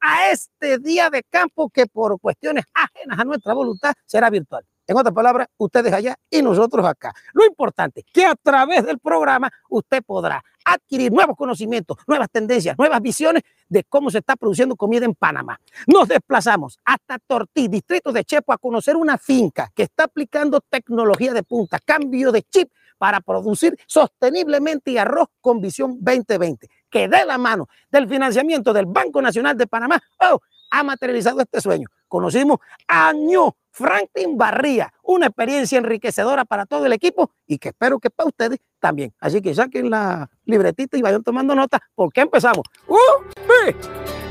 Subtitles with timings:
[0.00, 4.64] a este día de campo que por cuestiones ajenas a nuestra voluntad será virtual.
[4.86, 7.14] En otras palabras, ustedes allá y nosotros acá.
[7.32, 12.76] Lo importante es que a través del programa usted podrá adquirir nuevos conocimientos, nuevas tendencias,
[12.76, 15.58] nuevas visiones de cómo se está produciendo comida en Panamá.
[15.86, 21.32] Nos desplazamos hasta Tortí, distrito de Chepo, a conocer una finca que está aplicando tecnología
[21.32, 27.38] de punta, cambio de chip para producir sosteniblemente arroz con visión 2020, que de la
[27.38, 30.38] mano del financiamiento del Banco Nacional de Panamá, oh,
[30.70, 31.88] ha materializado este sueño.
[32.06, 33.12] Conocimos a
[33.70, 38.60] Franklin Barría, una experiencia enriquecedora para todo el equipo y que espero que para ustedes
[38.78, 39.14] también.
[39.18, 42.64] Así que saquen la libretita y vayan tomando nota porque empezamos.
[42.86, 44.21] ¡Uh!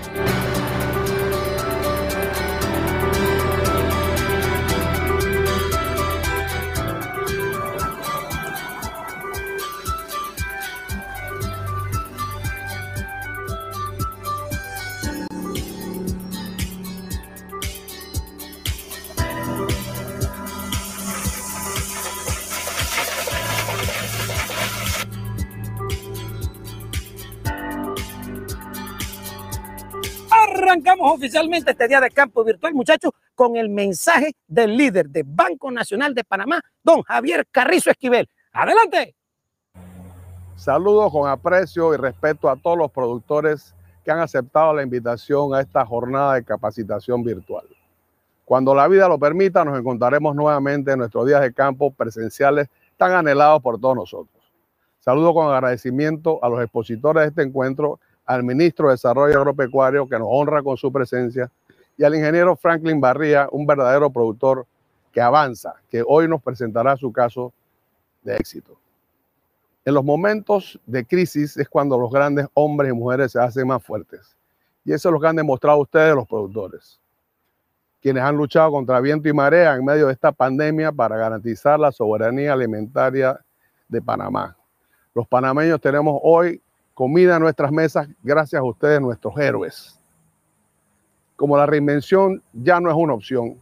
[30.62, 35.72] Arrancamos oficialmente este día de campo virtual, muchachos, con el mensaje del líder del Banco
[35.72, 38.30] Nacional de Panamá, don Javier Carrizo Esquivel.
[38.54, 39.16] Adelante.
[40.56, 43.74] Saludos con aprecio y respeto a todos los productores
[44.06, 47.66] que han aceptado la invitación a esta jornada de capacitación virtual.
[48.46, 53.14] Cuando la vida lo permita, nos encontraremos nuevamente en nuestros días de campo presenciales tan
[53.14, 54.44] anhelados por todos nosotros.
[55.00, 60.18] Saludo con agradecimiento a los expositores de este encuentro al ministro de Desarrollo Agropecuario que
[60.18, 61.52] nos honra con su presencia
[61.98, 64.66] y al ingeniero Franklin Barría, un verdadero productor
[65.12, 67.54] que avanza, que hoy nos presentará su caso
[68.24, 68.78] de éxito.
[69.84, 73.84] En los momentos de crisis es cuando los grandes hombres y mujeres se hacen más
[73.84, 74.36] fuertes.
[74.86, 77.00] Y eso es lo que han demostrado ustedes, los productores,
[78.02, 81.92] quienes han luchado contra viento y marea en medio de esta pandemia para garantizar la
[81.92, 83.40] soberanía alimentaria
[83.88, 84.56] de Panamá.
[85.14, 86.62] Los panameños tenemos hoy
[86.94, 90.00] comida en nuestras mesas gracias a ustedes, nuestros héroes.
[91.36, 93.58] Como la reinvención ya no es una opción,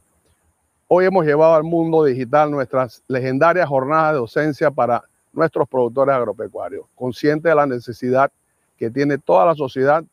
[0.88, 6.86] hoy hemos llevado al mundo digital nuestras legendarias jornadas de docencia para nuestros productores agropecuarios,
[6.96, 8.32] conscientes de la necesidad
[8.78, 10.04] que tiene toda la sociedad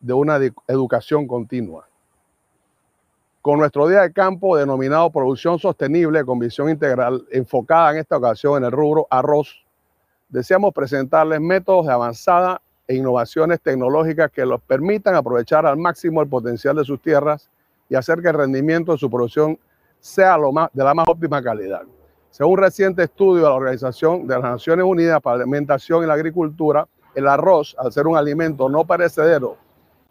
[0.00, 1.86] de una educación continua.
[3.40, 8.58] Con nuestro día de campo denominado Producción Sostenible con visión integral, enfocada en esta ocasión
[8.58, 9.61] en el rubro arroz,
[10.32, 16.28] deseamos presentarles métodos de avanzada e innovaciones tecnológicas que los permitan aprovechar al máximo el
[16.28, 17.50] potencial de sus tierras
[17.88, 19.58] y hacer que el rendimiento de su producción
[20.00, 20.36] sea
[20.72, 21.82] de la más óptima calidad.
[22.30, 26.06] Según un reciente estudio de la Organización de las Naciones Unidas para la Alimentación y
[26.06, 29.58] la Agricultura, el arroz, al ser un alimento no perecedero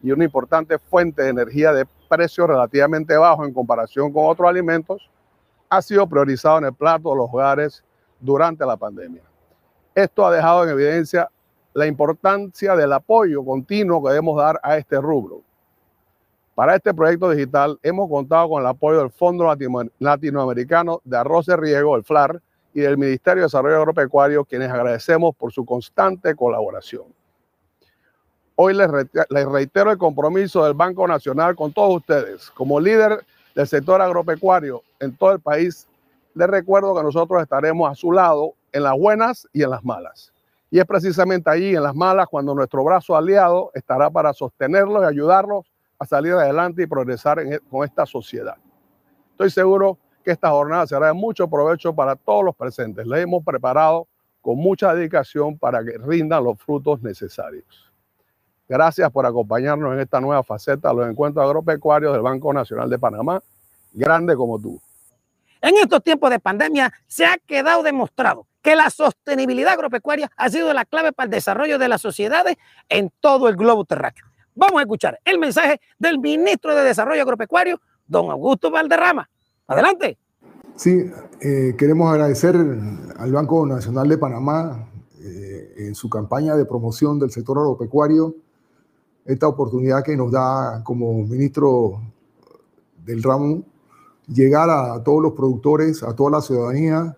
[0.04, 5.10] y una importante fuente de energía de precio relativamente bajo en comparación con otros alimentos,
[5.68, 7.84] ha sido priorizado en el plato de los hogares
[8.20, 9.31] durante la pandemia.
[9.94, 11.30] Esto ha dejado en evidencia
[11.74, 15.42] la importancia del apoyo continuo que debemos dar a este rubro.
[16.56, 19.46] Para este proyecto digital hemos contado con el apoyo del Fondo
[20.00, 22.42] Latinoamericano de Arroz de Riego, el FLAR,
[22.74, 27.04] y del Ministerio de Desarrollo Agropecuario, quienes agradecemos por su constante colaboración.
[28.56, 32.52] Hoy les, reitero el compromiso del Banco Nacional con todos ustedes.
[32.52, 33.26] Como líder
[33.56, 35.88] del sector agropecuario en todo el país,
[36.34, 40.32] les recuerdo que nosotros estaremos a su lado en las buenas y en las malas.
[40.70, 45.06] Y es precisamente allí, en las malas, cuando nuestro brazo aliado estará para sostenerlos y
[45.06, 45.66] ayudarlos
[46.00, 48.56] a salir adelante y progresar e, con esta sociedad.
[49.32, 53.06] Estoy seguro que esta jornada será de mucho provecho para todos los presentes.
[53.06, 54.08] Les hemos preparado
[54.42, 57.92] con mucha dedicación para que rindan los frutos necesarios.
[58.68, 62.98] Gracias por acompañarnos en esta nueva faceta de los encuentros agropecuarios del Banco Nacional de
[62.98, 63.42] Panamá,
[63.94, 64.80] grande como tú.
[65.62, 70.74] En estos tiempos de pandemia se ha quedado demostrado que la sostenibilidad agropecuaria ha sido
[70.74, 72.58] la clave para el desarrollo de las sociedades
[72.90, 74.26] en todo el globo terráqueo.
[74.56, 79.30] Vamos a escuchar el mensaje del ministro de Desarrollo Agropecuario, don Augusto Valderrama.
[79.68, 80.18] Adelante.
[80.76, 81.10] Sí,
[81.42, 84.88] eh, queremos agradecer al Banco Nacional de Panamá
[85.20, 88.36] eh, en su campaña de promoción del sector agropecuario
[89.26, 92.02] esta oportunidad que nos da como ministro
[93.06, 93.64] del ramo
[94.28, 97.18] llegar a todos los productores, a toda la ciudadanía,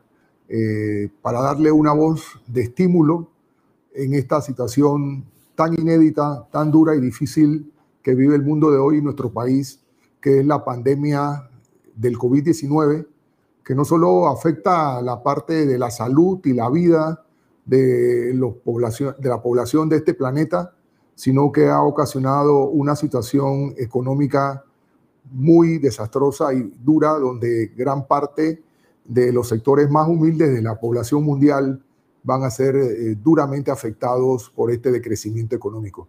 [0.50, 3.30] eh, para darle una voz de estímulo
[3.94, 7.72] en esta situación tan inédita, tan dura y difícil
[8.02, 9.80] que vive el mundo de hoy y nuestro país,
[10.20, 11.50] que es la pandemia
[11.96, 13.08] del COVID-19,
[13.64, 17.24] que no solo afecta la parte de la salud y la vida
[17.66, 18.56] de, los
[19.18, 20.74] de la población de este planeta,
[21.16, 24.66] sino que ha ocasionado una situación económica
[25.32, 28.62] muy desastrosa y dura, donde gran parte
[29.06, 31.84] de los sectores más humildes de la población mundial
[32.24, 36.08] van a ser eh, duramente afectados por este decrecimiento económico.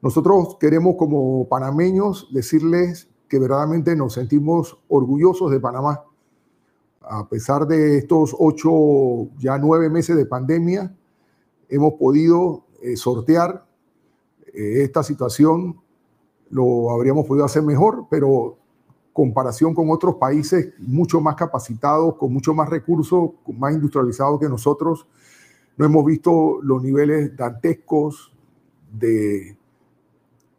[0.00, 6.04] Nosotros queremos como panameños decirles que verdaderamente nos sentimos orgullosos de Panamá.
[7.02, 10.94] A pesar de estos ocho, ya nueve meses de pandemia,
[11.68, 13.66] hemos podido eh, sortear
[14.52, 15.80] eh, esta situación.
[16.52, 18.56] Lo habríamos podido hacer mejor, pero
[19.12, 25.06] comparación con otros países mucho más capacitados, con mucho más recursos, más industrializados que nosotros,
[25.76, 28.32] no hemos visto los niveles dantescos
[28.92, 29.56] de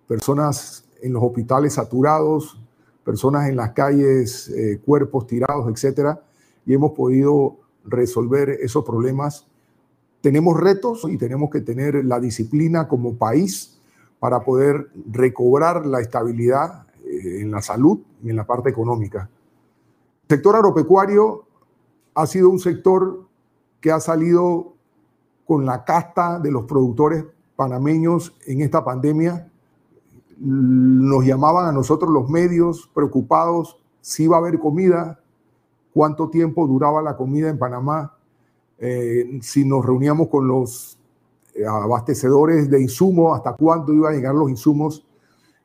[0.08, 2.60] personas en los hospitales saturados,
[3.04, 6.24] personas en las calles, eh, cuerpos tirados, etcétera,
[6.66, 9.48] y hemos podido resolver esos problemas.
[10.22, 13.80] Tenemos retos y tenemos que tener la disciplina como país
[14.24, 19.30] para poder recobrar la estabilidad eh, en la salud y en la parte económica.
[20.30, 21.44] El sector agropecuario
[22.16, 23.28] ha sido un sector
[23.82, 24.76] que ha salido
[25.46, 27.26] con la casta de los productores
[27.58, 29.52] panameños en esta pandemia.
[30.38, 35.20] Nos llamaban a nosotros los medios preocupados si iba a haber comida,
[35.94, 38.16] cuánto tiempo duraba la comida en Panamá,
[38.78, 40.98] eh, si nos reuníamos con los
[41.68, 45.06] abastecedores de insumos, hasta cuándo iban a llegar los insumos.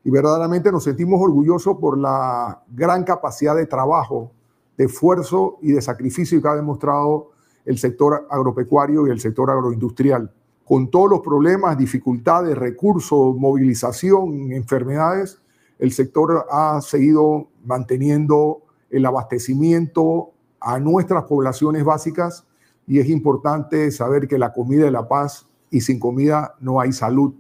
[0.05, 4.33] Y verdaderamente nos sentimos orgullosos por la gran capacidad de trabajo,
[4.77, 7.31] de esfuerzo y de sacrificio que ha demostrado
[7.65, 10.33] el sector agropecuario y el sector agroindustrial.
[10.65, 15.41] Con todos los problemas, dificultades, recursos, movilización, enfermedades,
[15.79, 20.31] el sector ha seguido manteniendo el abastecimiento
[20.61, 22.47] a nuestras poblaciones básicas
[22.87, 26.93] y es importante saber que la comida es la paz y sin comida no hay
[26.93, 27.35] salud.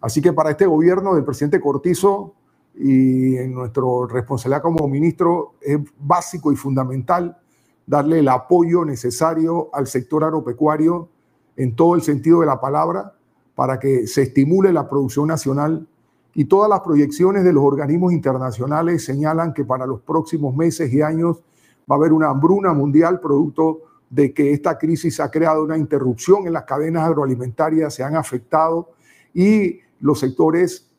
[0.00, 2.34] Así que para este gobierno del presidente Cortizo
[2.74, 7.38] y en nuestro responsabilidad como ministro es básico y fundamental
[7.86, 11.08] darle el apoyo necesario al sector agropecuario
[11.56, 13.14] en todo el sentido de la palabra
[13.54, 15.86] para que se estimule la producción nacional
[16.34, 21.00] y todas las proyecciones de los organismos internacionales señalan que para los próximos meses y
[21.00, 21.42] años
[21.90, 26.46] va a haber una hambruna mundial producto de que esta crisis ha creado una interrupción
[26.46, 28.90] en las cadenas agroalimentarias, se han afectado
[29.32, 30.90] y los sectores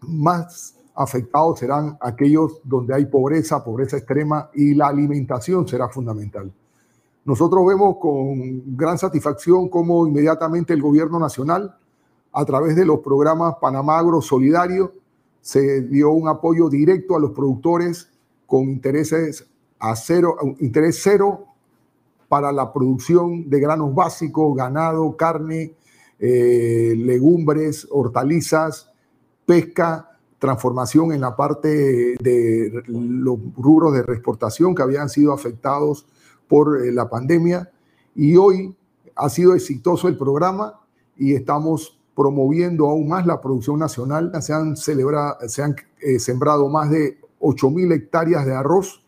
[0.00, 6.52] más afectados serán aquellos donde hay pobreza, pobreza extrema y la alimentación será fundamental.
[7.24, 11.76] Nosotros vemos con gran satisfacción cómo inmediatamente el gobierno nacional,
[12.32, 14.92] a través de los programas Panamá Agro Solidario,
[15.40, 18.10] se dio un apoyo directo a los productores
[18.46, 19.46] con intereses
[19.78, 21.46] a cero, interés cero
[22.28, 25.74] para la producción de granos básicos, ganado, carne,
[26.18, 28.90] eh, legumbres, hortalizas,
[29.44, 36.06] pesca, transformación en la parte de los rubros de reexportación que habían sido afectados
[36.48, 37.70] por eh, la pandemia.
[38.14, 38.74] Y hoy
[39.14, 40.80] ha sido exitoso el programa
[41.16, 44.32] y estamos promoviendo aún más la producción nacional.
[44.40, 49.04] Se han, celebrado, se han eh, sembrado más de 8.000 hectáreas de arroz,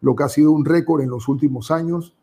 [0.00, 2.14] lo que ha sido un récord en los últimos años.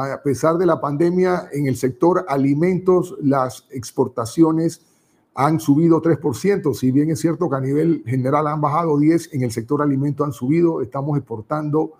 [0.00, 4.86] A pesar de la pandemia, en el sector alimentos, las exportaciones
[5.34, 9.42] han subido 3%, si bien es cierto que a nivel general han bajado 10, en
[9.42, 11.94] el sector alimento han subido, estamos exportando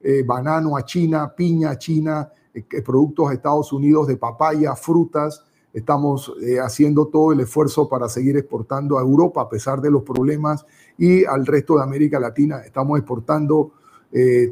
[0.00, 5.42] eh, banano a China, piña a China, eh, productos a Estados Unidos de papaya, frutas,
[5.72, 10.04] estamos eh, haciendo todo el esfuerzo para seguir exportando a Europa a pesar de los
[10.04, 10.64] problemas.
[10.96, 13.72] Y al resto de América Latina, estamos exportando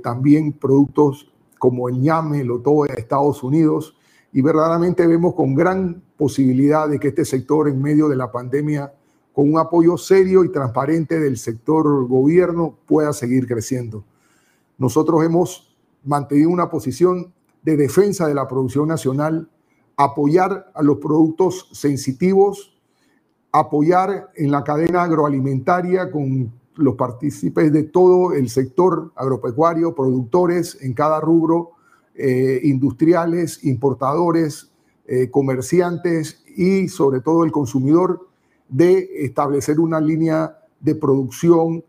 [0.02, 1.29] también productos
[1.60, 3.94] como el ñame, el otoe a Estados Unidos,
[4.32, 8.94] y verdaderamente vemos con gran posibilidad de que este sector en medio de la pandemia,
[9.34, 14.04] con un apoyo serio y transparente del sector gobierno, pueda seguir creciendo.
[14.78, 17.30] Nosotros hemos mantenido una posición
[17.62, 19.50] de defensa de la producción nacional,
[19.98, 22.74] apoyar a los productos sensitivos,
[23.52, 30.94] apoyar en la cadena agroalimentaria con los partícipes de todo el sector agropecuario, productores en
[30.94, 31.72] cada rubro,
[32.14, 34.70] eh, industriales, importadores,
[35.06, 38.28] eh, comerciantes y sobre todo el consumidor
[38.68, 41.84] de establecer una línea de producción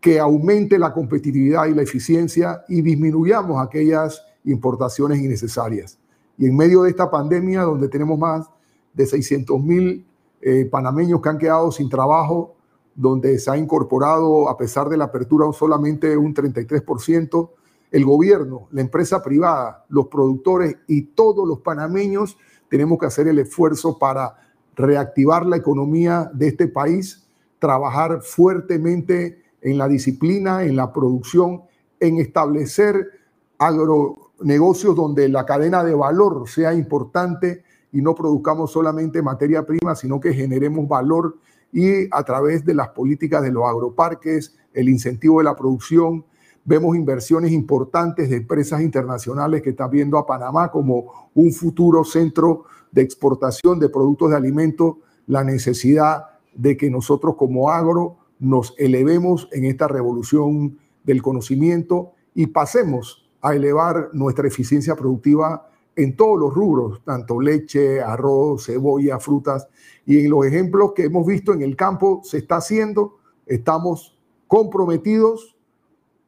[0.00, 5.98] que aumente la competitividad y la eficiencia y disminuyamos aquellas importaciones innecesarias.
[6.38, 8.48] Y en medio de esta pandemia, donde tenemos más
[8.94, 10.06] de 600 mil
[10.40, 12.55] eh, panameños que han quedado sin trabajo,
[12.96, 17.50] donde se ha incorporado, a pesar de la apertura, solamente un 33%,
[17.92, 22.36] el gobierno, la empresa privada, los productores y todos los panameños
[22.68, 24.36] tenemos que hacer el esfuerzo para
[24.74, 31.62] reactivar la economía de este país, trabajar fuertemente en la disciplina, en la producción,
[32.00, 33.10] en establecer
[33.58, 37.62] agronegocios donde la cadena de valor sea importante
[37.92, 41.38] y no produzcamos solamente materia prima, sino que generemos valor
[41.76, 46.24] y a través de las políticas de los agroparques, el incentivo de la producción,
[46.64, 52.64] vemos inversiones importantes de empresas internacionales que están viendo a Panamá como un futuro centro
[52.92, 54.94] de exportación de productos de alimentos,
[55.26, 62.46] la necesidad de que nosotros como agro nos elevemos en esta revolución del conocimiento y
[62.46, 69.66] pasemos a elevar nuestra eficiencia productiva en todos los rubros, tanto leche, arroz, cebolla, frutas.
[70.04, 75.56] Y en los ejemplos que hemos visto en el campo se está haciendo, estamos comprometidos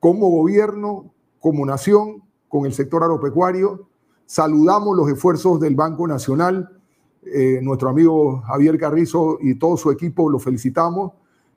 [0.00, 3.88] como gobierno, como nación, con el sector agropecuario.
[4.25, 6.80] Saludamos los esfuerzos del Banco Nacional.
[7.22, 11.12] Eh, nuestro amigo Javier Carrizo y todo su equipo lo felicitamos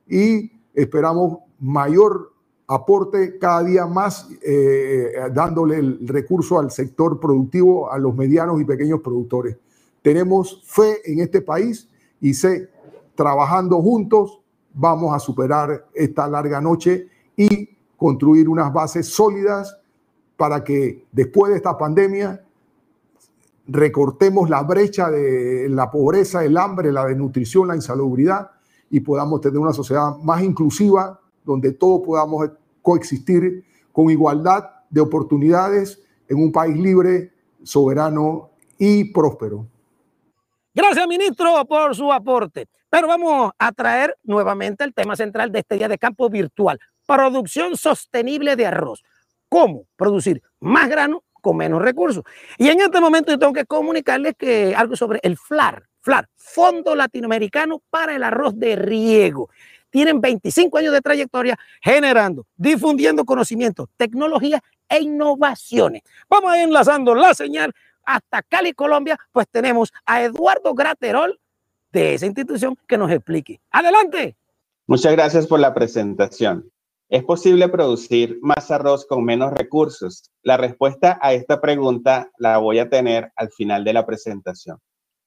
[0.07, 2.30] y esperamos mayor
[2.73, 8.65] aporte cada día más, eh, dándole el recurso al sector productivo, a los medianos y
[8.65, 9.57] pequeños productores.
[10.01, 11.89] Tenemos fe en este país
[12.21, 12.69] y sé,
[13.13, 14.39] trabajando juntos,
[14.73, 19.77] vamos a superar esta larga noche y construir unas bases sólidas
[20.37, 22.41] para que después de esta pandemia
[23.67, 28.51] recortemos la brecha de la pobreza, el hambre, la desnutrición, la insalubridad
[28.89, 32.49] y podamos tener una sociedad más inclusiva donde todos podamos
[32.81, 37.31] coexistir con igualdad de oportunidades en un país libre,
[37.63, 39.67] soberano y próspero.
[40.73, 42.67] Gracias, ministro, por su aporte.
[42.89, 47.75] Pero vamos a traer nuevamente el tema central de este día de campo virtual producción
[47.75, 49.03] sostenible de arroz.
[49.49, 52.23] ¿Cómo producir más grano con menos recursos?
[52.57, 57.81] Y en este momento tengo que comunicarles que algo sobre el FLAR, FLAR, Fondo Latinoamericano
[57.89, 59.49] para el Arroz de Riego.
[59.91, 66.01] Tienen 25 años de trayectoria generando, difundiendo conocimientos, tecnología e innovaciones.
[66.29, 71.39] Vamos a ir enlazando la señal hasta Cali, Colombia, pues tenemos a Eduardo Graterol
[71.91, 73.61] de esa institución que nos explique.
[73.69, 74.35] Adelante.
[74.87, 76.71] Muchas gracias por la presentación.
[77.09, 80.31] ¿Es posible producir más arroz con menos recursos?
[80.43, 84.77] La respuesta a esta pregunta la voy a tener al final de la presentación.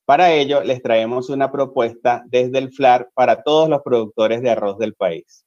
[0.07, 4.77] Para ello, les traemos una propuesta desde el FLAR para todos los productores de arroz
[4.79, 5.47] del país.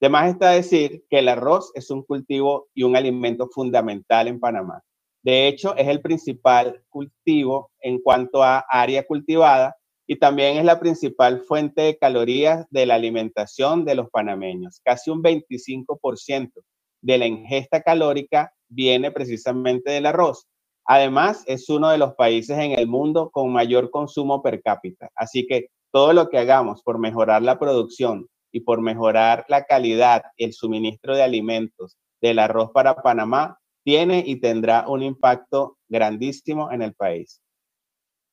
[0.00, 4.82] Además está decir que el arroz es un cultivo y un alimento fundamental en Panamá.
[5.22, 10.80] De hecho, es el principal cultivo en cuanto a área cultivada y también es la
[10.80, 14.80] principal fuente de calorías de la alimentación de los panameños.
[14.82, 16.50] Casi un 25%
[17.02, 20.48] de la ingesta calórica viene precisamente del arroz.
[20.86, 25.10] Además, es uno de los países en el mundo con mayor consumo per cápita.
[25.14, 30.22] Así que todo lo que hagamos por mejorar la producción y por mejorar la calidad,
[30.36, 36.82] el suministro de alimentos del arroz para Panamá, tiene y tendrá un impacto grandísimo en
[36.82, 37.40] el país.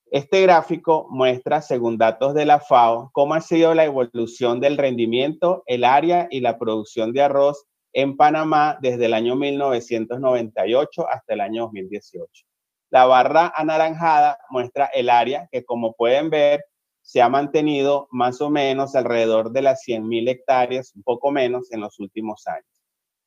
[0.10, 5.64] Este gráfico muestra, según datos de la FAO, cómo ha sido la evolución del rendimiento,
[5.66, 7.66] el área y la producción de arroz
[7.98, 12.46] en Panamá desde el año 1998 hasta el año 2018.
[12.92, 16.64] La barra anaranjada muestra el área que, como pueden ver,
[17.02, 21.82] se ha mantenido más o menos alrededor de las 100.000 hectáreas, un poco menos en
[21.82, 22.70] los últimos años.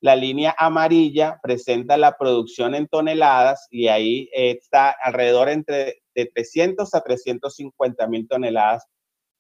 [0.01, 6.95] La línea amarilla presenta la producción en toneladas y ahí está alrededor entre de 300
[6.95, 8.87] a 350 mil toneladas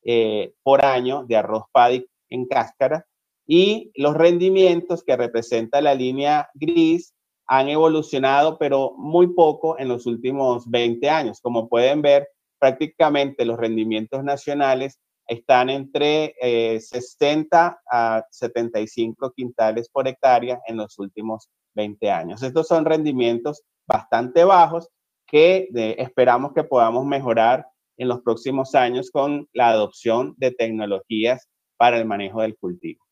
[0.03, 3.07] eh, por año de arroz paddy en cáscara
[3.53, 7.17] y los rendimientos que representa la línea gris
[7.49, 11.41] han evolucionado, pero muy poco en los últimos 20 años.
[11.41, 12.29] Como pueden ver,
[12.61, 16.37] prácticamente los rendimientos nacionales están entre
[16.79, 22.45] 60 eh, a 75 quintales por hectárea en los últimos 20 años.
[22.45, 24.89] Estos son rendimientos bastante bajos
[25.27, 27.67] que esperamos que podamos mejorar
[27.97, 33.10] en los próximos años con la adopción de tecnologías para el manejo del cultivo.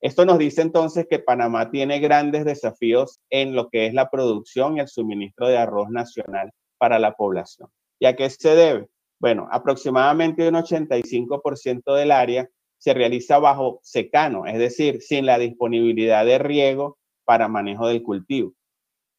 [0.00, 4.76] Esto nos dice entonces que Panamá tiene grandes desafíos en lo que es la producción
[4.76, 7.68] y el suministro de arroz nacional para la población.
[7.98, 8.88] ¿Y a qué se debe?
[9.20, 16.24] Bueno, aproximadamente un 85% del área se realiza bajo secano, es decir, sin la disponibilidad
[16.24, 18.54] de riego para manejo del cultivo.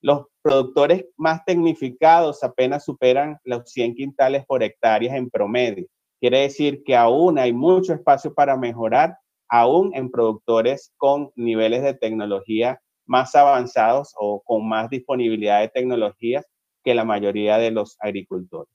[0.01, 5.85] Los productores más tecnificados apenas superan los 100 quintales por hectárea en promedio.
[6.19, 9.15] Quiere decir que aún hay mucho espacio para mejorar,
[9.51, 16.45] aún en productores con niveles de tecnología más avanzados o con más disponibilidad de tecnologías
[16.83, 18.73] que la mayoría de los agricultores.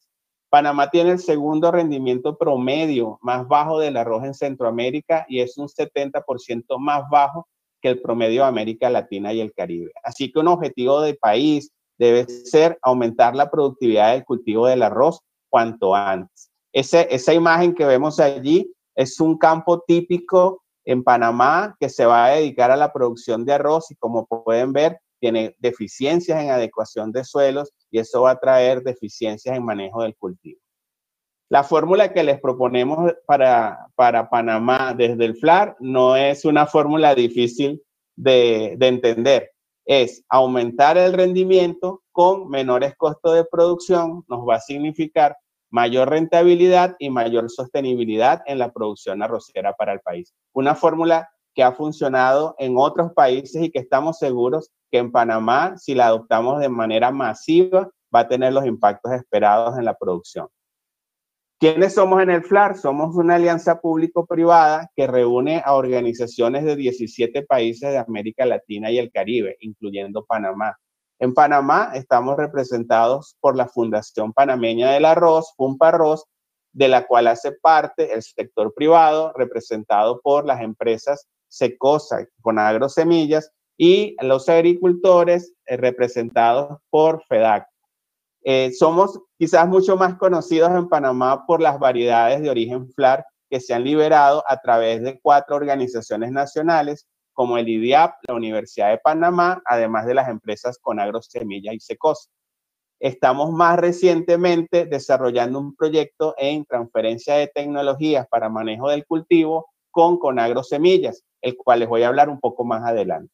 [0.51, 5.67] Panamá tiene el segundo rendimiento promedio más bajo del arroz en Centroamérica y es un
[5.67, 7.49] 70% más bajo
[7.81, 9.93] que el promedio de América Latina y el Caribe.
[10.05, 15.21] Así que un objetivo de país debe ser aumentar la productividad del cultivo del arroz
[15.49, 16.51] cuanto antes.
[16.73, 22.31] esa imagen que vemos allí es un campo típico en Panamá que se va a
[22.31, 27.25] dedicar a la producción de arroz y como pueden ver, tiene deficiencias en adecuación de
[27.25, 30.61] suelos y eso va a traer deficiencias en manejo del cultivo.
[31.49, 37.15] La fórmula que les proponemos para, para Panamá desde el FLAR no es una fórmula
[37.15, 37.83] difícil
[38.17, 39.53] de, de entender.
[39.85, 45.37] Es aumentar el rendimiento con menores costos de producción, nos va a significar
[45.71, 50.35] mayor rentabilidad y mayor sostenibilidad en la producción arrocera para el país.
[50.53, 55.77] Una fórmula que ha funcionado en otros países y que estamos seguros que en Panamá,
[55.79, 60.49] si la adoptamos de manera masiva, va a tener los impactos esperados en la producción.
[61.59, 62.77] ¿Quiénes somos en el FLAR?
[62.77, 68.99] Somos una alianza público-privada que reúne a organizaciones de 17 países de América Latina y
[68.99, 70.77] el Caribe, incluyendo Panamá.
[71.19, 76.27] En Panamá estamos representados por la Fundación Panameña del Arroz, Arroz,
[76.73, 83.51] de la cual hace parte el sector privado, representado por las empresas Secosa con agrosemillas
[83.79, 87.67] y los agricultores eh, representados por FEDAC.
[88.45, 93.61] Eh, somos quizás mucho más conocidos en Panamá por las variedades de origen FLAR que
[93.61, 98.99] se han liberado a través de cuatro organizaciones nacionales como el IDIAP, la Universidad de
[98.99, 102.31] Panamá, además de las empresas Conagro Semilla y Secos.
[102.99, 110.19] Estamos más recientemente desarrollando un proyecto en transferencia de tecnologías para manejo del cultivo con
[110.19, 113.31] Conagro Semillas, el cual les voy a hablar un poco más adelante.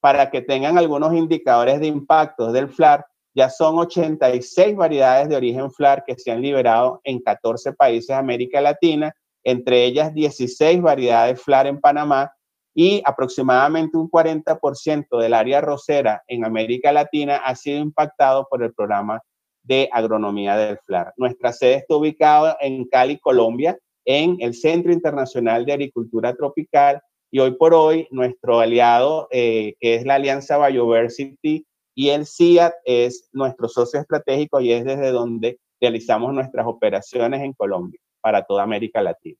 [0.00, 5.70] Para que tengan algunos indicadores de impacto del FLAR, ya son 86 variedades de origen
[5.70, 11.40] FLAR que se han liberado en 14 países de América Latina, entre ellas 16 variedades
[11.40, 12.35] FLAR en Panamá
[12.78, 18.74] y aproximadamente un 40% del área rosera en América Latina ha sido impactado por el
[18.74, 19.22] programa
[19.62, 21.14] de agronomía del FLAR.
[21.16, 27.38] Nuestra sede está ubicada en Cali, Colombia, en el Centro Internacional de Agricultura Tropical y
[27.38, 33.30] hoy por hoy nuestro aliado, eh, que es la Alianza Bioversity y el CIAT, es
[33.32, 39.00] nuestro socio estratégico y es desde donde realizamos nuestras operaciones en Colombia para toda América
[39.00, 39.38] Latina.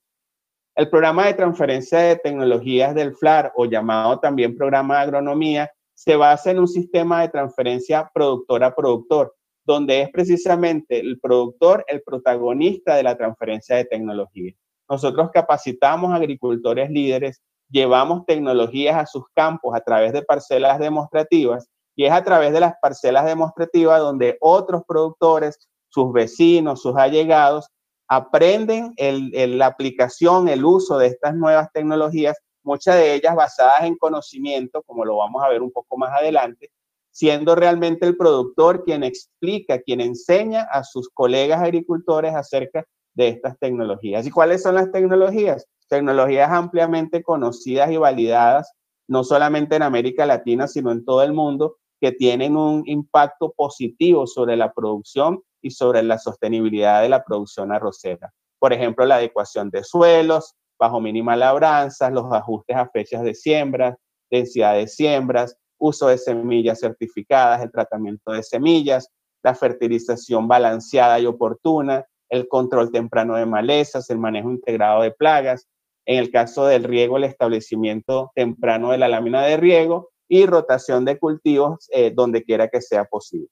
[0.77, 6.15] El programa de transferencia de tecnologías del FLAR, o llamado también programa de agronomía, se
[6.15, 9.33] basa en un sistema de transferencia productor a productor,
[9.65, 14.53] donde es precisamente el productor el protagonista de la transferencia de tecnología.
[14.87, 22.05] Nosotros capacitamos agricultores líderes, llevamos tecnologías a sus campos a través de parcelas demostrativas y
[22.05, 25.57] es a través de las parcelas demostrativas donde otros productores,
[25.89, 27.67] sus vecinos, sus allegados,
[28.07, 34.83] aprenden la aplicación, el uso de estas nuevas tecnologías, muchas de ellas basadas en conocimiento,
[34.83, 36.71] como lo vamos a ver un poco más adelante,
[37.11, 43.57] siendo realmente el productor quien explica, quien enseña a sus colegas agricultores acerca de estas
[43.57, 44.27] tecnologías.
[44.27, 45.65] ¿Y cuáles son las tecnologías?
[45.89, 48.71] Tecnologías ampliamente conocidas y validadas,
[49.07, 54.27] no solamente en América Latina, sino en todo el mundo, que tienen un impacto positivo
[54.27, 58.31] sobre la producción y sobre la sostenibilidad de la producción arrocera.
[58.59, 63.97] Por ejemplo, la adecuación de suelos, bajo mínima labranzas, los ajustes a fechas de siembra,
[64.29, 69.09] densidad de siembras, uso de semillas certificadas, el tratamiento de semillas,
[69.43, 75.67] la fertilización balanceada y oportuna, el control temprano de malezas, el manejo integrado de plagas,
[76.05, 81.05] en el caso del riego, el establecimiento temprano de la lámina de riego y rotación
[81.05, 83.49] de cultivos eh, donde quiera que sea posible.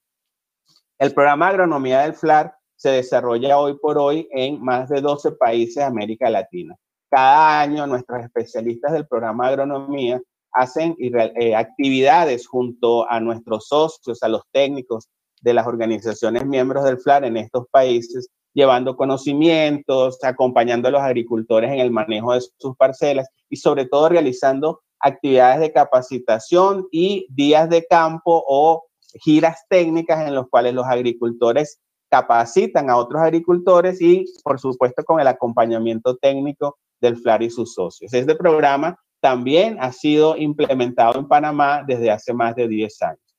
[0.97, 5.75] El programa agronomía del FLAR se desarrolla hoy por hoy en más de 12 países
[5.75, 6.73] de América Latina.
[7.10, 10.21] Cada año nuestros especialistas del programa agronomía
[10.53, 15.10] hacen eh, actividades junto a nuestros socios, a los técnicos
[15.41, 21.73] de las organizaciones miembros del FLAR en estos países, llevando conocimientos, acompañando a los agricultores
[21.73, 27.69] en el manejo de sus parcelas y sobre todo realizando actividades de capacitación y días
[27.69, 34.25] de campo o giras técnicas en los cuales los agricultores capacitan a otros agricultores y,
[34.43, 38.13] por supuesto, con el acompañamiento técnico del FLAR y sus socios.
[38.13, 43.36] Este programa también ha sido implementado en Panamá desde hace más de 10 años.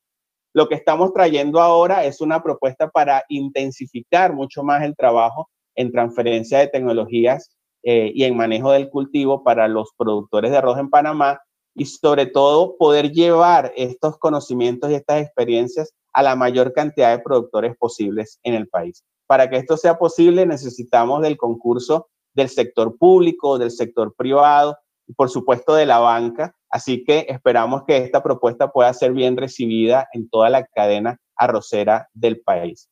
[0.53, 5.93] Lo que estamos trayendo ahora es una propuesta para intensificar mucho más el trabajo en
[5.93, 10.91] transferencia de tecnologías eh, y en manejo del cultivo para los productores de arroz en
[10.91, 11.39] Panamá
[11.77, 17.23] y sobre todo poder llevar estos conocimientos y estas experiencias a la mayor cantidad de
[17.23, 19.05] productores posibles en el país.
[19.27, 25.13] Para que esto sea posible necesitamos del concurso del sector público, del sector privado y
[25.13, 26.55] por supuesto de la banca.
[26.71, 32.09] Así que esperamos que esta propuesta pueda ser bien recibida en toda la cadena arrocera
[32.15, 32.89] del país.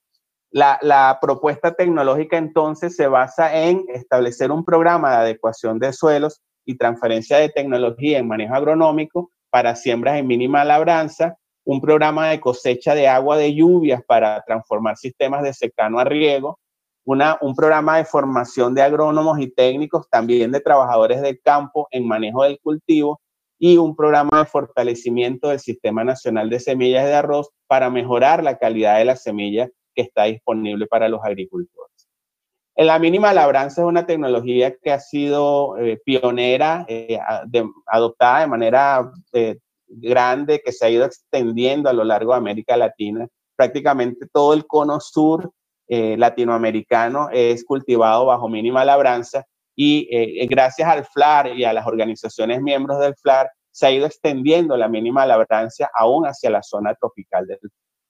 [0.50, 6.42] La, la, propuesta tecnológica entonces se basa en establecer un programa de adecuación de suelos
[6.64, 12.40] y transferencia de tecnología en manejo agronómico para siembras en mínima labranza, un programa de
[12.40, 16.58] cosecha de agua de lluvias para transformar sistemas de secano a riego,
[17.04, 22.06] una, un programa de formación de agrónomos y técnicos, también de trabajadores del campo en
[22.06, 23.20] manejo del cultivo
[23.58, 28.58] y un programa de fortalecimiento del Sistema Nacional de Semillas de Arroz para mejorar la
[28.58, 31.93] calidad de la semilla que está disponible para los agricultores.
[32.76, 37.20] La mínima labranza es una tecnología que ha sido eh, pionera, eh,
[37.86, 42.76] adoptada de manera eh, grande, que se ha ido extendiendo a lo largo de América
[42.76, 43.28] Latina.
[43.56, 45.50] Prácticamente todo el cono sur
[45.86, 49.44] latinoamericano es cultivado bajo mínima labranza
[49.76, 50.08] y
[50.46, 54.88] gracias al FLAR y a las organizaciones miembros del FLAR se ha ido extendiendo la
[54.88, 57.58] mínima labranza aún hacia la zona tropical del,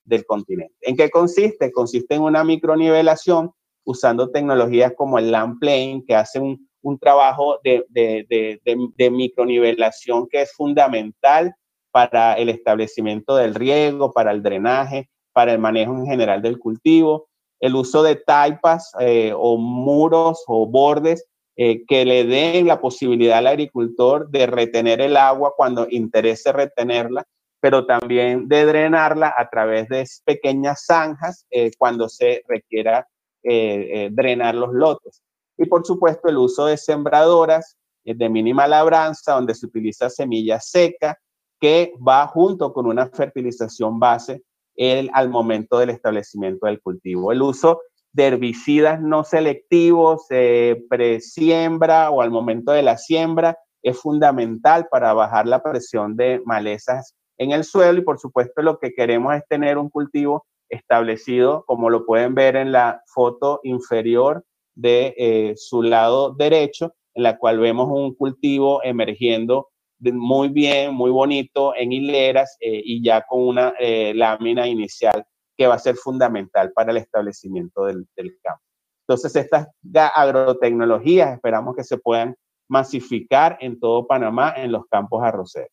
[0.05, 0.77] del continente.
[0.83, 1.73] ¿En qué consiste?
[1.73, 3.51] Consiste en una micronivelación
[3.85, 6.69] usando tecnologías como el land plane, que hace un,
[7.01, 11.55] trabajo de, de, micronivelación que es fundamental
[11.91, 17.29] para el establecimiento del riego, para el drenaje, para el manejo en general del cultivo.
[17.61, 23.39] El uso de taipas eh, o muros o bordes eh, que le den la posibilidad
[23.39, 27.25] al agricultor de retener el agua cuando interese retenerla,
[27.61, 33.07] pero también de drenarla a través de pequeñas zanjas eh, cuando se requiera
[33.45, 35.23] eh, eh, drenar los lotes.
[35.57, 40.61] Y por supuesto el uso de sembradoras eh, de mínima labranza, donde se utiliza semilla
[40.61, 41.19] seca,
[41.61, 44.43] que va junto con una fertilización base
[44.77, 47.33] el, al momento del establecimiento del cultivo.
[47.33, 47.81] El uso
[48.13, 55.13] de herbicidas no selectivos, eh, presiembra o al momento de la siembra, es fundamental para
[55.13, 59.43] bajar la presión de malezas en el suelo y por supuesto lo que queremos es
[59.49, 65.83] tener un cultivo establecido, como lo pueden ver en la foto inferior de eh, su
[65.83, 69.69] lado derecho, en la cual vemos un cultivo emergiendo
[70.01, 75.25] muy bien, muy bonito en hileras eh, y ya con una eh, lámina inicial
[75.57, 78.61] que va a ser fundamental para el establecimiento del, del campo.
[79.07, 79.69] Entonces, estas
[80.15, 82.35] agrotecnologías esperamos que se puedan
[82.69, 85.71] masificar en todo Panamá en los campos arroceros.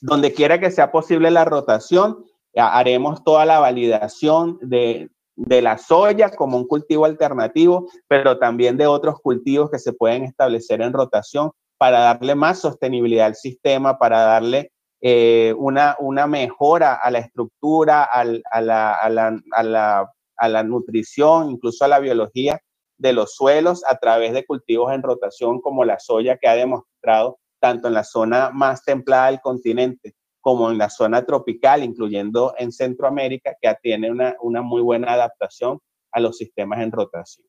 [0.00, 2.24] Donde quiera que sea posible la rotación,
[2.56, 9.20] haremos toda la validación de, la soya como un cultivo alternativo, pero también de otros
[9.20, 14.70] cultivos que se pueden establecer en rotación para darle más sostenibilidad al sistema, para darle
[15.00, 21.86] eh, una, una, mejora a la estructura, a, la, a, la, a, la, nutrición, incluso
[21.86, 22.60] a la biología
[22.98, 27.38] de los suelos a través de cultivos en rotación como la soya que ha demostrado
[27.60, 32.72] tanto en la zona más templada del continente como en la zona tropical, incluyendo en
[32.72, 35.78] Centroamérica, que tiene una, una muy buena adaptación
[36.12, 37.46] a los sistemas en rotación.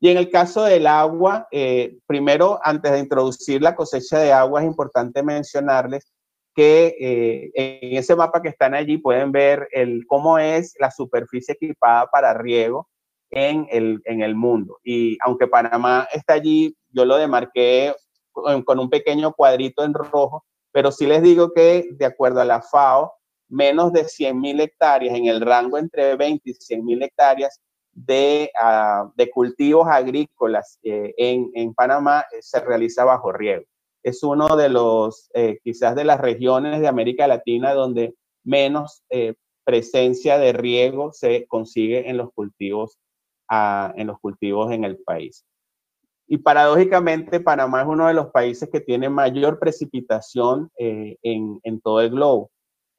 [0.00, 4.60] Y en el caso del agua, eh, primero, antes de introducir la cosecha de agua,
[4.60, 6.12] es importante mencionarles
[6.54, 11.54] que eh, en ese mapa que están allí pueden ver el, cómo es la superficie
[11.54, 12.88] equipada para riego
[13.30, 14.78] en el, en el mundo.
[14.84, 17.94] Y aunque Panamá está allí, yo lo demarqué
[18.32, 22.44] con, con un pequeño cuadrito en rojo, pero sí les digo que, de acuerdo a
[22.44, 23.12] la FAO,
[23.48, 27.60] menos de 100.000 hectáreas, en el rango entre 20 y 100.000 hectáreas
[27.92, 33.64] de, uh, de, cultivos agrícolas eh, en, en, Panamá eh, se realiza bajo riego.
[34.02, 39.02] Es uno de los, eh, quizás de las regiones de América Latina donde menos
[39.64, 42.96] presencia de riego se consigue en los cultivos,
[43.50, 45.44] uh, en los cultivos en el país.
[46.28, 51.80] Y paradójicamente, Panamá es uno de los países que tiene mayor precipitación eh, en, en,
[51.80, 52.50] todo el globo.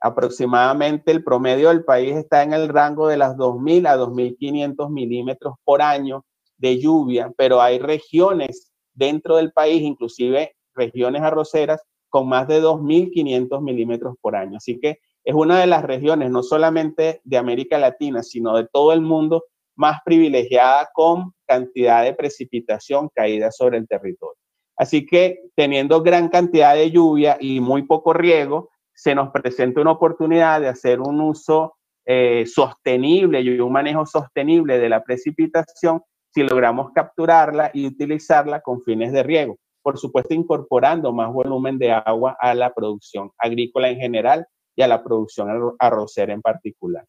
[0.02, 5.54] Aproximadamente el promedio del país está en el rango de las 2.000 a 2.500 milímetros
[5.64, 6.26] por año
[6.58, 13.62] de lluvia, pero hay regiones dentro del país, inclusive regiones arroceras, con más de 2.500
[13.62, 14.58] milímetros por año.
[14.58, 18.94] Así que es una de las regiones, no solamente de América Latina, sino de todo
[18.94, 19.46] el mundo,
[19.80, 24.36] más privilegiada con cantidad de precipitación caída sobre el territorio.
[24.76, 29.92] Así que teniendo gran cantidad de lluvia y muy poco riego, se nos presenta una
[29.92, 36.02] oportunidad de hacer un uso eh, sostenible y un manejo sostenible de la precipitación
[36.34, 39.58] si logramos capturarla y utilizarla con fines de riego.
[39.82, 44.90] Por supuesto, incorporando más volumen de agua a la producción agrícola en general y a
[44.90, 45.48] la producción
[45.80, 47.06] arrocera en particular.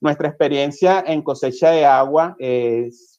[0.00, 2.36] Nuestra experiencia en cosecha de agua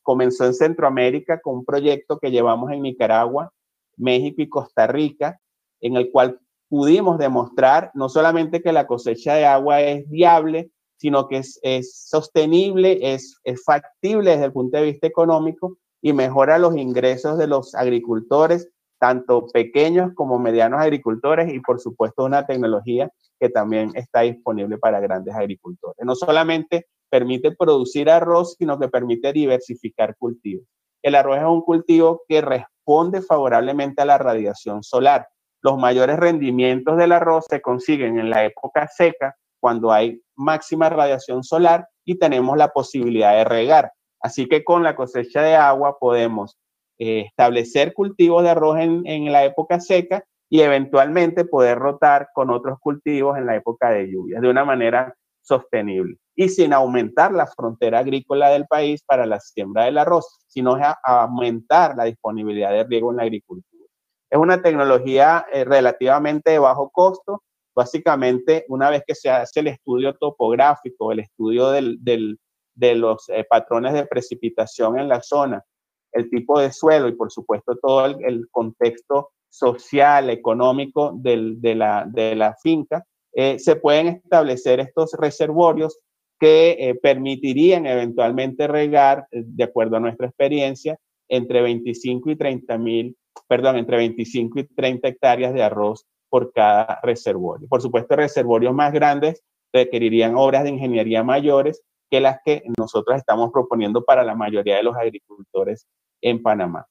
[0.02, 3.52] comenzó en Centroamérica con un proyecto que llevamos en Nicaragua,
[3.98, 5.40] México y Costa Rica,
[5.82, 6.40] en el cual
[6.70, 13.14] pudimos demostrar no solamente que la cosecha de agua es viable, sino que es, sostenible,
[13.14, 17.76] es, es factible desde el punto de vista económico y mejora los ingresos de los
[17.76, 23.10] agricultores, tanto pequeños como medianos agricultores y por supuesto una tecnología
[23.40, 26.06] que también está disponible para grandes agricultores.
[26.06, 30.68] No solamente permite producir arroz, sino que permite diversificar cultivos.
[31.02, 35.28] El arroz es un cultivo que responde favorablemente a la radiación solar.
[35.62, 41.44] Los mayores rendimientos del arroz se consiguen en la época seca, cuando hay máxima radiación
[41.44, 43.92] solar y tenemos la posibilidad de regar.
[44.22, 46.58] Así que con la cosecha de agua podemos
[47.00, 52.50] eh, establecer cultivos de arroz en, en la época seca y eventualmente poder rotar con
[52.50, 57.48] otros cultivos en la época de lluvias de una manera sostenible y sin aumentar la
[57.48, 63.12] frontera agrícola del país para la siembra del arroz, sino aumentar la disponibilidad de riego
[63.12, 63.86] en la agricultura.
[64.30, 67.44] Es una tecnología eh, relativamente de bajo costo.
[67.76, 73.94] Básicamente, una vez que se hace el estudio topográfico, el estudio de los eh, patrones
[73.94, 75.64] de precipitación en la zona,
[76.12, 83.06] el tipo de suelo y por supuesto todo el, contexto social, económico de, la, finca,
[83.34, 86.00] eh, se pueden establecer estos reservorios
[86.40, 92.78] que eh, permitirían eventualmente regar, eh, de acuerdo a nuestra experiencia, entre 25 y 30
[92.78, 93.18] mil,
[93.48, 97.68] perdón, entre 25 y 30 hectáreas de arroz por cada reservorio.
[97.68, 99.44] Por supuesto, reservorios más grandes
[99.74, 104.84] requerirían obras de ingeniería mayores que las que nosotros estamos proponiendo para la mayoría de
[104.84, 105.88] los agricultores
[106.22, 106.86] en Panamá.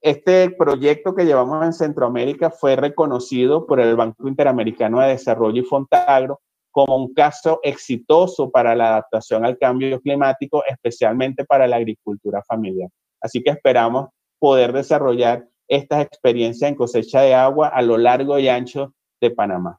[0.00, 5.64] Este proyecto que llevamos en Centroamérica fue reconocido por el Banco Interamericano de Desarrollo y
[5.64, 6.40] Fontagro
[6.72, 12.88] como un caso exitoso para la adaptación al cambio climático, especialmente para la agricultura familiar.
[13.20, 14.08] Así que esperamos
[14.40, 19.78] poder desarrollar estas experiencias en cosecha de agua a lo largo y ancho de Panamá.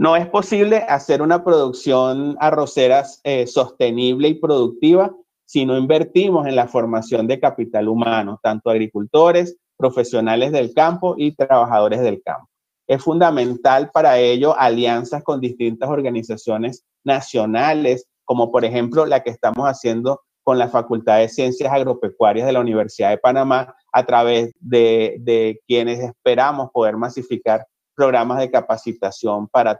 [0.00, 6.56] No es posible hacer una producción arrocera eh, sostenible y productiva si no invertimos en
[6.56, 12.48] la formación de capital humano, tanto agricultores, profesionales del campo y trabajadores del campo.
[12.86, 19.66] Es fundamental para ello alianzas con distintas organizaciones nacionales, como por ejemplo la que estamos
[19.66, 25.18] haciendo con la Facultad de Ciencias Agropecuarias de la Universidad de Panamá, a través de,
[25.20, 29.78] de quienes esperamos poder masificar programas de capacitación para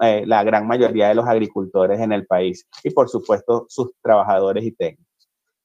[0.00, 4.64] eh, la gran mayoría de los agricultores en el país y por supuesto sus trabajadores
[4.64, 5.06] y técnicos.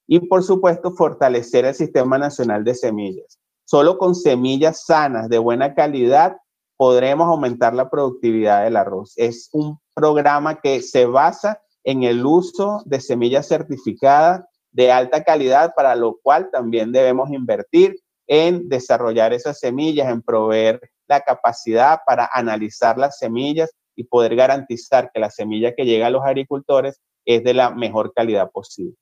[0.08, 3.40] Y por supuesto, fortalecer el Sistema Nacional de Semillas.
[3.66, 6.36] Solo con semillas sanas de buena calidad
[6.78, 9.14] podremos aumentar la productividad del arroz.
[9.16, 15.74] Es un programa que se basa en el uso de semillas certificadas de alta calidad,
[15.76, 17.96] para lo cual también debemos invertir
[18.28, 25.12] en desarrollar esas semillas, en proveer la capacidad para analizar las semillas y poder garantizar
[25.14, 28.96] que la semilla que llega a los agricultores es de la mejor calidad posible.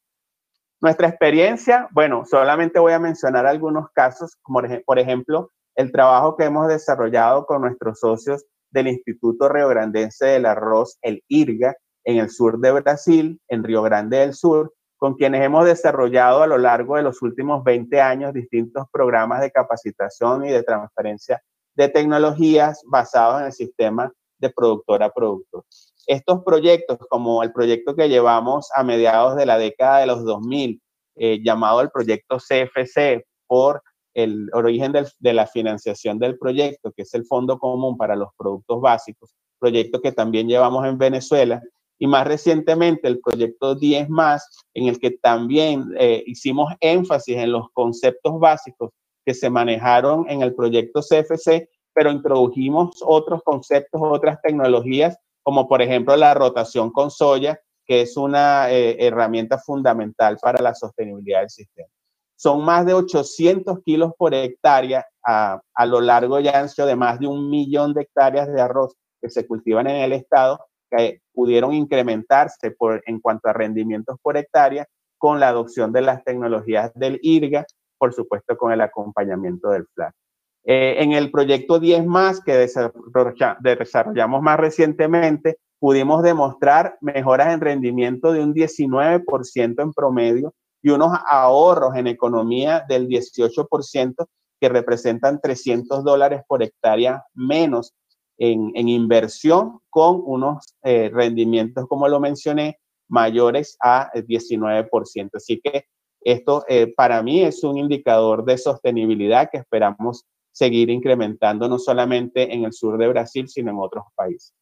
[0.81, 6.45] Nuestra experiencia, bueno, solamente voy a mencionar algunos casos, como por ejemplo el trabajo que
[6.45, 12.29] hemos desarrollado con nuestros socios del Instituto Río Grandense del Arroz, el IRGA, en el
[12.29, 16.95] sur de Brasil, en Río Grande del Sur, con quienes hemos desarrollado a lo largo
[16.95, 21.41] de los últimos 20 años distintos programas de capacitación y de transferencia
[21.75, 25.63] de tecnologías basados en el sistema de productor a productor.
[26.07, 30.81] Estos proyectos, como el proyecto que llevamos a mediados de la década de los 2000,
[31.15, 33.81] eh, llamado el proyecto CFC, por
[34.13, 38.81] el origen de la financiación del proyecto, que es el Fondo Común para los Productos
[38.81, 41.61] Básicos, proyecto que también llevamos en Venezuela,
[41.99, 47.51] y más recientemente el proyecto 10 más, en el que también eh, hicimos énfasis en
[47.51, 48.89] los conceptos básicos
[49.23, 55.81] que se manejaron en el proyecto CFC, pero introdujimos otros conceptos, otras tecnologías como por
[55.81, 61.49] ejemplo la rotación con soya, que es una eh, herramienta fundamental para la sostenibilidad del
[61.49, 61.89] sistema.
[62.35, 67.27] Son más de 800 kilos por hectárea a, lo largo y ancho de más de
[67.27, 72.75] un millón de hectáreas de arroz que se cultivan en el estado, que pudieron incrementarse
[73.05, 74.87] en cuanto a rendimientos por hectárea
[75.19, 77.65] con la adopción de las tecnologías del IRGA,
[77.99, 80.15] por supuesto con el acompañamiento del FLAC.
[80.63, 88.31] Eh, en el proyecto 10 más que desarrollamos más recientemente, pudimos demostrar mejoras en rendimiento
[88.31, 94.27] de un 19% en promedio y unos ahorros en economía del 18%
[94.59, 97.93] que representan 300 dólares por hectárea menos
[98.37, 105.29] en, inversión con unos eh, rendimientos, como lo mencioné, mayores a 19%.
[105.33, 105.85] Así que
[106.21, 112.53] esto eh, para mí es un indicador de sostenibilidad que esperamos seguir incrementando no solamente
[112.53, 114.53] en el sur de Brasil, sino en otros países.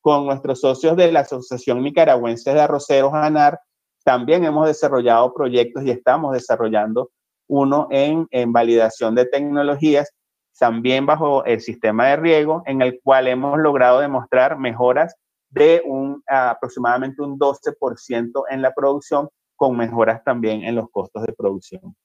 [0.00, 3.58] Con nuestros socios de la Asociación Nicaragüense de Arroceros ANAR,
[4.04, 7.10] también hemos desarrollado proyectos y estamos desarrollando
[7.48, 10.12] uno en, en validación de tecnologías,
[10.58, 15.14] también bajo el sistema de riego, en el cual hemos logrado demostrar mejoras
[15.50, 21.32] de un aproximadamente un 12% en la producción, con mejoras también en los costos de
[21.32, 21.96] producción.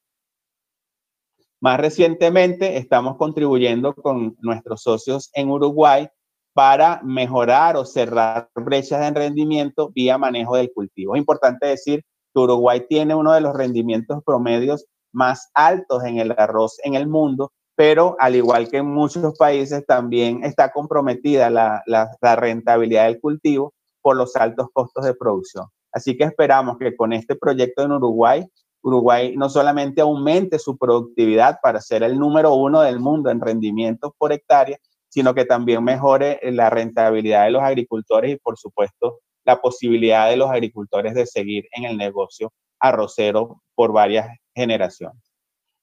[1.63, 6.09] Más recientemente estamos contribuyendo con nuestros socios en Uruguay
[6.53, 11.15] para mejorar o cerrar brechas de rendimiento vía manejo del cultivo.
[11.15, 16.35] Es importante decir que Uruguay tiene uno de los rendimientos promedios más altos en el
[16.37, 21.81] arroz en el mundo, pero al igual que en muchos países también está comprometida la,
[21.85, 25.67] la rentabilidad del cultivo por los altos costos de producción.
[25.93, 28.45] Así que esperamos que con este proyecto en Uruguay
[28.83, 34.13] Uruguay no solamente aumente su productividad para ser el número uno del mundo en rendimiento
[34.17, 34.77] por hectárea,
[35.09, 40.37] sino que también mejore la rentabilidad de los agricultores y, por supuesto, la posibilidad de
[40.37, 45.21] los agricultores de seguir en el negocio arrocero por varias generaciones.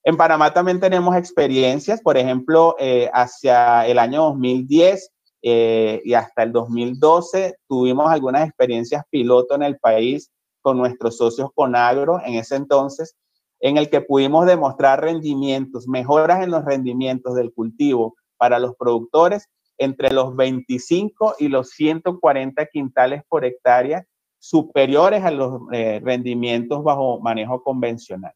[0.02, 5.10] En Panamá también tenemos experiencias, por ejemplo, eh, hacia el año 2010
[5.42, 10.30] eh, y hasta el 2012 tuvimos algunas experiencias piloto en el país
[10.62, 13.16] con nuestros socios Conagro en ese entonces,
[13.60, 19.48] en el que pudimos demostrar rendimientos, mejoras en los rendimientos del cultivo para los productores
[19.78, 24.06] entre los 25 y los 140 quintales por hectárea,
[24.38, 28.32] superiores a los eh, rendimientos bajo manejo convencional.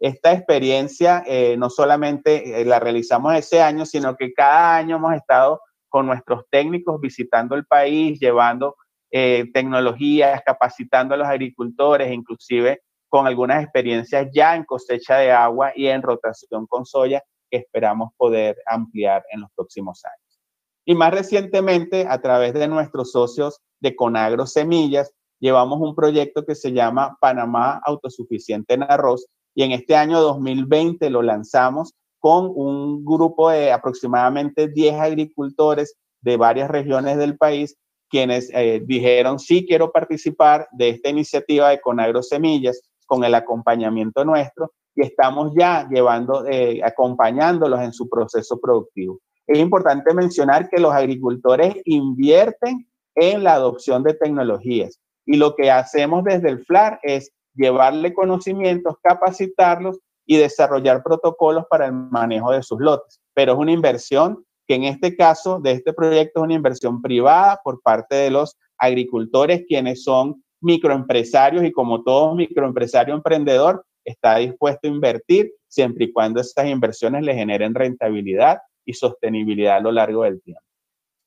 [0.00, 5.14] Esta experiencia eh, no solamente eh, la realizamos ese año, sino que cada año hemos
[5.14, 8.76] estado con nuestros técnicos visitando el país, llevando
[9.14, 15.72] eh, tecnologías, capacitando a los agricultores, inclusive con algunas experiencias ya en cosecha de agua
[15.76, 20.40] y en rotación con soya que esperamos poder ampliar en los próximos años.
[20.86, 26.54] Y más recientemente, a través de nuestros socios de Conagro Semillas, llevamos un proyecto que
[26.54, 33.04] se llama Panamá Autosuficiente en Arroz y en este año 2020 lo lanzamos con un
[33.04, 37.76] grupo de aproximadamente 10 agricultores de varias regiones del país
[38.12, 44.22] quienes eh, dijeron, sí quiero participar de esta iniciativa de Conagro Semillas con el acompañamiento
[44.22, 49.18] nuestro y estamos ya llevando, eh, acompañándolos en su proceso productivo.
[49.46, 55.70] Es importante mencionar que los agricultores invierten en la adopción de tecnologías y lo que
[55.70, 62.62] hacemos desde el FLAR es llevarle conocimientos, capacitarlos y desarrollar protocolos para el manejo de
[62.62, 63.22] sus lotes.
[63.32, 67.60] Pero es una inversión que en este caso de este proyecto es una inversión privada
[67.62, 74.88] por parte de los agricultores, quienes son microempresarios y como todo microempresario emprendedor, está dispuesto
[74.88, 80.24] a invertir siempre y cuando estas inversiones le generen rentabilidad y sostenibilidad a lo largo
[80.24, 80.62] del tiempo.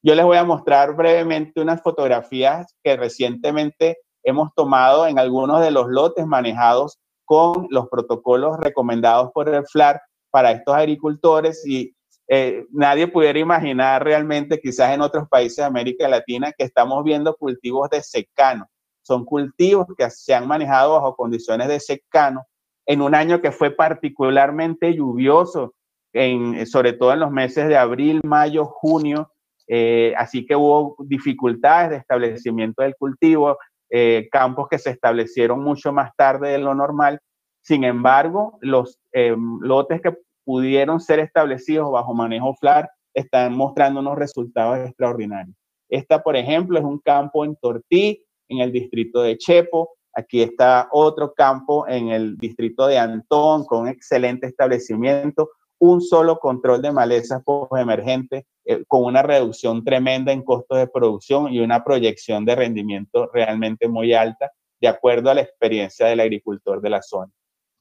[0.04, 5.72] Yo les voy a mostrar brevemente unas fotografías que recientemente hemos tomado en algunos de
[5.72, 11.95] los lotes manejados con los protocolos recomendados por el FLAR para estos agricultores y
[12.28, 17.36] eh, nadie pudiera imaginar realmente, quizás en otros países de América Latina, que estamos viendo
[17.36, 18.68] cultivos de secano.
[19.04, 22.46] Son cultivos que se han manejado bajo condiciones de secano
[22.88, 25.76] en un año que fue particularmente lluvioso,
[26.14, 29.32] en, sobre todo en los meses de abril, mayo, junio.
[29.68, 33.58] Eh, así que hubo dificultades de establecimiento del cultivo,
[33.90, 37.20] eh, campos que se establecieron mucho más tarde de lo normal.
[37.62, 44.78] Sin embargo, los lotes que pudieron ser establecidos bajo manejo FLAR están mostrando unos resultados
[44.80, 45.56] extraordinarios.
[45.90, 49.90] Esta, por ejemplo, es un campo en Tortí, en el distrito de Chepo.
[50.14, 56.82] Aquí está otro campo en el distrito de Antón, con excelente establecimiento, un solo control
[56.82, 62.46] de malezas post-emergente, eh, con una reducción tremenda en costos de producción y una proyección
[62.46, 67.32] de rendimiento realmente muy alta, de acuerdo a la experiencia del agricultor de la zona.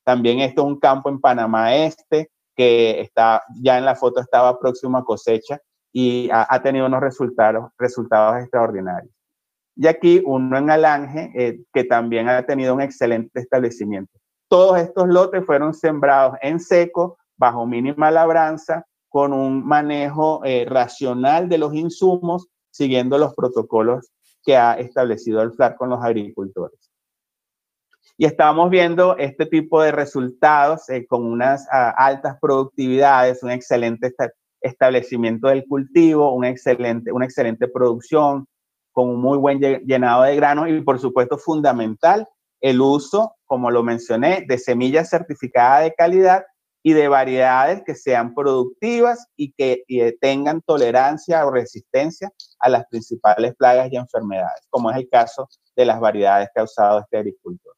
[0.04, 4.58] También esto es un campo en Panamá Este, que está, ya en la foto estaba
[4.58, 5.58] próximo a cosecha
[5.92, 9.12] y ha, tenido unos resultados, resultados extraordinarios.
[9.76, 14.12] Y aquí uno en Alange, eh, que también ha tenido un excelente establecimiento.
[14.48, 21.48] Todos estos lotes fueron sembrados en seco, bajo mínima labranza, con un manejo eh, racional
[21.48, 24.10] de los insumos, siguiendo los protocolos
[24.42, 26.90] que ha establecido el FLAR con los agricultores.
[28.16, 34.14] Y estamos viendo este tipo de resultados eh, con unas ah, altas productividades, un excelente
[34.60, 38.46] establecimiento del cultivo, una excelente, una excelente producción,
[38.92, 42.28] con un muy buen llenado de granos y por supuesto fundamental
[42.60, 46.44] el uso, como lo mencioné, de semillas certificadas de calidad
[46.84, 49.84] y de variedades que sean productivas y que
[50.20, 55.84] tengan tolerancia o resistencia a las principales plagas y enfermedades, como es el caso de
[55.84, 57.73] las variedades que ha usado este agricultor.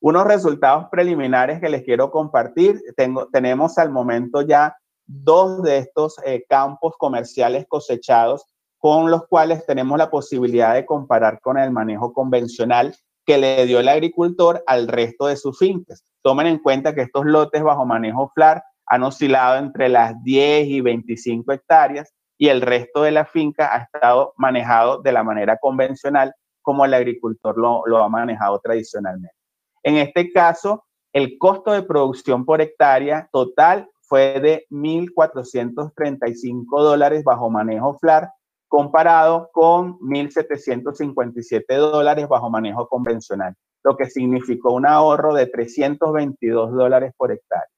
[0.00, 2.80] Unos resultados preliminares que les quiero compartir.
[2.96, 4.76] Tengo, tenemos al momento ya
[5.06, 8.44] dos de estos eh, campos comerciales cosechados
[8.78, 12.94] con los cuales tenemos la posibilidad de comparar con el manejo convencional
[13.26, 16.04] que le dio el agricultor al resto de sus fincas.
[16.22, 20.80] Tomen en cuenta que estos lotes bajo manejo FLAR han oscilado entre las 10 y
[20.80, 26.32] 25 hectáreas y el resto de la finca ha estado manejado de la manera convencional
[26.62, 29.37] como el agricultor lo, lo ha manejado tradicionalmente.
[29.82, 37.50] En este caso, el costo de producción por hectárea total fue de 1.435 dólares bajo
[37.50, 38.30] manejo FLAR,
[38.68, 43.54] comparado con 1.757 dólares bajo manejo convencional,
[43.84, 47.68] lo que significó un ahorro de 322 dólares por hectárea.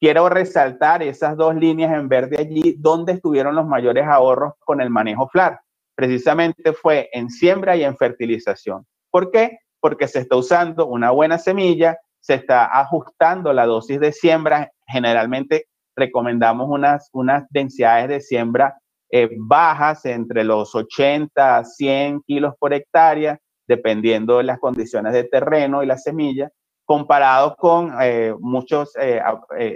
[0.00, 4.90] Quiero resaltar esas dos líneas en verde allí, donde estuvieron los mayores ahorros con el
[4.90, 5.60] manejo FLAR.
[5.94, 8.84] Precisamente fue en siembra y en fertilización.
[9.10, 9.58] ¿Por qué?
[9.82, 14.70] Porque se está usando una buena semilla, se está ajustando la dosis de siembra.
[14.86, 15.66] Generalmente
[15.96, 16.68] recomendamos
[17.10, 18.78] unas, densidades de siembra
[19.10, 25.24] eh, bajas entre los 80 a 100 kilos por hectárea, dependiendo de las condiciones de
[25.24, 26.48] terreno y la semilla,
[26.84, 29.20] comparado con eh, muchos eh,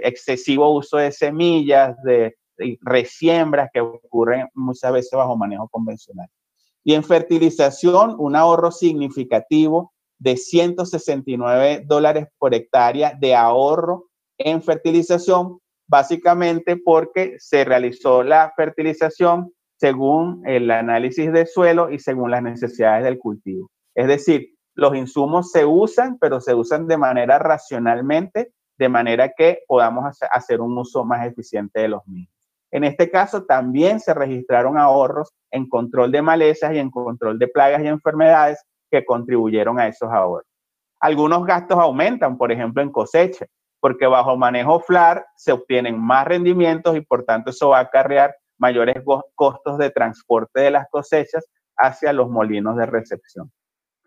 [0.03, 6.29] excesivo uso de semillas, de, de resiembras que ocurren muchas veces bajo manejo convencional.
[6.83, 14.05] Y en fertilización, un ahorro significativo de 169 dólares por hectárea de ahorro
[14.37, 22.31] en fertilización, básicamente porque se realizó la fertilización según el análisis de suelo y según
[22.31, 23.69] las necesidades del cultivo.
[23.95, 29.59] Es decir, los insumos se usan, pero se usan de manera racionalmente, de manera que
[29.67, 32.35] podamos hacer un uso más eficiente de los mismos.
[32.71, 37.47] En este caso, también se registraron ahorros en control de malezas y en control de
[37.47, 40.47] plagas y enfermedades que contribuyeron a esos ahorros.
[40.99, 43.45] Algunos gastos aumentan, por ejemplo, en cosecha,
[43.79, 48.35] porque bajo manejo FLAR se obtienen más rendimientos y por tanto eso va a acarrear
[48.57, 48.95] mayores
[49.35, 51.45] costos de transporte de las cosechas
[51.77, 53.51] hacia los molinos de recepción.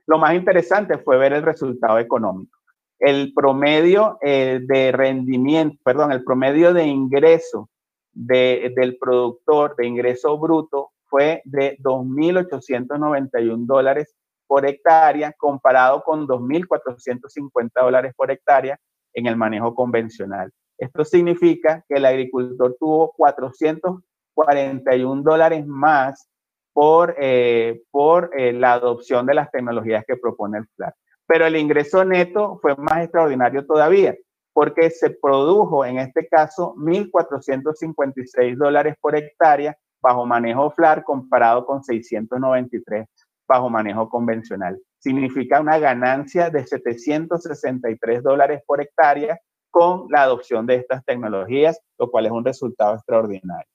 [0.07, 2.59] Lo más interesante fue ver el resultado económico.
[2.99, 7.71] El promedio eh, de rendimiento, perdón, el promedio de ingreso
[8.13, 14.15] del productor, de ingreso bruto, fue de 2.891 dólares
[14.51, 18.77] por hectárea, comparado con 2.450 dólares por hectárea
[19.15, 20.51] en el manejo convencional.
[20.77, 26.29] Esto significa que el agricultor tuvo 441 dólares más
[26.73, 30.97] por, eh, por eh, la adopción de las tecnologías que propone el FLAR.
[31.29, 34.17] Pero el ingreso neto fue más extraordinario todavía,
[34.53, 41.85] porque se produjo en este caso 1.456 dólares por hectárea bajo manejo FLAR comparado con
[41.85, 43.07] 693
[43.51, 44.81] bajo manejo convencional.
[45.01, 49.41] Significa una ganancia de 763 dólares por hectárea
[49.73, 53.67] con la adopción de estas tecnologías, lo cual es un resultado extraordinario.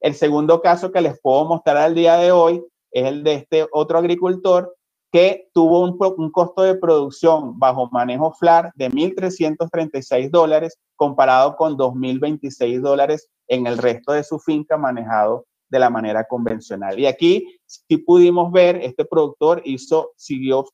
[0.00, 3.68] El segundo caso que les puedo mostrar al día de hoy es el de este
[3.70, 4.74] otro agricultor
[5.12, 11.76] que tuvo un, un costo de producción bajo manejo FLAR de 1.336 dólares comparado con
[11.76, 17.00] 2.026 dólares en el resto de su finca manejado de la manera convencional.
[17.00, 20.66] Y aquí, si pudimos ver, este productor hizo, siguió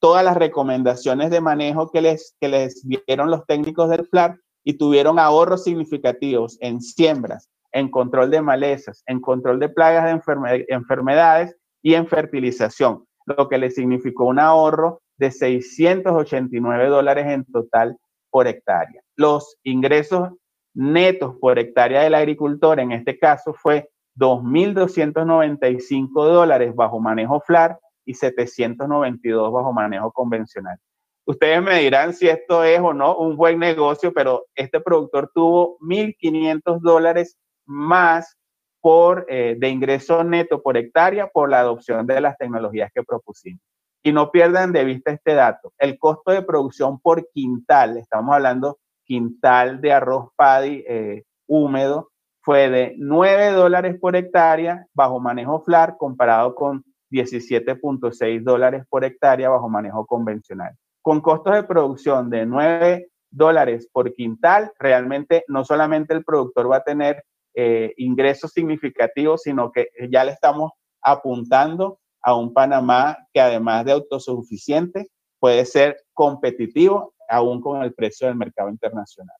[0.00, 4.78] todas las recomendaciones de manejo que les, que les dieron los técnicos del FLAR y
[4.78, 11.54] tuvieron ahorros significativos en siembras, en control de malezas, en control de plagas de enfermedades
[11.82, 17.98] y en fertilización, lo que le significó un ahorro de 689 dólares en total
[18.30, 19.02] por hectárea.
[19.16, 20.30] Los ingresos
[20.74, 28.14] netos por hectárea del agricultor en este caso fue 2.295 dólares bajo manejo FLAR y
[28.14, 30.78] 792 bajo manejo convencional.
[31.26, 35.76] Ustedes me dirán si esto es o no un buen negocio, pero este productor tuvo
[35.80, 37.36] 1.500 dólares
[37.66, 38.36] más
[38.80, 43.60] por, eh, de ingreso neto por hectárea por la adopción de las tecnologías que propusimos.
[44.04, 45.72] Y no pierdan de vista este dato.
[45.78, 52.12] El costo de producción por quintal, estamos hablando quintal de arroz paddy eh, húmedo,
[52.46, 59.48] fue de 9 dólares por hectárea bajo manejo FLAR comparado con 17.6 dólares por hectárea
[59.48, 60.76] bajo manejo convencional.
[61.02, 66.76] Con costos de producción de 9 dólares por quintal, realmente no solamente el productor va
[66.76, 67.24] a tener
[67.56, 70.70] eh, ingresos significativos, sino que ya le estamos
[71.02, 75.08] apuntando a un Panamá que además de autosuficiente,
[75.40, 79.36] puede ser competitivo aún con el precio del mercado internacional.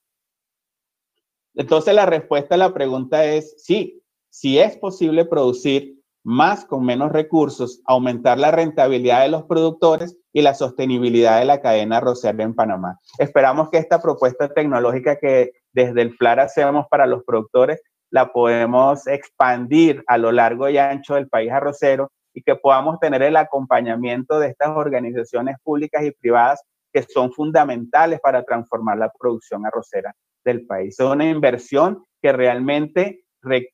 [1.56, 7.12] Entonces la respuesta a la pregunta es sí, si es posible producir más con menos
[7.12, 12.54] recursos, aumentar la rentabilidad de los productores y la sostenibilidad de la cadena arrocera en
[12.54, 12.98] Panamá.
[13.18, 17.80] Esperamos que esta propuesta tecnológica que desde el FLAR hacemos para los productores
[18.10, 23.22] la podemos expandir a lo largo y ancho del país arrocero y que podamos tener
[23.22, 26.60] el acompañamiento de estas organizaciones públicas y privadas
[26.92, 30.14] que son fundamentales para transformar la producción arrocera
[30.46, 30.98] del país.
[30.98, 33.24] Es una inversión que realmente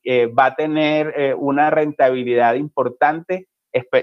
[0.03, 3.47] eh, va a tener eh, una rentabilidad importante.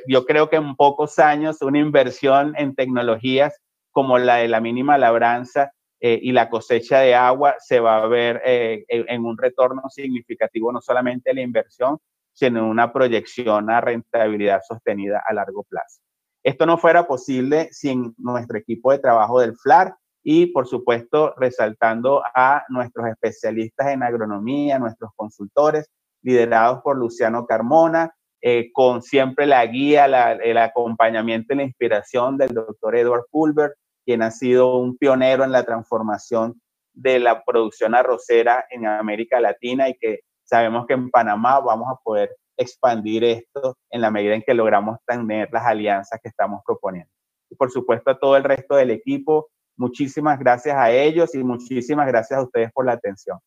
[0.08, 3.60] Yo creo que en pocos años una inversión en tecnologías
[3.92, 8.08] como la de la mínima labranza eh, y la cosecha de agua se va a
[8.08, 12.00] ver en un retorno significativo, no solamente la inversión,
[12.34, 16.00] sino una proyección a rentabilidad sostenida a largo plazo.
[16.44, 22.22] Esto no fuera posible sin nuestro equipo de trabajo del FLAR, y por supuesto resaltando
[22.36, 25.90] a nuestros especialistas en agronomía, nuestros consultores,
[26.22, 32.54] liderados por Luciano Carmona, eh, con siempre la guía, el acompañamiento y la inspiración del
[32.54, 36.62] doctor Edward Pulver, quien ha sido un pionero en la transformación
[36.94, 42.02] de la producción arrocera en América Latina y que sabemos que en Panamá vamos a
[42.04, 47.12] poder expandir esto en la medida en que logramos tener las alianzas que estamos proponiendo.
[47.50, 49.50] Y por supuesto a todo el resto del equipo,
[49.80, 53.40] Muchísimas gracias a ellos y muchísimas gracias a ustedes por la atención.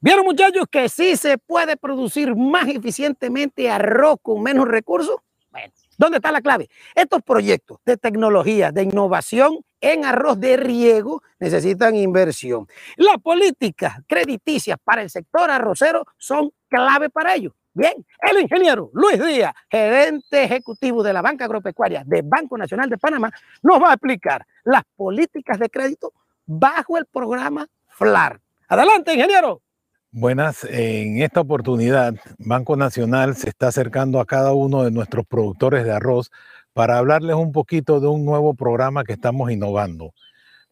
[0.00, 5.16] ¿Vieron muchachos que sí se puede producir más eficientemente arroz con menos recursos?
[5.50, 6.70] Bueno, ¿dónde está la clave?
[6.94, 12.66] Estos proyectos de tecnología, de innovación en arroz de riego necesitan inversión.
[12.96, 17.54] Las políticas crediticias para el sector arrocero son clave para ello.
[17.74, 22.98] Bien, el ingeniero Luis Díaz, gerente ejecutivo de la Banca Agropecuaria de Banco Nacional de
[22.98, 23.30] Panamá,
[23.62, 26.12] nos va a explicar las políticas de crédito
[26.46, 28.40] bajo el programa FLAR.
[28.68, 29.62] Adelante, ingeniero.
[30.10, 35.84] Buenas, en esta oportunidad Banco Nacional se está acercando a cada uno de nuestros productores
[35.84, 36.30] de arroz
[36.72, 40.14] para hablarles un poquito de un nuevo programa que estamos innovando.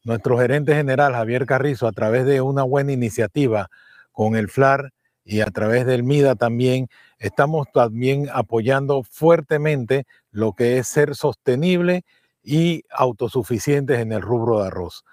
[0.05, 3.69] Nuestro gerente general Javier Carrizo, a través de una buena iniciativa
[4.13, 4.93] con el FLAR,
[5.27, 12.05] y a través del MIDA también estamos también apoyando fuertemente lo que es ser sostenible
[12.45, 15.05] y autosuficientes en el rubro de arroz.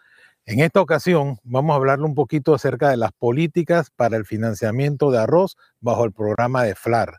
[0.45, 5.09] En esta ocasión vamos a hablarle un poquito acerca de las políticas para el financiamiento
[5.09, 7.17] de arroz bajo el programa de FLAR.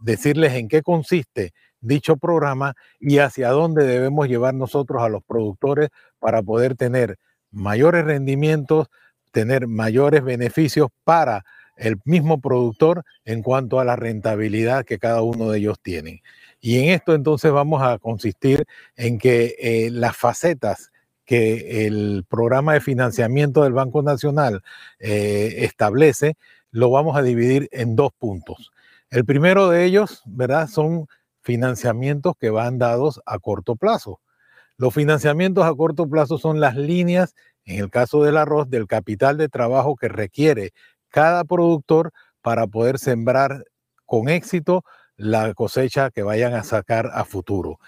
[0.00, 5.88] Decirles en qué consiste dicho programa y hacia dónde debemos llevar nosotros a los productores
[6.18, 7.18] para poder tener
[7.50, 8.88] mayores rendimientos,
[9.32, 11.44] tener mayores beneficios para
[11.76, 16.22] el mismo productor en cuanto a la rentabilidad que cada uno de ellos tiene.
[16.60, 18.64] Y en esto entonces vamos a consistir
[18.96, 20.90] en que eh, las facetas
[21.24, 24.62] que el programa de financiamiento del Banco Nacional
[24.98, 26.36] eh, establece,
[26.70, 28.70] lo vamos a dividir en dos puntos.
[29.10, 30.68] El primero de ellos, ¿verdad?
[30.68, 31.06] Son
[31.42, 34.20] financiamientos que van dados a corto plazo.
[34.78, 39.36] Los financiamientos a corto plazo son las líneas, en el caso del arroz, del capital
[39.36, 40.72] de trabajo que requiere
[41.16, 42.12] cada productor
[42.42, 43.64] para poder sembrar
[44.04, 44.84] con éxito
[45.16, 47.80] la cosecha que vayan a sacar a futuro.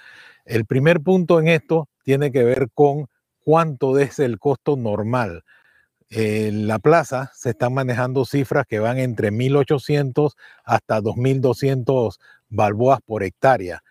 [0.46, 3.06] El primer punto en esto tiene que ver con
[3.44, 5.44] cuánto es el costo normal.
[6.08, 10.32] En la plaza se están manejando cifras que van entre 1.800
[10.64, 12.16] hasta 2.200
[12.48, 13.82] balboas por hectárea.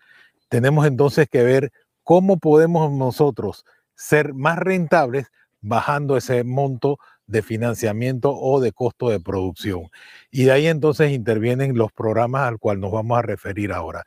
[0.48, 1.70] Tenemos entonces que ver
[2.02, 3.64] cómo podemos nosotros
[3.94, 5.28] ser más rentables
[5.60, 6.98] bajando ese monto
[7.28, 9.90] de financiamiento o de costo de producción.
[10.30, 14.04] Y de ahí entonces intervienen los programas al cual nos vamos a referir ahora.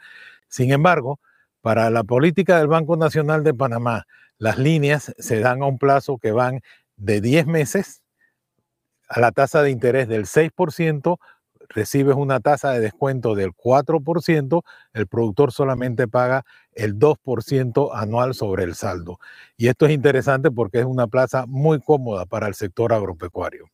[0.49, 1.19] Sin embargo,
[1.61, 4.05] para la política del Banco Nacional de Panamá,
[4.37, 6.61] las líneas se dan a un plazo que van
[6.97, 8.01] de 10 meses
[9.07, 11.17] a la tasa de interés del 6%
[11.73, 14.63] recibes una tasa de descuento del 4%,
[14.93, 16.43] el productor solamente paga
[16.73, 19.19] el 2% anual sobre el saldo.
[19.57, 23.65] Y esto es interesante porque es una plaza muy cómoda para el sector agropecuario.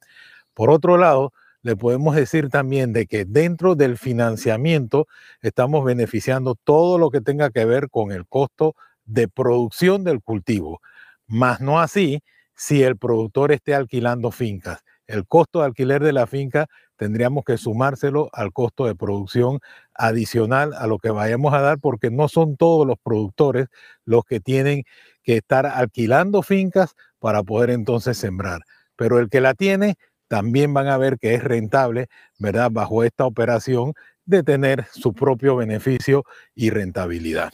[0.53, 5.07] Por otro lado, le podemos decir también de que dentro del financiamiento
[5.41, 8.75] estamos beneficiando todo lo que tenga que ver con el costo
[9.05, 10.81] de producción del cultivo,
[11.27, 12.21] más no así
[12.55, 14.83] si el productor esté alquilando fincas.
[15.07, 16.67] El costo de alquiler de la finca
[16.97, 19.59] tendríamos que sumárselo al costo de producción
[19.93, 23.67] adicional a lo que vayamos a dar, porque no son todos los productores
[24.05, 24.83] los que tienen
[25.23, 28.61] que estar alquilando fincas para poder entonces sembrar.
[28.95, 29.95] Pero el que la tiene
[30.27, 32.69] también van a ver que es rentable, ¿verdad?
[32.71, 33.93] Bajo esta operación
[34.25, 37.51] de tener su propio beneficio y rentabilidad.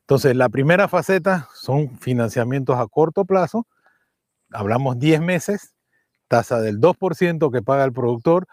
[0.00, 3.66] Entonces, la primera faceta son financiamientos a corto plazo.
[4.50, 5.74] Hablamos 10 meses,
[6.28, 8.46] tasa del 2% que paga el productor,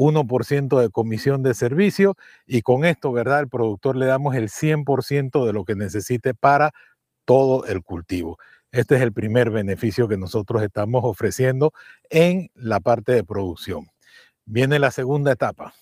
[0.00, 3.40] 1% de comisión de servicio y con esto, ¿verdad?
[3.40, 6.72] El productor le damos el 100% de lo que necesite para
[7.26, 8.38] todo el cultivo.
[8.72, 11.72] Este es el primer beneficio que nosotros estamos ofreciendo
[12.08, 13.88] en la parte de producción.
[14.46, 15.74] Viene la segunda etapa.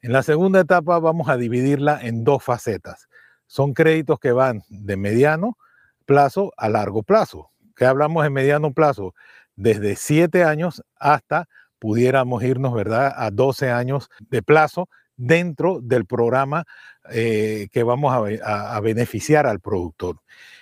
[0.00, 3.08] En la segunda etapa vamos a dividirla en dos facetas.
[3.46, 5.56] Son créditos que van de mediano
[6.04, 7.50] plazo a largo plazo.
[7.76, 9.14] ¿Qué hablamos de mediano plazo?
[9.54, 11.48] Desde 7 años hasta
[11.82, 16.64] pudiéramos irnos, ¿verdad?, a 12 años de plazo dentro del programa
[17.10, 18.14] eh, que vamos
[18.44, 20.20] a beneficiar al productor.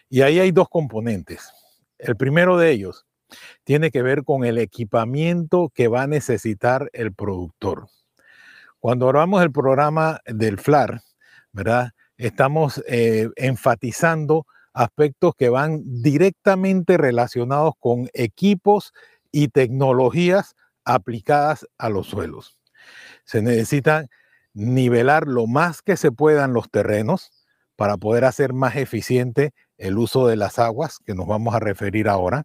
[0.09, 1.53] Y ahí hay dos componentes.
[1.99, 3.05] El primero de ellos
[3.65, 7.89] tiene que ver con el equipamiento que va a necesitar el productor.
[8.79, 11.03] Cuando hablamos del programa del FLAR,
[11.53, 11.91] ¿verdad?
[12.17, 18.95] Estamos eh, enfatizando aspectos que van directamente relacionados con equipos
[19.31, 22.59] y tecnologías aplicadas a los suelos.
[23.25, 24.07] Se necesita
[24.55, 27.31] nivelar lo más que se puedan los terrenos
[27.77, 32.09] para poder hacer más eficiente el uso de las aguas, que nos vamos a referir
[32.09, 32.45] ahora.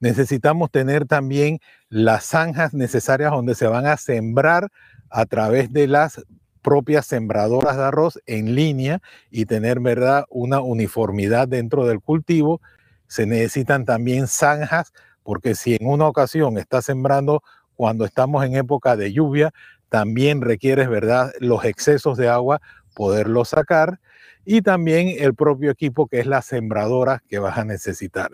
[0.00, 4.70] Necesitamos tener también las zanjas necesarias donde se van a sembrar
[5.10, 6.20] a través de las
[6.60, 9.00] propias sembradoras de arroz en línea
[9.30, 12.60] y tener, ¿verdad?, una uniformidad dentro del cultivo.
[13.06, 17.42] Se necesitan también zanjas, porque si en una ocasión está sembrando
[17.76, 19.52] cuando estamos en época de lluvia,
[19.88, 22.60] también requieres, ¿verdad?, los excesos de agua,
[22.94, 24.00] poderlos sacar
[24.44, 28.32] y también el propio equipo que es la sembradora que vas a necesitar.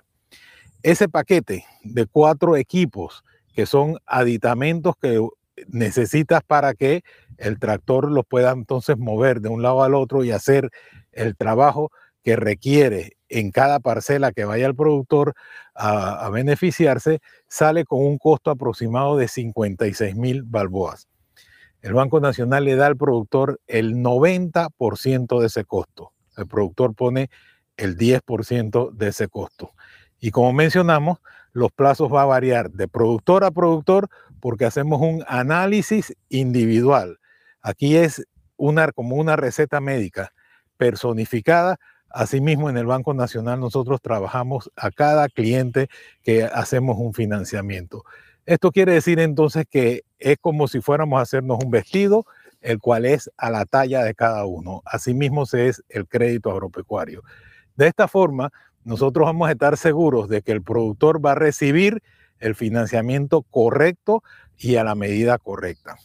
[0.83, 3.25] Ese paquete de cuatro equipos
[3.55, 5.21] que son aditamentos que
[5.69, 7.03] necesitas para que
[7.37, 10.71] el tractor lo pueda entonces mover de un lado al otro y hacer
[11.13, 11.91] el trabajo
[12.23, 15.35] que requiere en cada parcela que vaya el productor
[15.75, 21.09] a, beneficiarse, sale con un costo aproximado de 56 mil balboas.
[21.81, 26.13] El Banco Nacional le da al productor el 90% de ese costo.
[26.37, 27.31] El productor pone
[27.79, 29.73] el 10% de ese costo.
[30.19, 31.19] Y como mencionamos,
[31.53, 34.09] los plazos va a variar de productor a productor
[34.41, 37.19] porque hacemos un análisis individual.
[37.63, 38.27] Aquí es
[38.57, 40.33] una, como una receta médica
[40.77, 41.79] personificada.
[42.11, 45.89] Asimismo, en el Banco Nacional nosotros trabajamos a cada cliente
[46.23, 48.05] que hacemos un financiamiento.
[48.47, 52.27] Esto quiere decir entonces que es como si fuéramos a hacernos un vestido,
[52.61, 54.83] el cual es a la talla de cada uno.
[54.85, 57.23] Asimismo se es el crédito agropecuario.
[57.77, 58.53] De esta forma,
[58.85, 62.03] nosotros vamos a estar seguros de que el productor va a recibir
[62.39, 64.23] el financiamiento correcto
[64.57, 65.97] y a la medida correcta.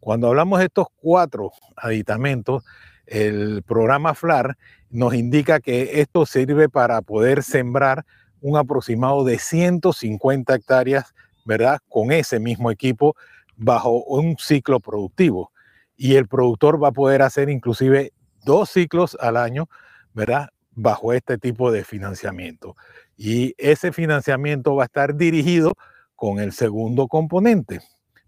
[0.00, 2.64] Cuando hablamos de estos cuatro aditamentos,
[3.06, 4.56] el programa FLAR
[4.90, 8.04] nos indica que esto sirve para poder sembrar
[8.40, 11.78] un aproximado de 150 hectáreas, ¿verdad?
[11.88, 13.16] Con ese mismo equipo
[13.56, 15.52] bajo un ciclo productivo.
[15.96, 18.12] Y el productor va a poder hacer inclusive
[18.44, 19.68] dos ciclos al año,
[20.14, 20.48] ¿verdad?
[20.74, 22.76] bajo este tipo de financiamiento.
[23.16, 25.74] Y ese financiamiento va a estar dirigido
[26.16, 27.80] con el segundo componente.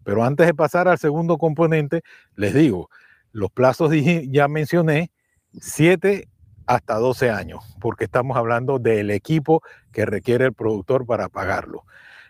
[0.04, 2.02] Pero antes de pasar al segundo componente,
[2.36, 2.90] les digo,
[3.34, 3.92] los plazos
[4.30, 5.10] ya mencioné,
[5.60, 6.28] 7
[6.66, 9.60] hasta 12 años, porque estamos hablando del equipo
[9.92, 11.84] que requiere el productor para pagarlo.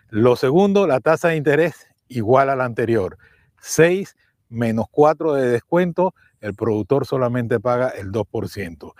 [0.09, 3.19] Lo segundo, la tasa de interés igual a la anterior,
[3.61, 4.15] 6
[4.49, 8.93] menos 4 de descuento, el productor solamente paga el 2%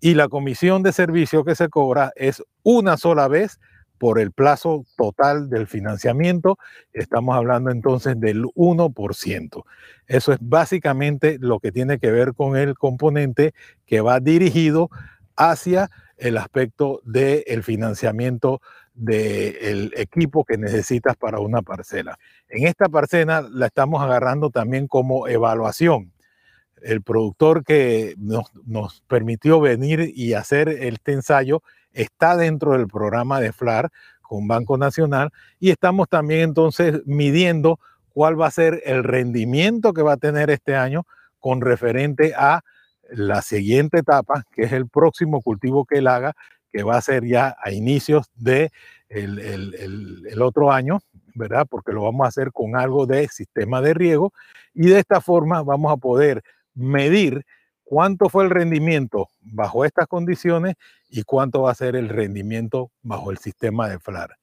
[0.00, 3.60] y la comisión de servicio que se cobra es una sola vez
[4.02, 6.58] por el plazo total del financiamiento.
[6.92, 9.62] Estamos hablando entonces del 1%.
[10.08, 13.54] Eso es básicamente lo que tiene que ver con el componente
[13.86, 14.90] que va dirigido
[15.36, 18.60] hacia el aspecto del financiamiento
[18.92, 22.18] del equipo que necesitas para una parcela.
[22.48, 26.10] En esta parcela la estamos agarrando también como evaluación
[26.84, 31.62] el productor que nos, permitió venir y hacer este ensayo
[31.92, 33.90] está dentro del programa de FLAR
[34.22, 35.30] con Banco Nacional
[35.60, 37.78] y estamos también entonces midiendo
[38.10, 41.06] cuál va a ser el rendimiento que va a tener este año
[41.38, 42.62] con referente a
[43.10, 46.34] la siguiente etapa, que es el próximo cultivo que él haga,
[46.72, 48.70] que va a ser ya a inicios de
[49.08, 51.00] el otro año,
[51.34, 51.66] ¿verdad?
[51.68, 54.32] Porque lo vamos a hacer con algo de sistema de riego
[54.74, 56.42] y de esta forma vamos a poder
[56.74, 57.44] medir
[57.84, 60.76] cuánto fue el rendimiento bajo estas condiciones
[61.08, 64.36] y cuánto va a ser el rendimiento bajo el sistema de FLAR.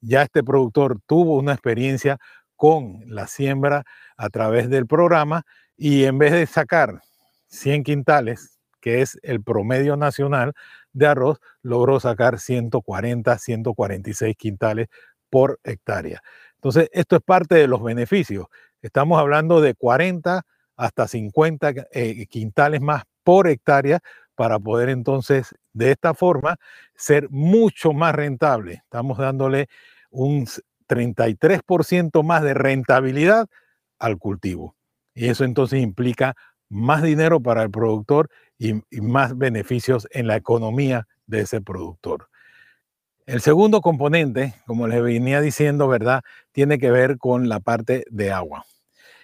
[0.00, 2.18] Ya este productor tuvo una experiencia
[2.56, 3.84] con la siembra
[4.16, 5.44] a través del programa
[5.76, 7.00] y en vez de sacar
[7.48, 10.52] 100 quintales, que es el promedio nacional
[10.92, 14.88] de arroz, logró sacar 140, 146 quintales
[15.30, 16.22] por hectárea.
[16.54, 18.46] Entonces, esto es parte de los beneficios.
[18.80, 20.42] Estamos hablando de 40
[20.76, 24.00] hasta 50 eh, quintales más por hectárea
[24.34, 26.56] para poder entonces de esta forma
[26.94, 28.74] ser mucho más rentable.
[28.74, 29.68] Estamos dándole
[30.10, 30.46] un
[30.88, 33.46] 33% más de rentabilidad
[33.98, 34.76] al cultivo.
[35.14, 36.34] Y eso entonces implica
[36.68, 42.28] más dinero para el productor y, más beneficios en la economía de ese productor.
[43.26, 46.22] El segundo componente, como les venía diciendo, ¿verdad?
[46.50, 48.64] Tiene que ver con la parte de agua.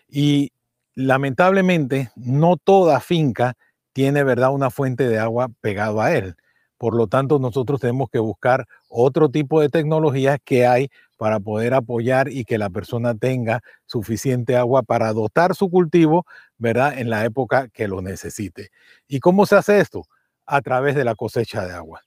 [0.09, 0.53] Y
[0.99, 3.55] lamentablemente no toda finca
[3.93, 6.35] tiene, ¿verdad?, una fuente de agua pegado a él.
[6.77, 11.75] Por lo tanto, nosotros tenemos que buscar otro tipo de tecnologías que hay para poder
[11.75, 16.27] apoyar y que la persona tenga suficiente agua para dotar su cultivo,
[16.57, 16.99] ¿verdad?
[16.99, 18.71] En la época que lo necesite.
[19.07, 20.03] ¿Y cómo se hace esto?
[20.47, 22.01] A través de la cosecha de agua.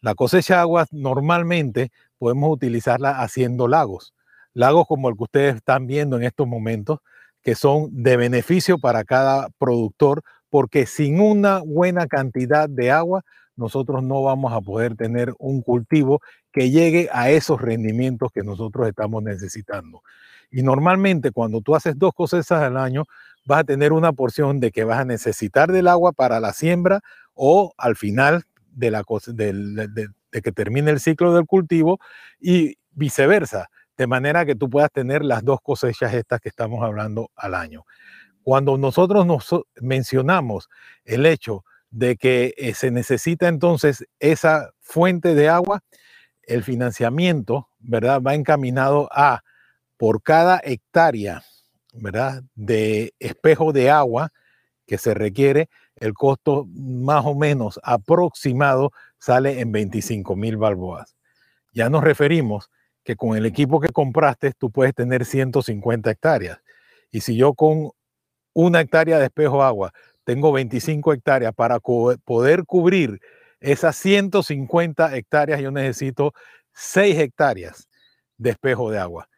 [0.00, 4.14] La cosecha de agua normalmente podemos utilizarla haciendo lagos.
[4.52, 6.98] Lagos como el que ustedes están viendo en estos momentos,
[7.42, 13.24] que son de beneficio para cada productor, porque sin una buena cantidad de agua
[13.56, 16.20] nosotros no vamos a poder tener un cultivo
[16.52, 20.02] que llegue a esos rendimientos que nosotros estamos necesitando.
[20.50, 23.04] Y normalmente cuando tú haces dos cosechas al año,
[23.46, 27.00] vas a tener una porción de que vas a necesitar del agua para la siembra
[27.34, 31.98] o al final de, la, de, de que termine el ciclo del cultivo
[32.40, 37.30] y viceversa, de manera que tú puedas tener las dos cosechas estas que estamos hablando
[37.36, 37.84] al año.
[38.42, 39.48] Cuando nosotros nos
[39.80, 40.68] mencionamos
[41.04, 45.82] el hecho de que eh, se necesita entonces esa fuente de agua,
[46.42, 48.20] el financiamiento, ¿verdad?
[48.20, 49.42] Va encaminado a
[49.96, 51.44] por cada hectárea,
[51.92, 52.42] ¿verdad?
[52.54, 54.32] De espejo de agua
[54.86, 61.14] que se requiere, el costo más o menos aproximado sale en 25 mil balboas.
[61.72, 62.70] Ya nos referimos
[63.04, 66.60] que con el equipo que compraste tú puedes tener 150 hectáreas.
[67.10, 67.90] Y si yo con
[68.54, 69.92] una hectárea de espejo agua
[70.24, 73.20] tengo 25 hectáreas, para poder cubrir
[73.60, 76.32] esas 150 hectáreas yo necesito
[76.72, 77.88] 6 hectáreas
[78.38, 79.28] de espejo de agua.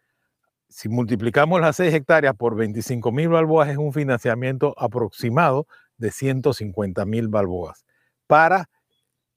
[0.68, 7.04] Si multiplicamos las 6 hectáreas por 25 mil balboas es un financiamiento aproximado de 150
[7.04, 7.84] mil balboas
[8.26, 8.68] para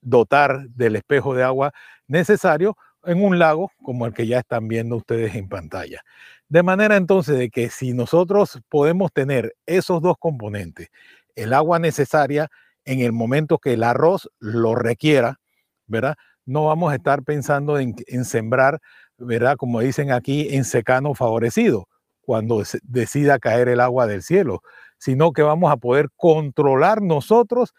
[0.01, 1.73] dotar del espejo de agua
[2.07, 2.77] necesario
[3.07, 6.01] en un lago como el que ya están viendo ustedes en pantalla.
[6.49, 10.89] De manera entonces de que si nosotros podemos tener esos dos componentes
[11.37, 12.49] el agua necesaria
[12.83, 15.39] en el momento que el arroz lo requiera,
[15.85, 16.15] ¿verdad?
[16.45, 17.95] No vamos a estar pensando en,
[18.25, 18.79] sembrar,
[19.17, 19.55] ¿verdad?
[19.55, 21.87] Como dicen aquí, en secano favorecido,
[22.21, 24.61] cuando decida caer el agua del cielo,
[24.97, 27.73] sino que vamos a poder controlar nosotros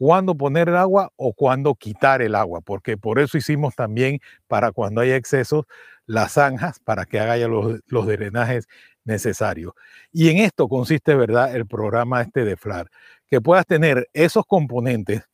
[0.00, 4.72] cuándo poner el agua o cuándo quitar el agua, porque por eso hicimos también para
[4.72, 5.66] cuando haya excesos
[6.06, 8.66] las zanjas para que haga los, los drenajes
[9.04, 9.74] necesario.
[10.10, 12.88] Y en esto consiste, ¿verdad?, el programa este de FLAR,
[13.26, 15.28] que puedas tener esos componentes,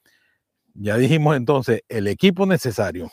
[0.74, 3.12] ya dijimos entonces, el equipo necesario,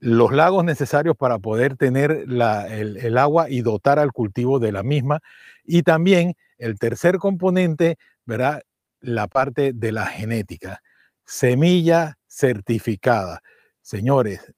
[0.00, 4.82] los lagos necesarios para poder tener el, el agua y dotar al cultivo de la
[4.82, 5.20] misma,
[5.64, 8.62] y también el tercer componente, ¿verdad?,
[9.06, 10.80] la parte de la genética,
[11.24, 13.40] semilla certificada.
[13.82, 14.52] Señores,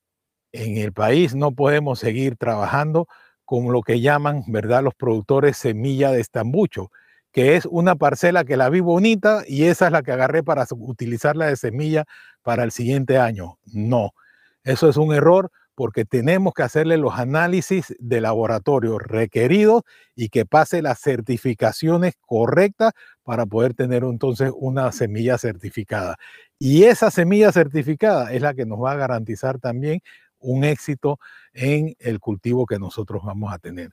[0.53, 3.07] en el país no podemos seguir trabajando
[3.45, 6.91] con lo que llaman, ¿verdad?, los productores semilla de estambucho,
[7.33, 10.67] que es una parcela que la vi bonita y esa es la que agarré para
[10.71, 12.05] utilizarla de semilla
[12.43, 13.59] para el siguiente año.
[13.67, 14.13] No,
[14.65, 19.83] eso es un error porque tenemos que hacerle los análisis de laboratorio requeridos
[20.17, 22.93] y que pase las certificaciones correctas
[23.29, 26.17] para poder tener entonces una semilla certificada.
[26.59, 30.01] Y esa semilla certificada es la que nos va a garantizar también
[30.39, 31.19] un éxito
[31.53, 33.91] en el cultivo que nosotros vamos a tener.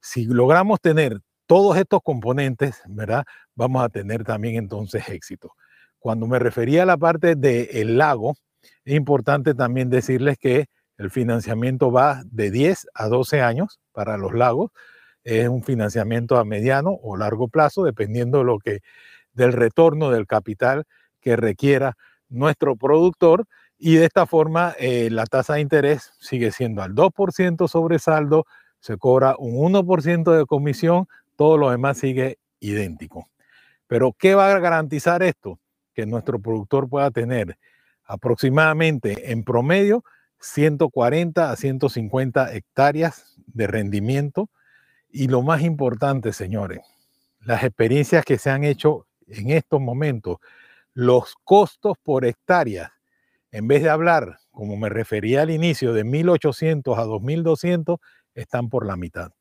[0.00, 3.24] Si logramos tener todos estos componentes, ¿verdad?
[3.54, 5.52] Vamos a tener también entonces éxito.
[5.98, 8.34] Cuando me refería a la parte del lago,
[8.86, 14.32] es importante también decirles que el financiamiento va de 10 a 12 años para los
[14.32, 14.70] lagos.
[15.24, 18.80] Es un financiamiento a mediano o largo plazo, dependiendo de lo que,
[19.32, 20.84] del retorno del capital
[21.20, 21.96] que requiera
[22.28, 23.46] nuestro productor
[23.78, 28.44] y de esta forma eh, la tasa de interés sigue siendo al 2% sobre saldo,
[28.78, 31.06] se cobra un 1% de comisión,
[31.36, 33.28] todo lo demás sigue idéntico.
[33.86, 35.58] Pero ¿qué va a garantizar esto?
[35.94, 37.58] Que nuestro productor pueda tener
[38.04, 40.04] aproximadamente en promedio
[40.40, 44.48] 140 a 150 hectáreas de rendimiento
[45.12, 46.80] Y lo más importante, señores,
[47.40, 50.38] las experiencias que se han hecho en estos momentos,
[50.94, 52.92] los costos por hectárea,
[53.50, 57.98] en vez de hablar, como me refería al inicio, de 1.800 a 2.200,
[58.34, 59.32] están por la mitad.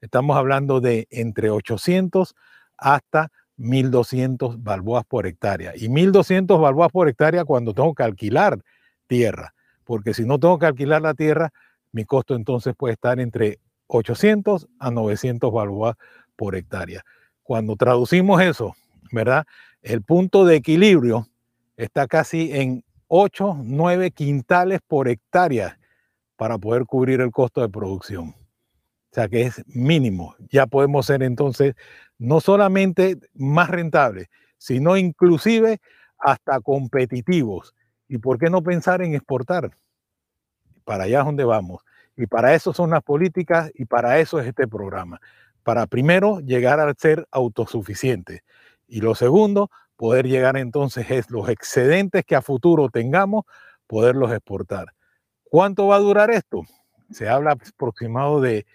[0.00, 2.34] Estamos hablando de entre 800
[2.76, 5.72] hasta 1.200 balboas por hectárea.
[5.76, 8.62] Y 1.200 balboas por hectárea cuando tengo que alquilar
[9.06, 9.54] tierra,
[9.84, 11.52] porque si no tengo que alquilar la tierra,
[11.92, 13.58] mi costo entonces puede estar entre
[13.90, 15.96] 800 a 900 balboas
[16.36, 17.04] por hectárea.
[17.42, 18.74] Cuando traducimos eso,
[19.12, 19.44] ¿verdad?
[19.82, 21.26] El punto de equilibrio
[21.76, 25.78] está casi en 8, 9 quintales por hectárea
[26.36, 28.28] para poder cubrir el costo de producción.
[28.28, 30.36] O sea que es mínimo.
[30.50, 31.74] Ya podemos ser entonces
[32.18, 35.80] no solamente más rentables, sino inclusive
[36.18, 37.74] hasta competitivos.
[38.06, 39.72] ¿Y por qué no pensar en exportar?
[40.84, 41.82] Para allá es donde vamos.
[42.20, 45.20] Y para eso son las políticas y para eso es este programa.
[45.62, 48.42] Para primero llegar a ser autosuficiente.
[48.86, 53.44] Y lo segundo, poder llegar entonces es los excedentes que a futuro tengamos,
[53.86, 54.88] poderlos exportar.
[55.44, 56.62] ¿Cuánto va a durar esto?
[57.10, 58.66] Se habla aproximado de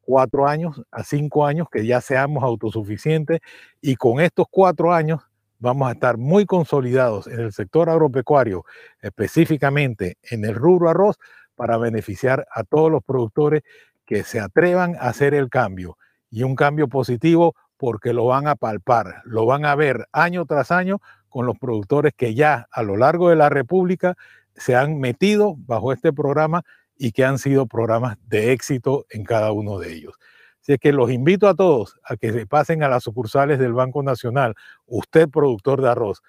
[0.00, 3.40] cuatro años a cinco años que ya seamos autosuficientes
[3.82, 5.20] y con estos cuatro años
[5.58, 8.64] vamos a estar muy consolidados en el sector agropecuario,
[9.00, 11.18] específicamente en el rubro arroz,
[11.56, 13.62] para beneficiar a todos los productores
[14.04, 15.98] que se atrevan a hacer el cambio
[16.30, 20.70] y un cambio positivo porque lo van a palpar, lo van a ver año tras
[20.70, 24.16] año con los productores que ya a lo largo de la República
[24.54, 26.62] se han metido bajo este programa
[26.96, 30.14] y que han sido programas de éxito en cada uno de ellos.
[30.62, 34.02] Así que los invito a todos a que se pasen a las sucursales del Banco
[34.02, 34.54] Nacional.
[34.86, 36.22] Usted, productor de arroz,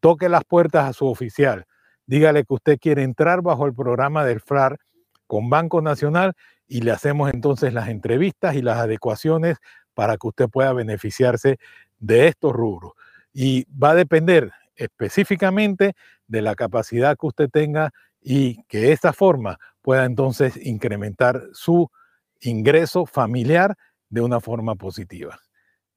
[0.00, 1.66] toque las puertas a su oficial.
[2.06, 4.78] Dígale que usted quiere entrar bajo el programa del FRAR
[5.26, 6.34] con Banco Nacional
[6.66, 9.58] y le hacemos entonces las entrevistas y las adecuaciones
[9.94, 11.58] para que usted pueda beneficiarse
[11.98, 12.92] de estos rubros.
[13.32, 15.94] Y va a depender específicamente
[16.26, 21.90] de la capacidad que usted tenga y que de esta forma pueda entonces incrementar su
[22.40, 23.76] ingreso familiar
[24.08, 25.38] de una forma positiva.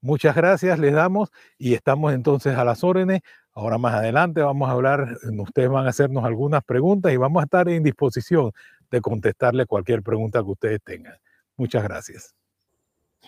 [0.02, 3.22] Muchas gracias, les damos y estamos entonces a las órdenes.
[3.58, 7.46] Ahora más adelante vamos a hablar, ustedes van a hacernos algunas preguntas y vamos a
[7.46, 8.52] estar en disposición
[8.92, 11.16] de contestarle cualquier pregunta que ustedes tengan.
[11.56, 12.36] Muchas gracias.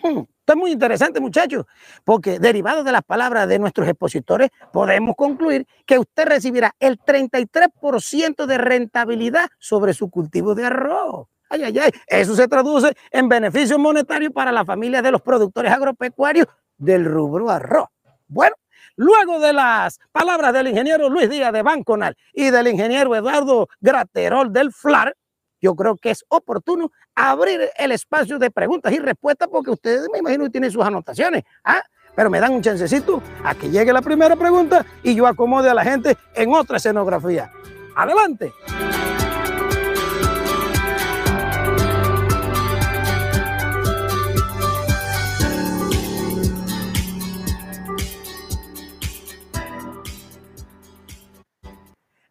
[0.00, 1.66] Hmm, está muy interesante, muchachos,
[2.04, 8.46] porque derivado de las palabras de nuestros expositores, podemos concluir que usted recibirá el 33%
[8.46, 11.26] de rentabilidad sobre su cultivo de arroz.
[11.48, 11.90] Ay, ay, ay.
[12.06, 16.46] Eso se traduce en beneficios monetarios para las familias de los productores agropecuarios
[16.78, 17.88] del rubro arroz.
[18.28, 18.54] Bueno,
[19.00, 24.52] luego de las palabras del ingeniero Luis Díaz de Banconal y del ingeniero Eduardo Graterol
[24.52, 25.16] del FLAR,
[25.58, 30.18] yo creo que es oportuno abrir el espacio de preguntas y respuestas porque ustedes me
[30.18, 31.44] imagino que tienen sus anotaciones.
[31.64, 31.82] ¿ah?
[32.14, 35.74] Pero me dan un chancecito a que llegue la primera pregunta y yo acomode a
[35.74, 37.50] la gente en otra escenografía.
[37.96, 38.52] Adelante.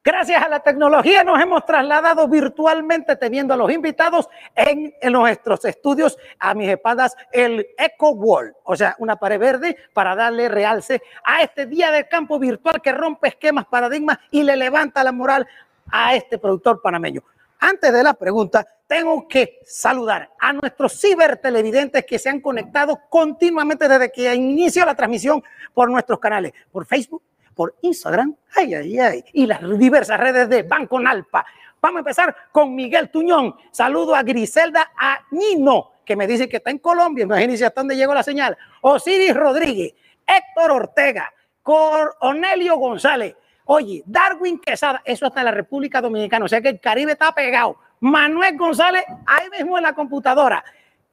[0.02, 6.18] Gracias a la tecnología nos hemos trasladado virtualmente teniendo a los invitados en, nuestros estudios
[6.40, 11.42] a mis espaldas el Eco Wall, o sea, una pared verde para darle realce a
[11.42, 15.46] este día de campo virtual que rompe esquemas, paradigmas y le levanta la moral
[15.92, 17.22] a este productor panameño.
[17.60, 23.90] Antes de la pregunta, tengo que saludar a nuestros cibertelevidentes que se han conectado continuamente
[23.90, 25.44] desde que inició la transmisión
[25.74, 27.22] por nuestros canales, por Facebook,
[27.60, 31.46] por Instagram, ay, ay, ay, y las diversas redes de Banco Nalpa.
[31.82, 33.54] Vamos a empezar con Miguel Tuñón.
[33.70, 37.24] Saludo a Griselda Añino, que me dice que está en Colombia.
[37.24, 38.58] Imagínense hasta dónde llegó la señal.
[38.80, 39.94] Osiris Rodríguez,
[40.26, 43.36] Héctor Ortega, Cornelio González.
[43.66, 47.76] Oye, Darwin Quesada, eso hasta la República Dominicana, o sea que el Caribe está pegado.
[48.00, 50.64] Manuel González, ahí mismo en la computadora.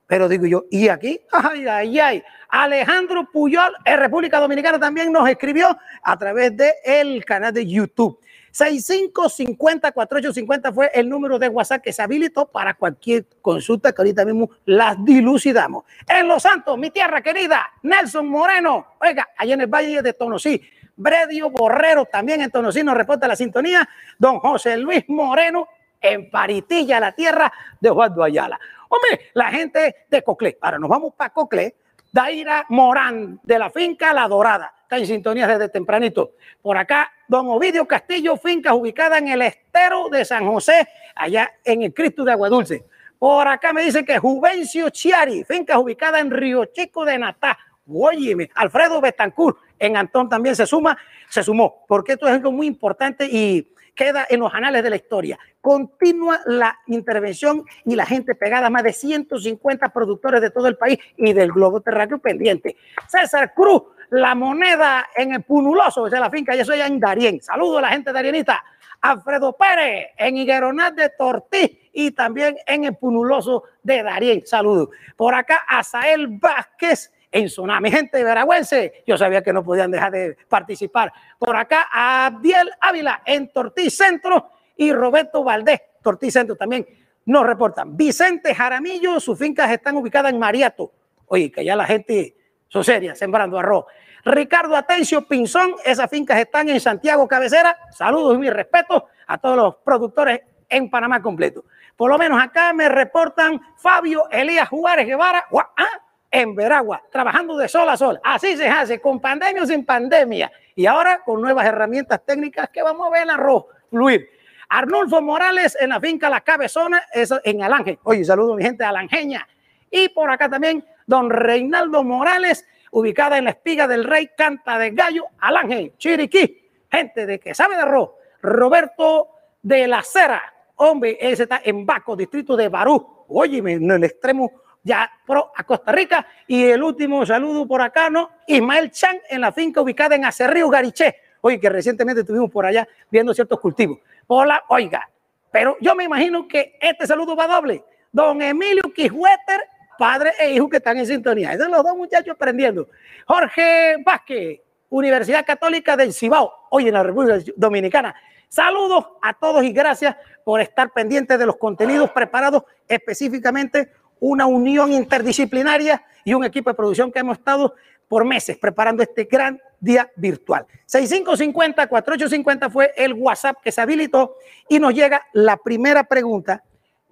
[0.06, 1.20] Pero digo yo, ¿y aquí?
[1.32, 2.22] Ay, ay, ay.
[2.48, 8.20] Alejandro Puyol, en República Dominicana, también nos escribió a través del el canal de YouTube.
[8.52, 14.48] 6550-4850 fue el número de WhatsApp que se habilitó para cualquier consulta que ahorita mismo
[14.64, 15.84] las dilucidamos.
[16.08, 20.62] En Los Santos, mi tierra querida, Nelson Moreno, oiga, allá en el Valle de Tonosí,
[20.96, 23.86] Bredio Borrero también en Tonosí nos reporta la sintonía,
[24.18, 25.68] don José Luis Moreno
[26.00, 28.58] en Paritilla, la tierra de Juan Ayala.
[28.88, 30.58] Hombre, la gente de Coclé.
[30.60, 31.76] Ahora nos vamos para Coclé.
[32.12, 34.72] Daira Morán, de la finca La Dorada.
[34.82, 36.32] Está en sintonía desde tempranito.
[36.62, 41.82] Por acá, don Ovidio Castillo, finca ubicada en el estero de San José, allá en
[41.82, 42.84] el Cristo de Agua Dulce.
[43.18, 47.58] Por acá me dicen que Juvencio Chiari, finca ubicada en Río Chico de Natá.
[47.88, 50.96] Óyeme, Alfredo Betancourt en Antón también se suma,
[51.28, 54.96] se sumó, porque esto es algo muy importante y queda en los anales de la
[54.96, 55.38] historia.
[55.60, 60.98] Continúa la intervención y la gente pegada, más de 150 productores de todo el país
[61.16, 62.76] y del globo terráqueo pendiente.
[63.08, 67.40] César Cruz, la moneda en el Punuloso, es la finca, y eso ya en Darien.
[67.40, 68.62] Saludo a la gente darienita.
[69.00, 74.46] Alfredo Pérez en Higueronat de Tortí y también en el Punuloso de Darien.
[74.46, 74.90] Saludos.
[75.16, 77.80] Por acá, Asael Vázquez en Soná.
[77.80, 81.12] Mi gente veragüense, yo sabía que no podían dejar de participar.
[81.38, 86.86] Por acá, Abdiel Ávila en Tortí Centro y Roberto Valdés, Tortí Centro también
[87.26, 87.94] nos reportan.
[87.94, 90.92] Vicente Jaramillo, sus fincas están ubicadas en Mariato.
[91.26, 92.36] Oye, que ya la gente
[92.68, 93.84] son serias, sembrando arroz.
[94.24, 97.76] Ricardo Atencio Pinzón, esas fincas están en Santiago Cabecera.
[97.90, 101.64] Saludos y mi respeto a todos los productores en Panamá completo.
[101.96, 106.05] Por lo menos acá me reportan Fabio Elías Juárez Guevara ¿ah?
[106.36, 108.20] En Veragua, trabajando de sol a sol.
[108.22, 110.52] Así se hace, con pandemia o sin pandemia.
[110.74, 114.28] Y ahora con nuevas herramientas técnicas que vamos a ver el arroz fluir.
[114.68, 118.00] Arnulfo Morales en la finca La Cabezona, en Alange.
[118.02, 119.48] Oye, saludo a mi gente alangeña.
[119.90, 124.90] Y por acá también, don Reinaldo Morales, ubicada en la espiga del Rey Canta de
[124.90, 126.68] Gallo, Alange, Chiriquí.
[126.90, 128.10] Gente de que sabe de arroz.
[128.42, 129.30] Roberto
[129.62, 130.42] de la Cera,
[130.74, 133.24] hombre, ese está en Baco, distrito de Barú.
[133.28, 136.24] Oye, en el extremo ya pro a Costa Rica.
[136.46, 138.30] Y el último saludo por acá, ¿no?
[138.46, 141.16] Ismael Chan en la finca ubicada en Acerrío, Gariché.
[141.40, 143.98] Oye, que recientemente estuvimos por allá viendo ciertos cultivos.
[144.28, 145.10] Hola, oiga,
[145.50, 147.84] pero yo me imagino que este saludo va doble.
[148.12, 149.60] Don Emilio Quijueter,
[149.98, 151.52] padre e hijo que están en sintonía.
[151.52, 152.88] Esos los dos muchachos aprendiendo.
[153.26, 158.14] Jorge Vázquez, Universidad Católica del Cibao, hoy en la República Dominicana.
[158.48, 163.90] Saludos a todos y gracias por estar pendientes de los contenidos preparados específicamente
[164.20, 167.74] una unión interdisciplinaria y un equipo de producción que hemos estado
[168.08, 170.66] por meses preparando este gran día virtual.
[170.86, 174.36] 6550-4850 fue el WhatsApp que se habilitó
[174.68, 176.62] y nos llega la primera pregunta.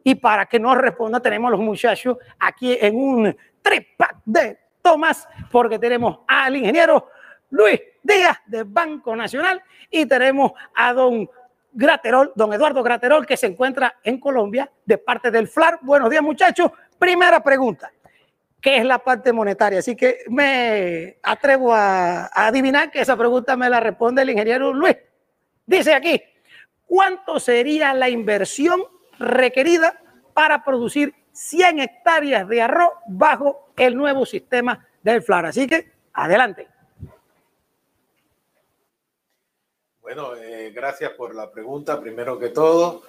[0.03, 5.79] Y para que nos responda, tenemos los muchachos aquí en un tripack de Tomás, porque
[5.79, 7.09] tenemos al ingeniero
[7.51, 11.29] Luis Díaz de Banco Nacional y tenemos a don
[11.73, 15.79] Graterol, don Eduardo Graterol, que se encuentra en Colombia de parte del FLAR.
[15.83, 16.71] Buenos días, muchachos.
[17.05, 17.93] Primera pregunta.
[18.63, 19.81] ¿Qué es la parte monetaria?
[19.81, 24.97] Así que me atrevo a, adivinar que esa pregunta me la responde el ingeniero Luis.
[25.67, 26.23] Dice aquí,
[26.87, 28.85] ¿cuánto sería la inversión
[29.19, 30.01] requerida
[30.33, 35.45] para producir 100 hectáreas de arroz bajo el nuevo sistema del FLAR?
[35.45, 36.69] Así que, adelante.
[40.01, 43.03] Bueno, eh, gracias por la pregunta, primero que todo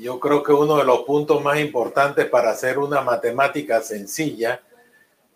[0.00, 4.62] yo creo que uno de los puntos más importantes para hacer una matemática sencilla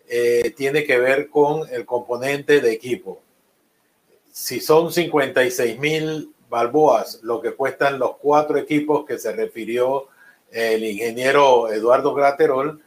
[0.07, 3.21] eh, tiene que ver con el componente de equipo.
[4.31, 10.07] Si son 56 mil balboas lo que cuestan los cuatro equipos que se refirió
[10.51, 12.81] el ingeniero Eduardo Graterol,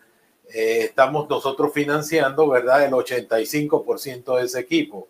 [0.52, 5.08] eh, estamos nosotros financiando, ¿verdad?, el 85% de ese equipo.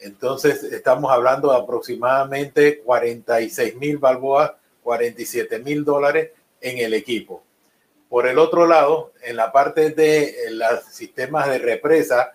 [0.00, 4.52] Entonces, estamos hablando de aproximadamente 46 mil balboas
[4.82, 6.30] 47 mil dólares
[6.60, 7.42] en el equipo.
[8.08, 12.32] Por el otro lado, en la parte de eh, los sistemas de represa,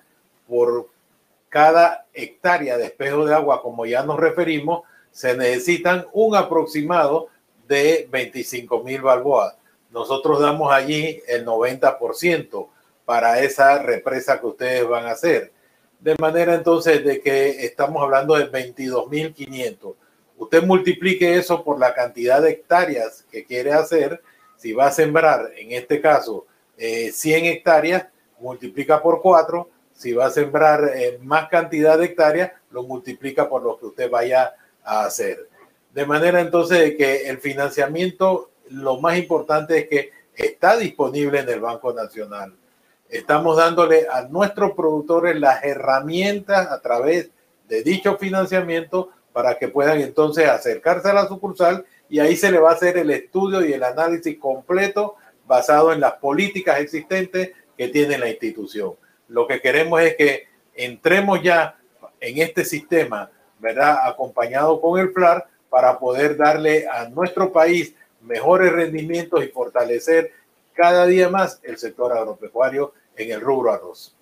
[0.48, 0.90] por
[1.50, 4.82] cada hectárea de espejo de agua, como ya nos referimos,
[5.12, 7.28] se necesitan un aproximado
[7.68, 9.56] de 25 mil balboas.
[9.92, 12.68] Nosotros damos allí el 90%
[13.06, 15.52] para esa represa que ustedes van a hacer.
[16.00, 19.96] De manera entonces de que estamos hablando de 22.500
[20.38, 24.22] Usted multiplique eso por la cantidad de hectáreas que quiere hacer.
[24.56, 26.46] Si va a sembrar, en este caso,
[26.78, 28.06] 100 eh, hectáreas,
[28.40, 29.70] multiplica por 4.
[29.94, 34.10] Si va a sembrar eh, más cantidad de hectáreas, lo multiplica por lo que usted
[34.10, 35.50] vaya a hacer.
[35.94, 41.60] De manera entonces que el financiamiento, lo más importante es que está disponible en el
[41.60, 42.54] Banco Nacional.
[43.10, 47.32] Estamos dándole a nuestros productores las herramientas a través
[47.68, 52.58] de dicho financiamiento para que puedan entonces acercarse a la sucursal y ahí se le
[52.58, 55.14] va a hacer el estudio y el análisis completo
[55.46, 58.96] basado en las políticas existentes que tiene la institución.
[59.28, 61.78] Lo que queremos es que entremos ya
[62.20, 63.30] en este sistema,
[63.60, 64.08] ¿verdad?
[64.08, 70.32] Acompañado con el FLAR para poder darle a nuestro país mejores rendimientos y fortalecer
[70.74, 74.17] cada día más el sector agropecuario en el rubro arroz.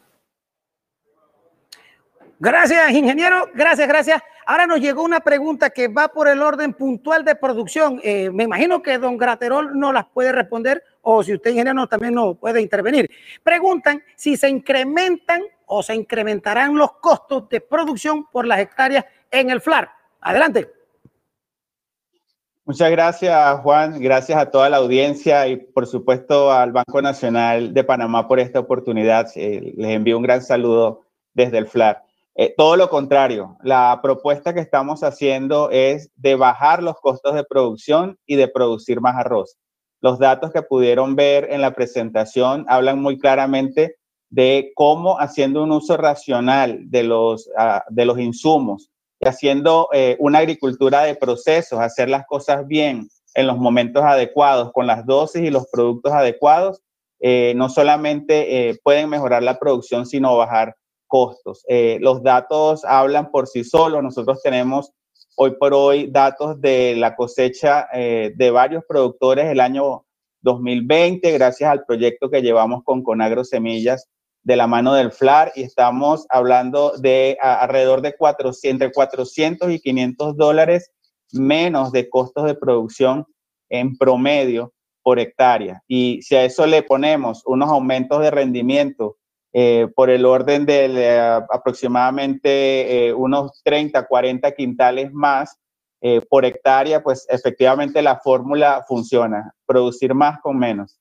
[2.40, 3.50] Gracias, ingeniero.
[3.54, 4.22] Gracias, gracias.
[4.46, 8.00] Ahora nos llegó una pregunta que va por el orden puntual de producción.
[8.04, 12.14] Eh, me imagino que don Graterol no las puede responder o si usted ingeniero también
[12.14, 13.10] no puede intervenir.
[13.42, 19.50] Preguntan si se incrementan o se incrementarán los costos de producción por las hectáreas en
[19.50, 19.90] el FLAR.
[20.22, 20.70] Adelante.
[22.66, 24.00] Muchas gracias, Juan.
[24.00, 28.60] Gracias a toda la audiencia y, por supuesto, al Banco Nacional de Panamá por esta
[28.60, 29.30] oportunidad.
[29.36, 31.02] Eh, les envío un gran saludo
[31.34, 32.04] desde el FLAR.
[32.38, 37.46] Eh, todo lo contrario, la propuesta que estamos haciendo es de bajar los costos de
[37.46, 39.56] producción y de producir más arroz.
[40.02, 43.96] Los datos que pudieron ver en la presentación hablan muy claramente
[44.30, 50.18] de cómo haciendo un uso racional de los, ah, de los insumos y haciendo eh,
[50.20, 55.42] una agricultura de procesos, hacer las cosas bien en los momentos adecuados, con las dosis
[55.42, 56.82] y los productos adecuados,
[57.22, 60.76] eh, no solamente pueden mejorar la producción, sino bajar
[61.16, 61.64] costos.
[61.70, 64.04] Eh, los datos hablan por sí solos.
[64.04, 64.92] Nosotros tenemos
[65.38, 70.06] hoy por hoy datos de la cosecha eh, de varios productores el año
[70.42, 74.10] 2020, gracias al proyecto que llevamos con Conagro Semillas
[74.44, 79.80] de la mano del FLAR y estamos hablando de alrededor de 400, entre 400 y
[79.80, 80.92] 500 dólares
[81.32, 83.26] menos de costos de producción
[83.70, 85.82] en promedio por hectárea.
[85.88, 89.16] Y si a eso le ponemos unos aumentos de rendimiento
[89.58, 91.18] eh, por el orden de
[91.50, 95.58] aproximadamente eh, unos 30, 40 quintales más
[96.02, 101.00] eh, por hectárea, pues efectivamente la fórmula funciona, producir más con menos.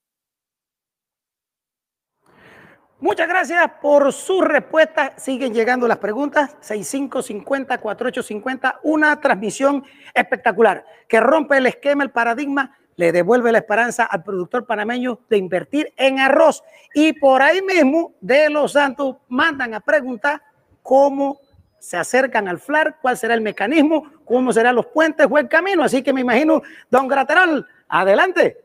[3.01, 5.15] Muchas gracias por su respuesta.
[5.17, 6.57] Siguen llegando las preguntas.
[6.61, 8.81] 6550, 4850.
[8.85, 9.85] Una transmisión
[10.15, 15.38] espectacular que rompe el esquema, el paradigma le devuelve la esperanza al productor panameño de
[15.38, 16.62] invertir en arroz.
[16.95, 20.42] Y por ahí mismo, de los Santos mandan a preguntar
[20.82, 21.40] cómo
[21.78, 25.82] se acercan al FLAR, cuál será el mecanismo, cómo serán los puentes o el camino.
[25.82, 28.57] Así que me imagino, don Graterol, adelante.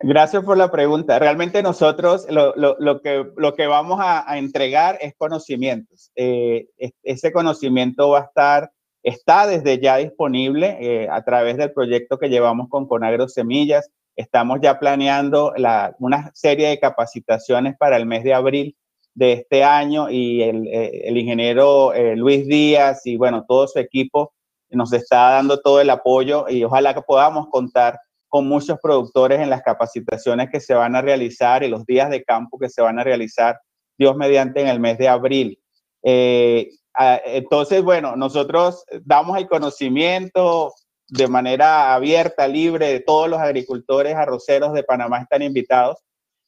[0.00, 1.18] Gracias por la pregunta.
[1.18, 6.12] Realmente nosotros lo, que, lo que vamos a, entregar es conocimientos.
[6.14, 6.68] Eh,
[7.02, 8.72] ese conocimiento va a estar
[9.08, 13.90] está desde ya disponible eh, a través del proyecto que llevamos con Conagro Semillas.
[14.16, 15.54] Estamos ya planeando
[15.98, 18.76] una serie de capacitaciones para el mes de abril
[19.14, 24.32] de este año y el, eh, ingeniero eh, Luis Díaz y bueno, todo su equipo
[24.70, 27.98] nos está dando todo el apoyo y ojalá que podamos contar
[28.28, 32.22] con muchos productores en las capacitaciones que se van a realizar y los días de
[32.22, 33.58] campo que se van a realizar,
[33.96, 35.58] Dios mediante, en el mes de abril.
[36.04, 36.64] Ah,
[36.98, 40.74] entonces, bueno, nosotros damos el conocimiento
[41.08, 45.98] de manera abierta, libre, todos los agricultores arroceros de Panamá están invitados.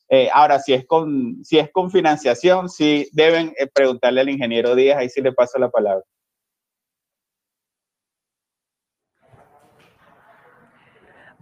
[0.08, 4.74] Eh, ahora, si es, con, si es con financiación, sí deben eh, preguntarle al ingeniero
[4.74, 6.04] Díaz, ahí sí le paso la palabra.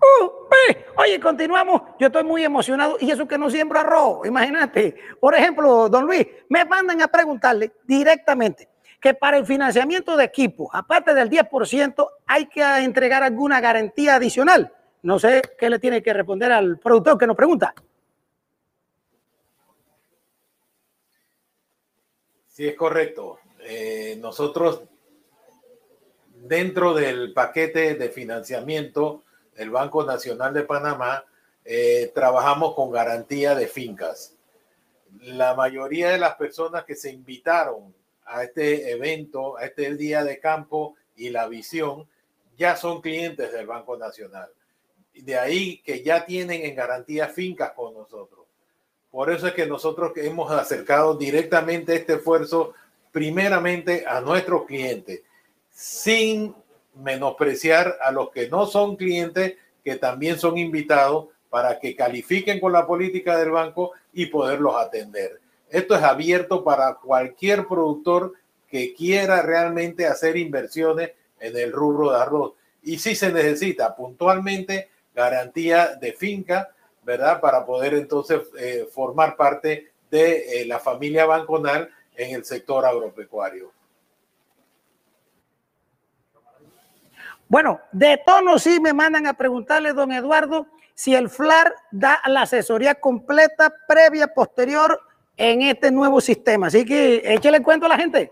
[0.01, 1.83] Uh, oye, continuamos.
[1.99, 4.95] Yo estoy muy emocionado y eso que no siembro arroz, imagínate.
[5.19, 8.69] Por ejemplo, don Luis, me mandan a preguntarle directamente
[9.01, 14.73] que para el financiamiento de equipos, aparte del 10%, hay que entregar alguna garantía adicional.
[15.03, 17.75] No sé qué le tiene que responder al productor que nos pregunta.
[22.49, 23.39] Sí, es correcto.
[23.61, 24.83] Eh, nosotros,
[26.35, 29.23] dentro del paquete de financiamiento
[29.55, 31.25] del Banco Nacional de Panamá,
[31.65, 34.35] eh, trabajamos con garantía de fincas.
[35.21, 37.95] La mayoría de las personas que se invitaron
[38.29, 42.09] a este evento, a este día de campo y la visión,
[42.57, 44.49] ya son clientes del Banco Nacional.
[45.15, 48.47] De ahí que ya tienen en garantía fincas con nosotros.
[49.11, 52.75] Por eso es que nosotros hemos acercado directamente este esfuerzo
[53.11, 55.23] primeramente a nuestros clientes,
[55.71, 56.55] sin
[56.95, 62.73] menospreciar a los que no son clientes, que también son invitados para que califiquen con
[62.73, 65.41] la política del banco y poderlos atender.
[65.71, 68.35] Esto es abierto para cualquier productor
[68.69, 72.53] que quiera realmente hacer inversiones en el rubro de arroz.
[72.83, 76.71] Y si se necesita puntualmente garantía de finca,
[77.03, 77.41] ¿verdad?
[77.41, 83.73] Para poder entonces eh, formar parte de eh, la familia banconal en el sector agropecuario.
[87.49, 92.43] Bueno, de tono sí me mandan a preguntarle, don Eduardo, si el FLAR da la
[92.43, 95.01] asesoría completa, previa, posterior
[95.39, 96.67] en este nuevo sistema.
[96.67, 98.31] Así que échale cuento a la gente.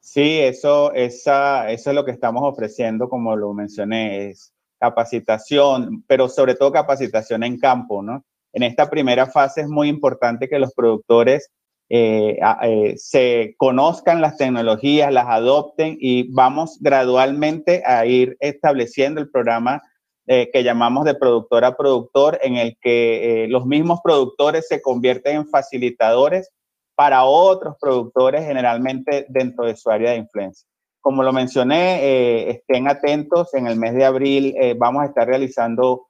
[0.00, 6.28] Sí, eso, esa, eso es lo que estamos ofreciendo, como lo mencioné, es capacitación, pero
[6.28, 8.24] sobre todo capacitación en campo, ¿no?
[8.52, 11.50] En esta primera fase es muy importante que los productores
[11.88, 19.30] eh, eh, se conozcan las tecnologías, las adopten y vamos gradualmente a ir estableciendo el
[19.30, 19.82] programa
[20.28, 24.82] eh, que llamamos de productor a productor, en el que eh, los mismos productores se
[24.82, 26.50] convierten en facilitadores
[26.96, 30.66] para otros productores, generalmente dentro de su área de influencia.
[31.00, 36.08] Como lo mencioné, eh, estén atentos, en el mes de abril vamos a estar realizando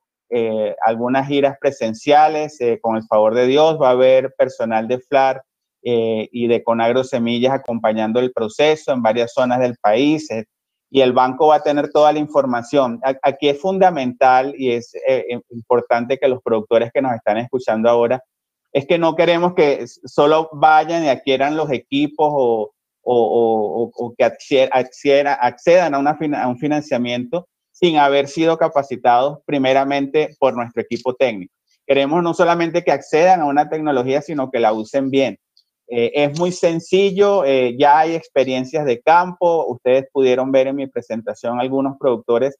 [0.86, 5.42] algunas giras presenciales, con el favor de Dios, va a haber personal de FLAR
[5.82, 10.30] y de Conagro Semillas acompañando el proceso en varias zonas del país
[10.90, 13.00] y el banco va a tener toda la información.
[13.22, 17.88] Aquí es fundamental y es eh, eh, importante que los productores que nos están escuchando
[17.88, 18.22] ahora,
[18.72, 22.72] es que no queremos que solo vayan y adquieran los equipos o,
[23.02, 30.54] o, o, que accedan a, una, a un financiamiento sin haber sido capacitados primeramente por
[30.54, 31.54] nuestro equipo técnico.
[31.86, 35.38] Queremos no solamente que accedan a una tecnología, sino que la usen bien.
[35.88, 40.88] Eh, es muy sencillo, eh, ya hay experiencias de campo, ustedes pudieron ver en mi
[40.88, 42.58] presentación algunos productores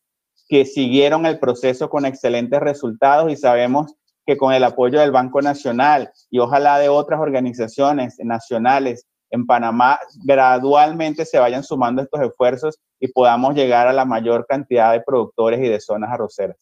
[0.48, 3.94] que siguieron el proceso con excelentes resultados y sabemos
[4.24, 9.98] que con el apoyo del Banco Nacional y ojalá de otras organizaciones nacionales en Panamá,
[10.24, 15.61] gradualmente se vayan sumando estos esfuerzos y podamos llegar a la mayor cantidad de productores
[15.61, 16.57] y de zonas arroceras.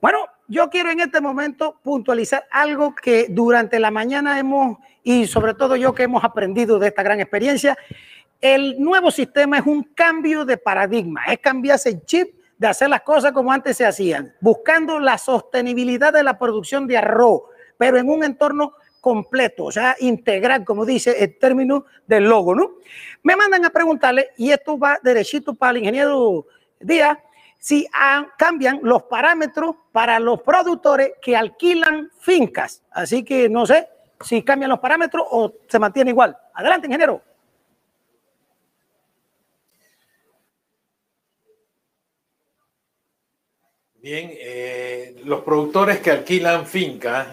[0.00, 0.18] Bueno,
[0.50, 5.76] yo quiero en este momento puntualizar algo que durante la mañana hemos, y sobre todo
[5.76, 7.78] yo que hemos aprendido de esta gran experiencia,
[8.40, 13.02] el nuevo sistema es un cambio de paradigma, es cambiarse el chip de hacer las
[13.02, 17.42] cosas como antes se hacían, buscando la sostenibilidad de la producción de arroz,
[17.78, 22.72] pero en un entorno completo, o sea, integral, como dice el término del logo, ¿no?
[23.22, 26.44] Me mandan a preguntarle, y esto va derechito para el ingeniero
[26.80, 27.18] Díaz,
[27.60, 27.86] si
[28.38, 32.82] cambian los parámetros para los productores que alquilan fincas.
[32.90, 33.86] Así que no sé
[34.20, 36.36] si cambian los parámetros o se mantiene igual.
[36.54, 37.22] Adelante, ingeniero.
[43.96, 47.28] Bien, eh, los productores que alquilan fincas,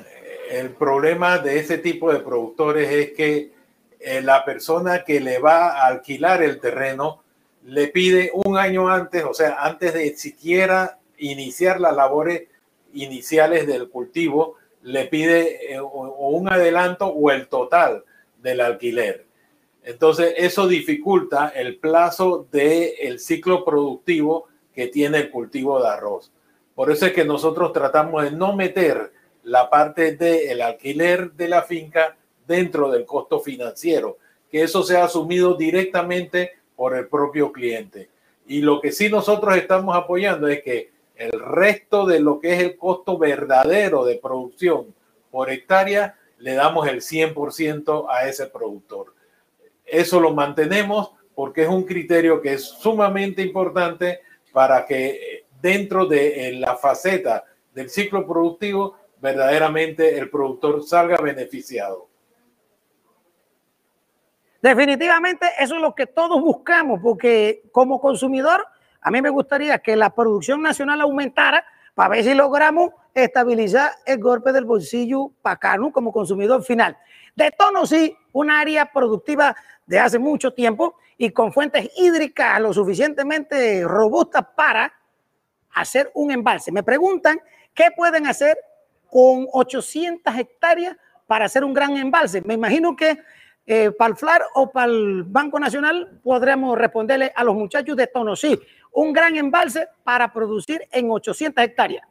[0.50, 3.54] el problema de ese tipo de productores es que
[3.98, 7.24] eh, la persona que le va a alquilar el terreno
[7.68, 12.44] le pide un año antes, o sea, antes de siquiera iniciar las labores
[12.94, 18.06] iniciales del cultivo, le pide eh, o un adelanto o el total
[18.42, 19.26] del alquiler.
[19.84, 26.32] Entonces, eso dificulta el plazo del ciclo productivo que tiene el cultivo de arroz.
[26.74, 29.12] Por eso es que nosotros tratamos de no meter
[29.44, 32.16] la parte del alquiler de la finca
[32.48, 34.20] dentro del costo financiero,
[34.50, 38.10] que eso sea asumido directamente por el propio cliente.
[38.48, 42.60] Y lo que sí nosotros estamos apoyando es que el resto de lo que es
[42.62, 44.96] el costo verdadero de producción
[45.32, 49.14] por hectárea, le damos el 100% a ese productor.
[49.86, 54.22] Eso lo mantenemos porque es un criterio que es sumamente importante
[54.54, 62.07] para que dentro de la faceta del ciclo productivo verdaderamente el productor salga beneficiado.
[64.62, 68.66] Definitivamente eso es lo que todos buscamos, porque como consumidor,
[69.02, 71.64] a mí me gustaría que la producción nacional aumentara
[71.94, 76.98] para ver si logramos estabilizar el golpe del bolsillo pacano como consumidor final.
[77.36, 79.56] De tono sí, un área productiva
[79.86, 84.94] de hace mucho tiempo y con fuentes hídricas lo suficientemente robustas para
[85.74, 86.72] hacer un embalse.
[86.72, 87.40] Me preguntan
[87.74, 88.58] qué pueden hacer
[89.10, 92.42] con 800 hectáreas para hacer un gran embalse.
[92.42, 93.20] Me imagino que
[93.70, 98.08] eh, para el FLAR o para el Banco Nacional podremos responderle a los muchachos de
[98.08, 98.58] Tonosí.
[98.94, 102.08] Un gran embalse para producir en 800 hectáreas.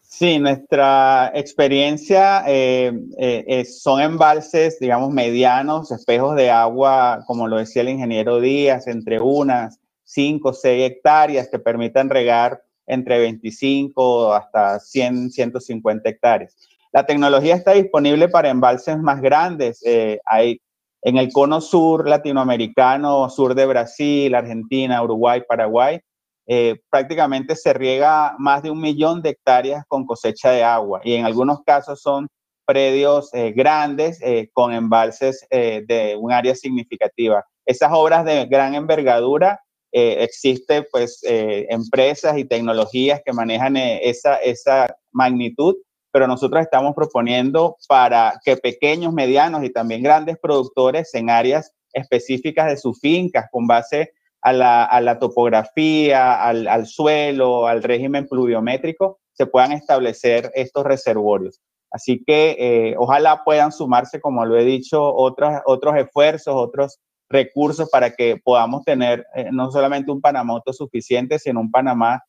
[0.00, 7.82] Sí, nuestra experiencia eh, eh, son embalses, digamos, medianos, espejos de agua, como lo decía
[7.82, 14.80] el ingeniero Díaz, entre unas 5 o 6 hectáreas que permitan regar entre 25 hasta
[14.80, 16.56] 100, 150 hectáreas.
[16.92, 19.80] La tecnología está disponible para embalses más grandes.
[19.84, 20.60] Eh, hay
[21.02, 26.00] en el cono sur latinoamericano, sur de Brasil, Argentina, Uruguay, Paraguay,
[26.46, 31.14] eh, prácticamente se riega más de un millón de hectáreas con cosecha de agua y
[31.14, 32.26] en algunos casos son
[32.66, 34.20] predios eh, grandes
[34.52, 37.44] con embalses de un área significativa.
[37.64, 39.60] Esas obras de gran envergadura,
[39.92, 45.74] existen pues empresas y tecnologías que manejan esa, esa magnitud
[46.12, 52.68] pero nosotros estamos proponiendo para que pequeños, medianos y también grandes productores en áreas específicas
[52.68, 54.12] de sus fincas con base
[54.42, 61.60] a la, topografía, al, suelo, al régimen pluviométrico, se puedan establecer estos reservorios.
[61.90, 67.88] Así que eh, ojalá puedan sumarse, como lo he dicho, otros, otros esfuerzos, otros recursos
[67.90, 72.22] para que podamos tener eh, no solamente un Panamá autosuficiente, sino un Panamá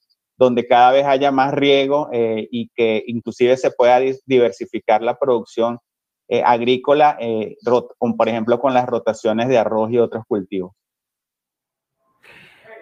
[0.45, 5.79] donde cada vez haya más riego eh, y que inclusive se pueda diversificar la producción
[6.27, 7.17] eh, agrícola,
[7.99, 10.71] con, por ejemplo, con las rotaciones de arroz y otros cultivos.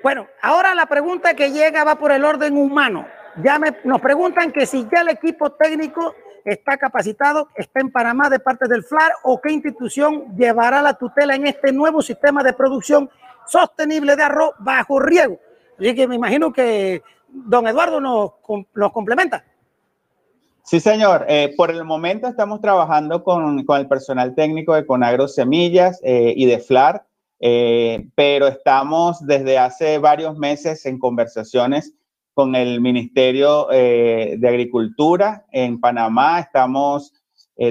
[0.02, 3.06] Bueno, ahora la pregunta que llega va por el orden humano.
[3.44, 6.16] Ya nos preguntan que si ya el equipo técnico
[6.46, 11.36] está capacitado, está en Panamá de parte del FLAR o qué institución llevará la tutela
[11.36, 13.10] en este nuevo sistema de producción
[13.46, 15.38] sostenible de arroz bajo riego.
[15.78, 18.32] Así que me imagino que don Eduardo nos,
[18.74, 19.44] nos complementa.
[20.70, 21.26] Sí, señor.
[21.28, 26.32] Eh, por el momento estamos trabajando con, con, el personal técnico de Conagro Semillas eh,
[26.36, 27.08] y de FLAR,
[27.40, 31.96] eh, pero estamos desde hace varios meses en conversaciones
[32.36, 36.40] con el Ministerio de Agricultura en Panamá.
[36.40, 37.14] Estamos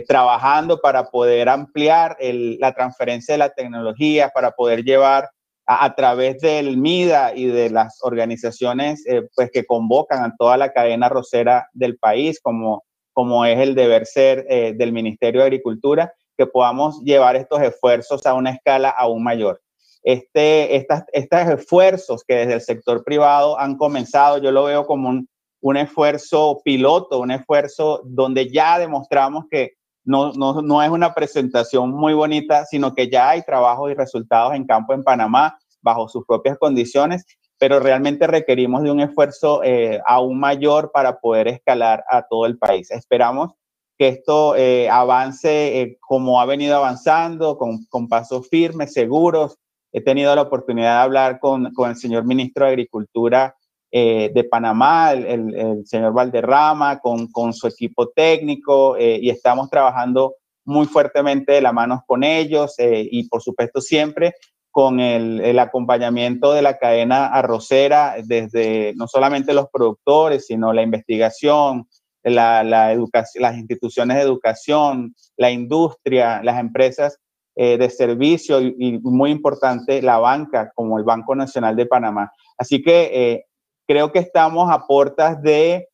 [0.06, 5.30] trabajando para poder ampliar la transferencia de la tecnología, para poder llevar
[5.70, 10.72] a, través del MIDA y de las organizaciones eh, pues que convocan a toda la
[10.72, 16.46] cadena rosera del país, como, como es el deber ser del Ministerio de Agricultura, que
[16.46, 19.60] podamos llevar estos esfuerzos a una escala aún mayor.
[20.02, 25.10] Este, estas, estos esfuerzos que desde el sector privado han comenzado, yo lo veo como
[25.10, 25.28] un,
[25.60, 29.72] un esfuerzo piloto, un esfuerzo donde ya demostramos que
[30.08, 34.54] no, no, no, es una presentación muy bonita, sino que ya hay trabajos y resultados
[34.54, 37.24] en campo en Panamá bajo sus propias condiciones,
[37.58, 42.58] pero realmente requerimos de un esfuerzo eh, aún mayor para poder escalar a todo el
[42.58, 42.90] país.
[42.90, 43.52] Esperamos
[43.96, 49.58] que esto eh, avance eh, como ha venido avanzando, con, con pasos firmes, seguros,
[49.92, 53.56] He tenido la oportunidad de hablar con, con el señor ministro de Agricultura
[53.90, 59.70] eh, de Panamá, el, el, señor Valderrama, con, con su equipo técnico eh, y estamos
[59.70, 60.34] trabajando
[60.64, 64.34] muy fuertemente de la mano con ellos eh, y por supuesto siempre
[64.70, 70.82] con el, el, acompañamiento de la cadena arrocera desde no solamente los productores, sino la
[70.82, 71.88] investigación,
[72.22, 77.18] la, la educación, las instituciones de educación, la industria, las empresas
[77.60, 82.30] eh, de servicio y, muy importante la banca como el Banco Nacional de Panamá.
[82.56, 83.46] Así que eh,
[83.88, 85.88] creo que estamos a puertas de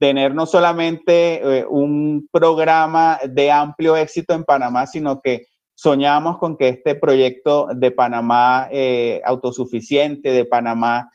[0.00, 5.46] tener no solamente eh, un programa de amplio éxito en Panamá, sino que
[5.76, 8.68] soñamos con que este proyecto de Panamá
[9.24, 11.10] autosuficiente, de Panamá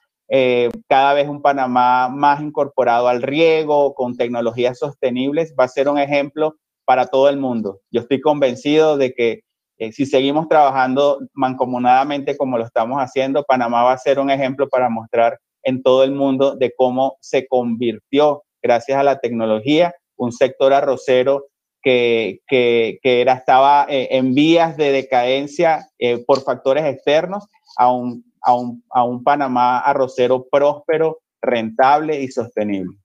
[0.87, 5.97] cada vez un Panamá más incorporado al riego, con tecnologías sostenibles, va a ser un
[5.97, 6.57] ejemplo
[6.89, 7.81] para todo el mundo.
[7.91, 9.41] Yo estoy convencido de que
[9.77, 14.67] eh, si seguimos trabajando mancomunadamente como lo estamos haciendo, Panamá va a ser un ejemplo
[14.67, 15.39] para mostrar
[15.69, 21.45] en todo el mundo de cómo se convirtió, gracias a la tecnología, un sector arrocero
[21.81, 27.47] que, que, que era, estaba eh, en vías de decadencia eh, por factores externos
[27.77, 32.97] a un, a, un, a un Panamá arrocero próspero, rentable y sostenible.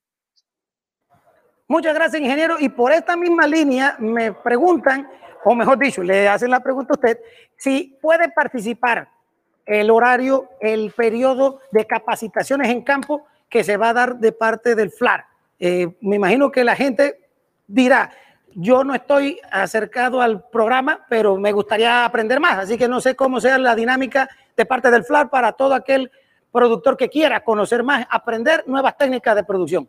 [1.68, 2.56] Muchas gracias, ingeniero.
[2.58, 5.08] Y por esta misma línea me preguntan
[5.44, 7.20] o mejor dicho, le hacen la pregunta a usted,
[7.58, 9.08] si puede participar
[9.66, 14.74] el horario, el periodo de capacitaciones en campo que se va a dar de parte
[14.74, 15.26] del FLAR.
[15.58, 17.28] Eh, me imagino que la gente
[17.66, 18.10] dirá,
[18.54, 23.16] yo no estoy acercado al programa, pero me gustaría aprender más, así que no sé
[23.16, 26.10] cómo sea la dinámica de parte del FLAR para todo aquel
[26.52, 29.88] productor que quiera conocer más, aprender nuevas técnicas de producción.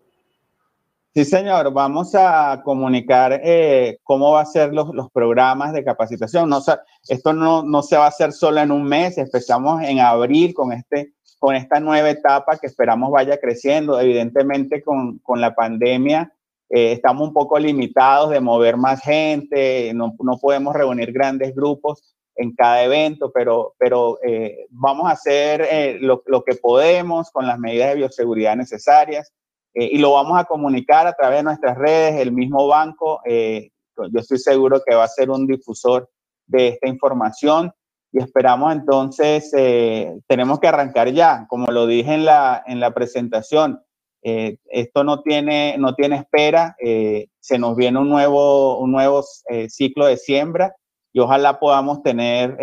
[1.17, 6.49] Sí, señor, vamos a comunicar eh, cómo va a ser los, los, programas de capacitación.
[6.49, 6.59] No,
[7.07, 10.73] esto no, no, se va a hacer solo en un mes, empezamos en abril con,
[10.73, 13.97] este, con esta nueva etapa que esperamos vaya creciendo.
[13.97, 16.33] Evidentemente con, con la pandemia
[16.69, 22.13] eh, estamos un poco limitados de mover más gente, no, no podemos reunir grandes grupos
[22.35, 27.57] en cada evento, pero, pero eh, vamos a hacer lo, lo que podemos con las
[27.57, 29.31] medidas de bioseguridad necesarias
[29.75, 33.19] eh, y lo vamos a comunicar a través de nuestras redes, el mismo banco.
[33.25, 36.09] Eh, yo estoy seguro que va a ser un difusor
[36.47, 37.73] de esta información
[38.11, 42.93] y esperamos entonces, eh, tenemos que arrancar ya, como lo dije en la, en la
[42.93, 43.81] presentación,
[44.27, 49.23] esto no tiene, no tiene espera, se nos viene un nuevo, un nuevo
[49.67, 50.75] ciclo de siembra
[51.13, 52.57] y ojalá podamos tener,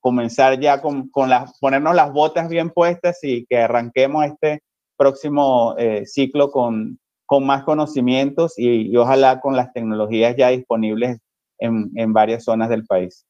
[0.00, 4.62] comenzar ya con, con las, ponernos las botas bien puestas y que arranquemos este
[4.96, 11.18] próximo eh, ciclo con, con, más conocimientos y, ojalá con las tecnologías ya disponibles
[11.58, 13.26] en, en, varias zonas del país.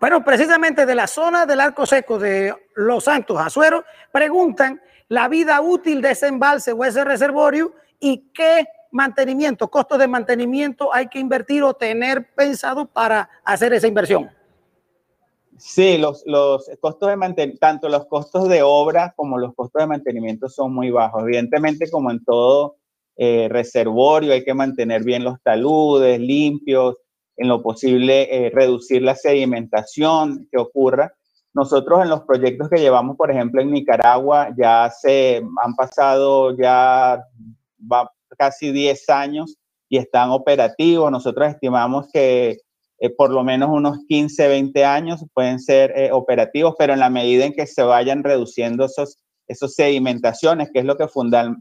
[0.00, 5.60] Bueno, precisamente de la zona del Arco Seco de Los Santos, Azuero, preguntan la vida
[5.60, 11.18] útil de ese embalse o ese reservorio y qué mantenimiento, costos de mantenimiento hay que
[11.18, 14.30] invertir o tener pensado para hacer esa inversión.
[15.58, 19.86] Sí, los, los costos de mantenimiento, tanto los costos de obra como los costos de
[19.86, 21.22] mantenimiento son muy bajos.
[21.22, 22.76] Evidentemente, como en todo
[23.16, 26.96] eh, reservorio, hay que mantener bien los taludes limpios,
[27.36, 31.14] en lo posible eh, reducir la sedimentación que ocurra.
[31.52, 37.22] Nosotros en los proyectos que llevamos, por ejemplo, en Nicaragua, ya se han pasado ya
[38.36, 39.56] casi 10 años
[39.88, 41.10] y están operativos.
[41.12, 42.58] Nosotros estimamos que
[42.98, 47.10] eh, por lo menos unos 15, 20 años pueden ser eh, operativos, pero en la
[47.10, 49.18] medida en que se vayan reduciendo esos,
[49.48, 51.08] esos sedimentaciones, que es lo que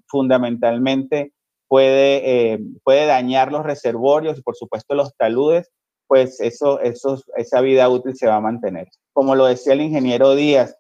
[0.08, 1.34] fundamentalmente
[1.68, 5.72] puede, eh, puede dañar los reservorios y por supuesto los taludes,
[6.08, 8.88] pues eso, eso, esa vida útil se va a mantener.
[9.14, 10.78] Como lo decía el ingeniero Díaz,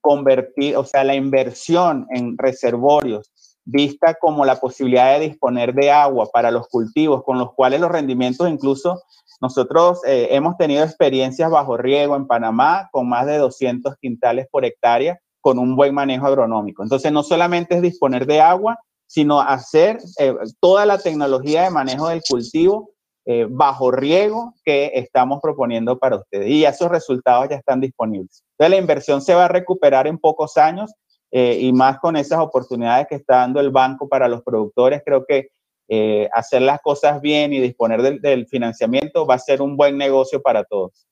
[0.00, 3.32] convertir, o sea, la inversión en reservorios
[3.64, 7.90] vista como la posibilidad de disponer de agua para los cultivos, con los cuales los
[7.90, 9.02] rendimientos incluso
[9.40, 14.64] nosotros eh, hemos tenido experiencias bajo riego en Panamá con más de 200 quintales por
[14.64, 16.82] hectárea con un buen manejo agronómico.
[16.82, 22.08] Entonces, no solamente es disponer de agua, sino hacer eh, toda la tecnología de manejo
[22.08, 22.90] del cultivo
[23.26, 26.48] eh, bajo riego que estamos proponiendo para ustedes.
[26.48, 28.42] Y esos resultados ya están disponibles.
[28.52, 30.92] Entonces, la inversión se va a recuperar en pocos años
[31.36, 35.02] y más con esas oportunidades que está dando el banco para los productores.
[35.04, 35.48] Creo que
[35.88, 40.40] eh, hacer las cosas bien y disponer del, financiamiento va a ser un buen negocio
[40.40, 41.06] para todos.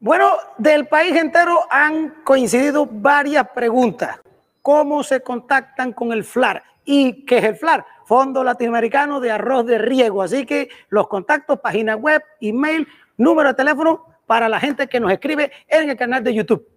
[0.00, 4.20] Bueno, del país entero han coincidido varias preguntas.
[4.62, 6.62] ¿Cómo se contactan con el FLAR?
[6.84, 7.86] ¿Y qué es el FLAR?
[8.04, 10.22] Fondo Latinoamericano de Arroz de Riego.
[10.22, 12.86] Así que los contactos, página web, email,
[13.16, 16.73] número de teléfono para la gente que nos escribe en el canal de YouTube.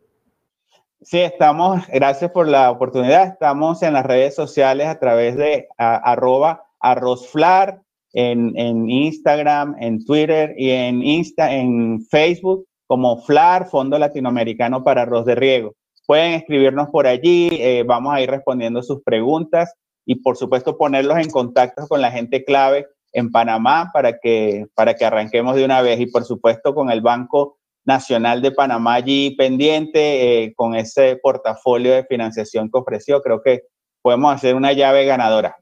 [1.10, 3.28] Sí, estamos, gracias por la oportunidad.
[3.28, 7.80] Estamos en las redes sociales a través de arroba arrozflar
[8.12, 15.04] en, en, Instagram, en Twitter y en, Insta, en Facebook como FLAR, Fondo Latinoamericano para
[15.04, 15.76] Arroz de Riego.
[16.06, 19.74] Pueden escribirnos por allí, eh, vamos a ir respondiendo sus preguntas
[20.06, 24.94] y por supuesto ponerlos en contacto con la gente clave en Panamá para que, para
[24.96, 27.57] que arranquemos de una vez y por supuesto con el Banco
[27.88, 33.22] Nacional de Panamá allí pendiente eh, con ese portafolio de financiación que ofreció.
[33.22, 33.64] Creo que
[34.02, 35.56] podemos hacer una llave ganadora.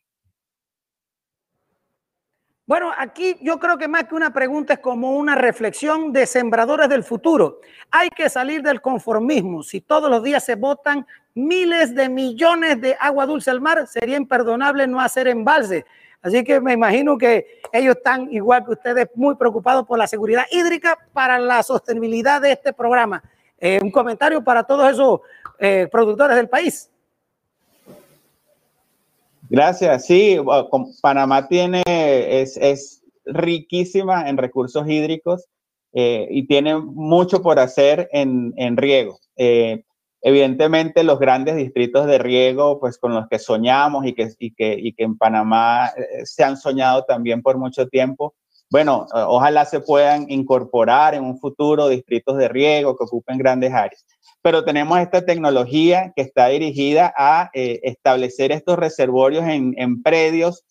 [2.67, 6.89] Bueno, aquí yo creo que más que una pregunta es como una reflexión de sembradores
[6.89, 7.61] del futuro.
[7.91, 9.61] Hay que salir del conformismo.
[9.61, 14.17] Si todos los días se botan miles de millones de agua dulce al mar, sería
[14.17, 15.85] imperdonable no hacer embalse.
[16.25, 20.45] Así que me imagino que ellos están igual que ustedes muy preocupados por la seguridad
[20.51, 23.23] hídrica para la sostenibilidad de este programa.
[23.59, 25.19] Eh, un comentario para todos esos
[25.59, 26.89] eh, productores del país.
[29.47, 30.07] Gracias.
[30.07, 30.39] Sí,
[30.99, 35.45] Panamá tiene, es, riquísima en recursos hídricos
[35.93, 39.19] eh, y tiene mucho por hacer en, en riego.
[40.27, 44.75] Evidentemente, los grandes distritos de riego, pues con los que soñamos y que, y que,
[44.75, 48.33] y que en Panamá eh, se han soñado también por mucho tiempo,
[48.71, 53.71] bueno, eh, ojalá se puedan incorporar en un futuro distritos de riego que ocupen grandes
[53.71, 54.03] áreas.
[54.41, 60.63] Pero tenemos esta tecnología que está dirigida a eh, establecer estos reservorios en, en predios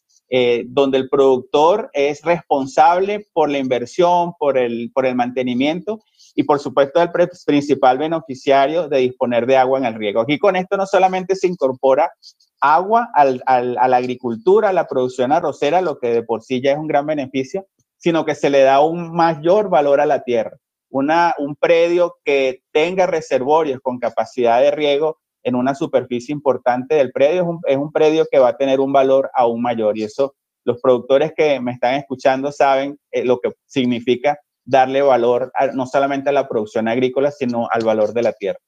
[0.67, 6.01] donde el productor es responsable por la inversión, por el, por el mantenimiento
[6.35, 7.11] y por supuesto el
[7.47, 10.21] principal beneficiario de disponer de agua en el riego.
[10.21, 12.13] Aquí con esto no solamente se incorpora
[12.61, 16.61] agua al, al, a la agricultura, a la producción arrocera, lo que de por sí
[16.61, 17.67] ya es un gran beneficio,
[17.97, 20.59] sino que se le da un mayor valor a la tierra.
[20.91, 27.13] Una, un predio que tenga reservorios con capacidad de riego en una superficie importante del
[27.13, 30.05] predio es un, es un predio que va a tener un valor aún mayor y
[30.05, 30.35] eso
[30.65, 36.31] los productores que me están escuchando saben eh, lo que significa darle valor no solamente
[36.31, 38.59] a la producción agrícola, sino al valor de la tierra.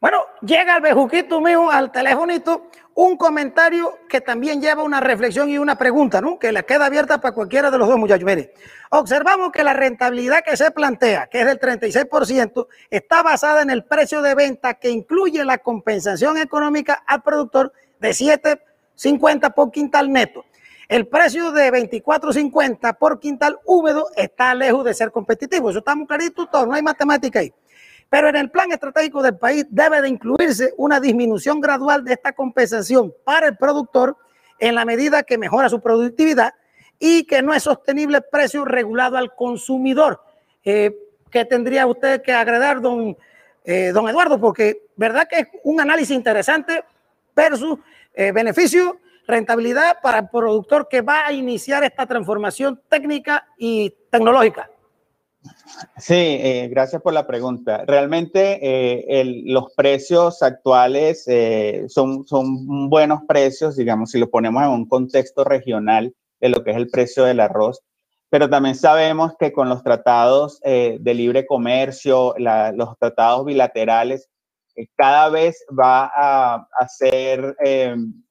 [0.00, 2.68] Bueno, llega el bejuquito mío al telefonito
[3.00, 6.36] un comentario que también lleva una reflexión y una pregunta, ¿no?
[6.36, 8.24] Que le queda abierta para cualquiera de los dos muchachos.
[8.24, 8.54] Mire,
[8.90, 13.84] observamos que la rentabilidad que se plantea, que es del 36%, está basada en el
[13.84, 20.44] precio de venta que incluye la compensación económica al productor de 7.50 por quintal neto.
[20.88, 25.68] El precio de 24.50 por quintal húmedo está lejos de ser competitivo.
[25.68, 27.52] Eso está muy clarito todo, no hay matemática ahí.
[28.08, 32.32] Pero en el plan estratégico del país debe de incluirse una disminución gradual de esta
[32.32, 34.16] compensación para el productor
[34.58, 36.54] en la medida que mejora su productividad
[36.98, 40.22] y que no es sostenible el precio regulado al consumidor.
[40.64, 40.96] Eh,
[41.30, 43.14] ¿Qué tendría usted que agregar, don,
[43.62, 44.40] eh, don Eduardo?
[44.40, 46.82] Porque verdad que es un análisis interesante
[47.36, 47.78] versus
[48.14, 48.98] eh, beneficio
[49.28, 54.70] rentabilidad para el productor que va a iniciar esta transformación técnica y tecnológica.
[55.98, 57.84] Sí, eh, gracias por la pregunta.
[57.86, 64.70] Realmente eh, los precios actuales eh, son, son buenos precios, digamos, si lo ponemos en
[64.70, 67.82] un contexto regional de lo que es el precio del arroz,
[68.30, 74.28] pero también sabemos que con los tratados de libre comercio, los tratados bilaterales,
[74.96, 77.56] cada vez va a, hacer,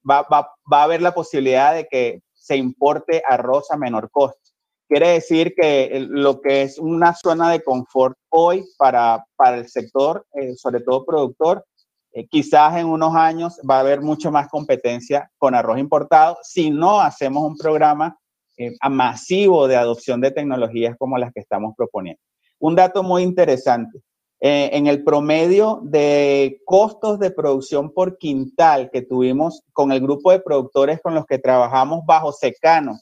[0.09, 4.47] va, va, va a haber la posibilidad de que se importe arroz a menor costo.
[4.87, 10.25] Quiere decir que lo que es una zona de confort hoy para, para el sector,
[10.33, 11.65] eh, sobre todo productor,
[12.13, 16.69] eh, quizás en unos años va a haber mucho más competencia con arroz importado si
[16.69, 18.17] no hacemos un programa
[18.55, 22.21] eh, masivo de adopción de tecnologías como las que estamos proponiendo.
[22.59, 23.99] Un dato muy interesante.
[24.39, 30.39] En el promedio de costos de producción por quintal que tuvimos con el grupo de
[30.39, 32.99] productores con los que trabajamos bajo secano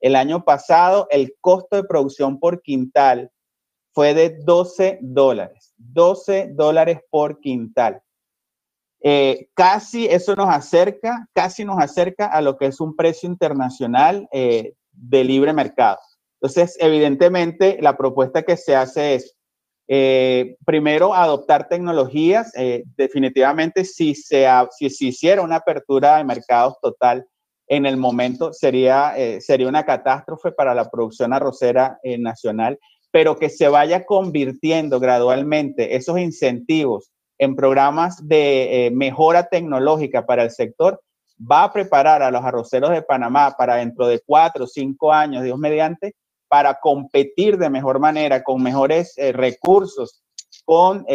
[0.00, 3.30] el año pasado el costo de producción por quintal
[3.92, 8.00] fue de 12 dólares, 12 dólares por quintal.
[9.00, 14.28] Eh, casi eso nos acerca, casi nos acerca a lo que es un precio internacional
[14.32, 15.98] eh, de libre mercado.
[16.40, 19.36] Entonces, evidentemente, la propuesta que se hace es,
[19.88, 22.52] eh, primero, adoptar tecnologías.
[22.96, 24.46] definitivamente, si se,
[24.76, 27.26] si se hiciera una apertura de mercados total,
[27.68, 32.78] en el momento sería, eh, sería una catástrofe para la producción arrocera eh, nacional,
[33.10, 40.42] pero que se vaya convirtiendo gradualmente esos incentivos en programas de eh, mejora tecnológica para
[40.42, 41.00] el sector,
[41.40, 45.44] va a preparar a los arroceros de Panamá para dentro de cuatro o cinco años,
[45.44, 46.14] Dios mediante,
[46.48, 50.22] para competir de mejor manera, con mejores recursos,
[50.64, 51.06] con,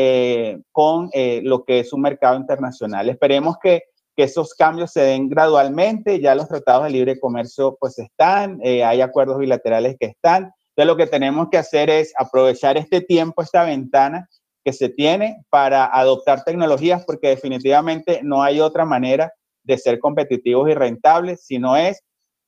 [0.72, 3.10] con lo que es un mercado internacional.
[3.10, 3.84] Esperemos que
[4.16, 8.84] que esos cambios se den gradualmente, ya los tratados de libre comercio pues están, eh,
[8.84, 13.42] hay acuerdos bilaterales que están, entonces lo que tenemos que hacer es aprovechar este tiempo,
[13.42, 14.30] esta ventana
[14.64, 19.34] que se tiene para adoptar tecnologías, porque definitivamente no hay otra manera
[19.64, 22.02] de ser competitivos y rentables, sino es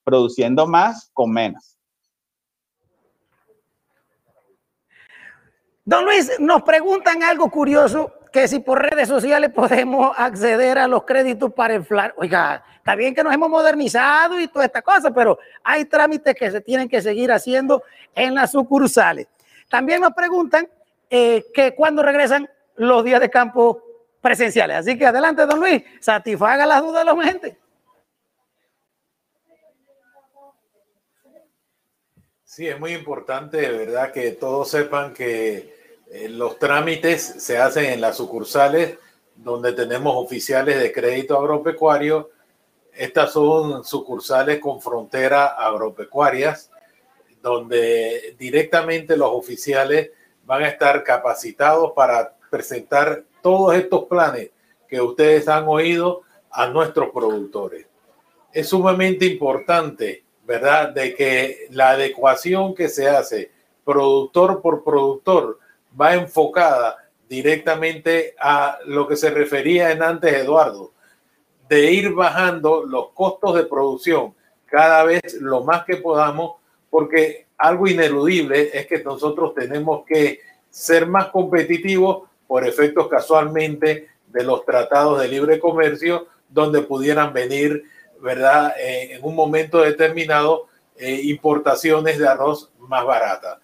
[0.04, 1.75] produciendo más con menos.
[5.88, 11.04] Don Luis, nos preguntan algo curioso que si por redes sociales podemos acceder a los
[11.04, 12.16] créditos para inflar.
[12.18, 16.50] Oiga, está bien que nos hemos modernizado y toda esta cosa, pero hay trámites que
[16.50, 17.84] se tienen que seguir haciendo
[18.16, 19.28] en las sucursales.
[19.70, 20.68] También nos preguntan
[21.08, 23.84] eh, que cuándo regresan los días de campo
[24.22, 24.78] presenciales.
[24.78, 27.58] Así que adelante, don Luis, satisfaga las dudas de la gente.
[32.44, 35.75] Sí, es muy importante, de verdad, que todos sepan que
[36.30, 38.98] los trámites se hacen en las sucursales
[39.36, 42.30] donde tenemos oficiales de crédito agropecuario.
[42.94, 46.72] Estas son sucursales con frontera agropecuarias,
[47.42, 50.12] donde directamente los oficiales
[50.46, 54.52] van a estar capacitados para presentar todos estos planes
[54.88, 57.88] que ustedes han oído a nuestros productores.
[58.54, 63.52] Es sumamente importante, ¿verdad?, de que la adecuación que se hace
[63.84, 65.60] productor por productor
[66.00, 66.98] va enfocada
[67.28, 70.94] directamente a lo que se refería en antes Eduardo,
[71.68, 74.36] de ir bajando los costos de producción
[74.66, 76.58] cada vez lo más que podamos,
[76.90, 84.44] porque algo ineludible es que nosotros tenemos que ser más competitivos por efectos casualmente de
[84.44, 87.84] los tratados de libre comercio, donde pudieran venir,
[88.22, 90.68] ¿verdad?, en un momento determinado,
[90.98, 93.60] eh, importaciones de arroz más baratas.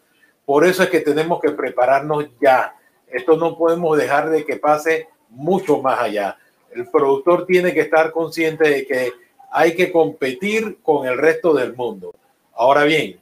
[0.51, 2.75] Por eso es que tenemos que prepararnos ya.
[3.07, 6.37] Esto no podemos dejar de que pase mucho más allá.
[6.75, 9.13] El productor tiene que estar consciente de que
[9.49, 12.13] hay que competir con el resto del mundo.
[12.53, 13.21] Ahora bien,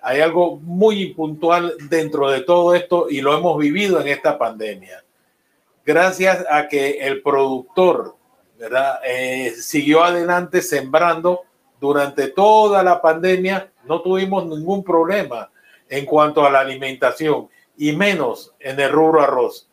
[0.00, 5.04] hay algo muy puntual dentro de todo esto y lo hemos vivido en esta pandemia.
[5.84, 8.14] Gracias a que el productor
[8.58, 8.98] ¿verdad?
[9.04, 11.42] Eh, siguió adelante sembrando
[11.78, 15.49] durante toda la pandemia, no tuvimos ningún problema
[15.90, 19.68] en cuanto a la alimentación y menos en el rubro arroz.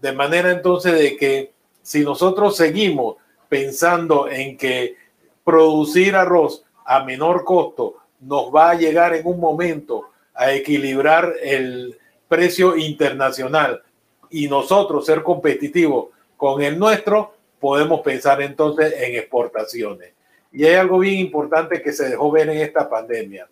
[0.00, 3.16] De manera entonces de que si nosotros seguimos
[3.48, 4.96] pensando en que
[5.42, 11.98] producir arroz a menor costo nos va a llegar en un momento a equilibrar el
[12.28, 13.82] precio internacional
[14.30, 20.12] y nosotros ser competitivos con el nuestro, podemos pensar entonces en exportaciones.
[20.52, 23.48] Y hay algo bien importante que se dejó ver en esta pandemia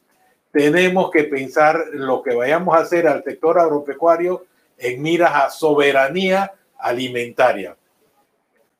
[0.52, 4.46] tenemos que pensar lo que vayamos a hacer al sector agropecuario
[4.78, 7.76] en miras a soberanía alimentaria.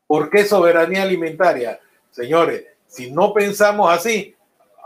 [0.06, 1.78] ¿Por qué soberanía alimentaria?
[2.10, 4.34] Señores, si no pensamos así,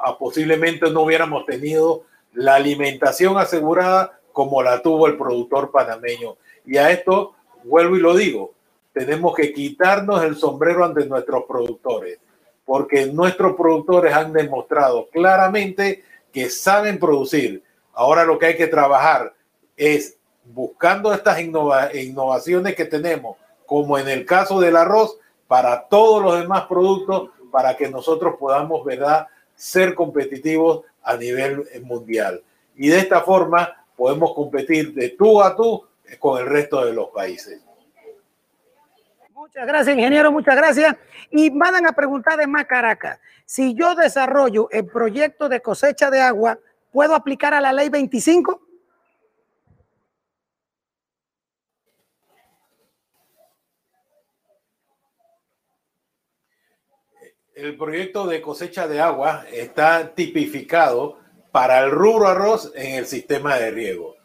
[0.04, 2.04] ah, posiblemente no hubiéramos tenido
[2.34, 6.36] la alimentación asegurada como la tuvo el productor panameño.
[6.66, 8.52] Y a esto vuelvo y lo digo,
[8.92, 12.18] tenemos que quitarnos el sombrero ante nuestros productores,
[12.64, 16.04] porque nuestros productores han demostrado claramente
[16.34, 17.62] que saben producir.
[17.94, 19.32] Ahora lo que hay que trabajar
[19.76, 25.16] es buscando estas innovaciones que tenemos, como en el caso del arroz,
[25.46, 32.42] para todos los demás productos, para que nosotros podamos, ¿verdad?, ser competitivos a nivel mundial.
[32.74, 35.86] Y de esta forma podemos competir de tú a tú
[36.18, 37.62] con el resto de los países.
[39.32, 40.96] Muchas gracias, ingeniero, muchas gracias.
[41.30, 43.20] Y van a preguntar de más Caracas.
[43.46, 46.58] Si yo desarrollo el proyecto de cosecha de agua,
[46.92, 48.60] ¿puedo aplicar a la ley 25?
[57.54, 61.20] El proyecto de cosecha de agua está tipificado
[61.52, 64.16] para el rubro arroz en el sistema de riego.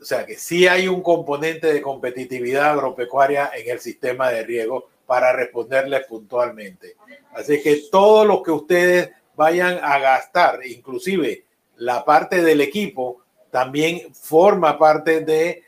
[0.00, 4.91] O sea que sí hay un componente de competitividad agropecuaria en el sistema de riego
[5.12, 6.96] para responderles puntualmente.
[7.34, 11.44] Así que todo lo que ustedes vayan a gastar, inclusive
[11.76, 13.20] la parte del equipo,
[13.50, 15.64] también forma parte de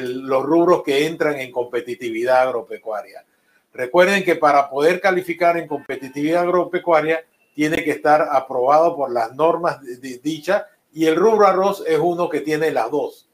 [0.00, 3.26] los rubros que entran en competitividad agropecuaria.
[3.74, 7.22] Recuerden que para poder calificar en competitividad agropecuaria
[7.54, 12.30] tiene que estar aprobado por las normas de, dicha y el rubro arroz es uno
[12.30, 13.28] que tiene las dos,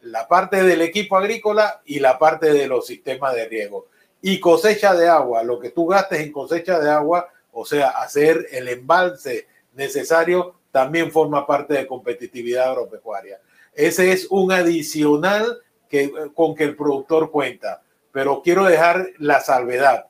[0.00, 3.88] la parte del equipo agrícola y la parte de los sistemas de riego.
[4.22, 8.46] Y cosecha de agua, lo que tú gastes en cosecha de agua, o sea, hacer
[8.50, 13.40] el embalse necesario, también forma parte de competitividad agropecuaria.
[13.74, 17.82] Ese es un adicional que, con que el productor cuenta
[18.16, 20.06] pero quiero dejar la salvedad.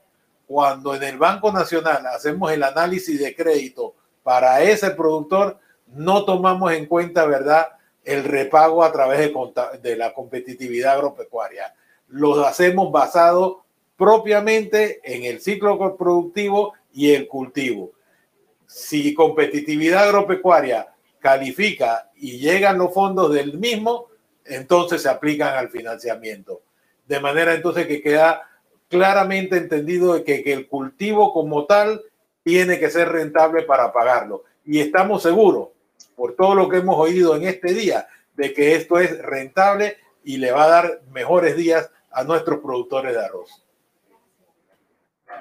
[0.46, 5.58] Cuando en el Banco Nacional hacemos el análisis de crédito para ese productor,
[5.88, 7.66] no tomamos en cuenta, ¿verdad?,
[8.04, 9.34] el repago a través de,
[9.82, 11.74] de la competitividad agropecuaria.
[12.06, 13.64] Lo hacemos basado
[13.96, 17.92] propiamente en el ciclo productivo y el cultivo.
[18.66, 24.08] Si competitividad agropecuaria califica y llegan los fondos del mismo,
[24.44, 26.62] entonces se aplican al financiamiento
[27.06, 28.42] de manera entonces que queda
[28.88, 32.02] claramente entendido de que, que, el cultivo como tal
[32.42, 34.44] tiene que ser rentable para pagarlo.
[34.64, 35.68] Y estamos seguros,
[36.14, 40.36] por todo lo que hemos oído en este día, de que esto es rentable y
[40.38, 43.65] le va a dar mejores días a nuestros productores de arroz.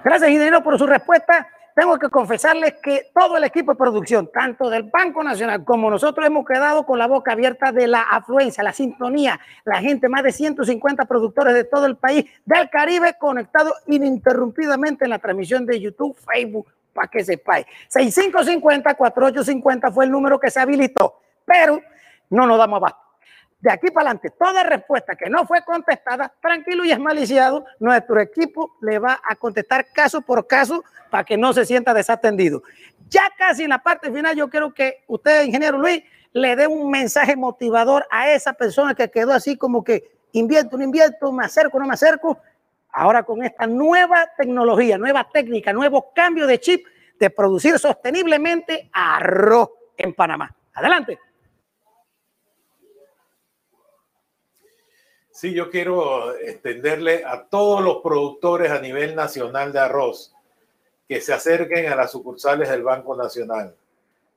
[0.03, 4.69] Gracias, ingeniero, por su respuesta tengo que confesarles que todo el equipo de producción, tanto
[4.69, 8.71] del Banco Nacional como nosotros, hemos quedado con la boca abierta de la afluencia, la
[8.71, 15.03] sintonía, la gente, más de 150 productores de todo el país, del Caribe, conectados ininterrumpidamente
[15.03, 17.65] en la transmisión de YouTube, Facebook, para que sepáis.
[17.93, 21.81] 6550-4850 fue el número que se habilitó, pero
[22.29, 23.04] no nos damos abasto
[23.65, 28.77] de aquí para adelante, toda respuesta que no fue contestada, tranquilo y esmaliciado, nuestro equipo
[28.79, 32.61] le va a contestar caso por caso para que no se sienta desatendido.
[33.09, 36.91] Ya casi en la parte final, yo quiero que usted, ingeniero Luis, le dé un
[36.91, 41.79] mensaje motivador a esa persona que quedó así como que invierto, no invierto, me acerco,
[41.79, 42.37] no me acerco.
[42.91, 46.85] Ahora con esta nueva tecnología, nueva técnica, nuevo cambio de chip
[47.17, 50.55] de producir sosteniblemente arroz en Panamá.
[50.75, 51.17] Adelante.
[55.35, 60.33] Sí, yo quiero extenderle a todos los productores a nivel nacional de arroz
[61.09, 63.75] que se acerquen a las sucursales del Banco Nacional,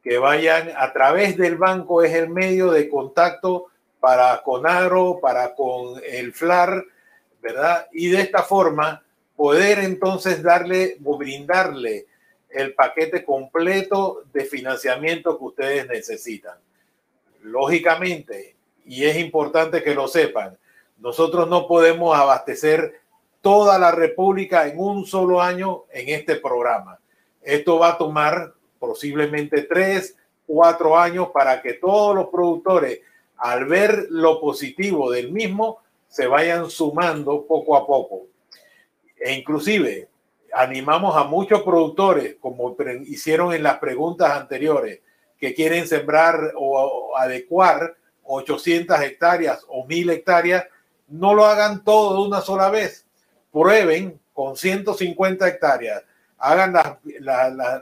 [0.02, 3.66] que vayan a través del banco, es el medio de contacto
[4.00, 6.84] para con Agro, para con el FLAR,
[7.40, 7.86] ¿verdad?
[7.92, 9.04] Y de esta forma
[9.36, 12.06] poder entonces darle o brindarle
[12.50, 16.58] el paquete completo de financiamiento que ustedes necesitan.
[17.42, 20.58] Lógicamente, y es importante que lo sepan,
[20.98, 23.00] nosotros no podemos abastecer
[23.40, 26.98] toda la República en un solo año en este programa.
[27.42, 30.16] Esto va a tomar posiblemente tres,
[30.46, 33.00] cuatro años para que todos los productores,
[33.36, 38.26] al ver lo positivo del mismo, se vayan sumando poco a poco.
[39.16, 40.08] E inclusive
[40.52, 45.00] animamos a muchos productores, como hicieron en las preguntas anteriores,
[45.38, 50.66] que quieren sembrar o adecuar 800 hectáreas o 1000 hectáreas
[51.08, 53.06] no lo hagan todo de una sola vez.
[53.52, 56.04] Prueben con 150 hectáreas,
[56.38, 56.74] hagan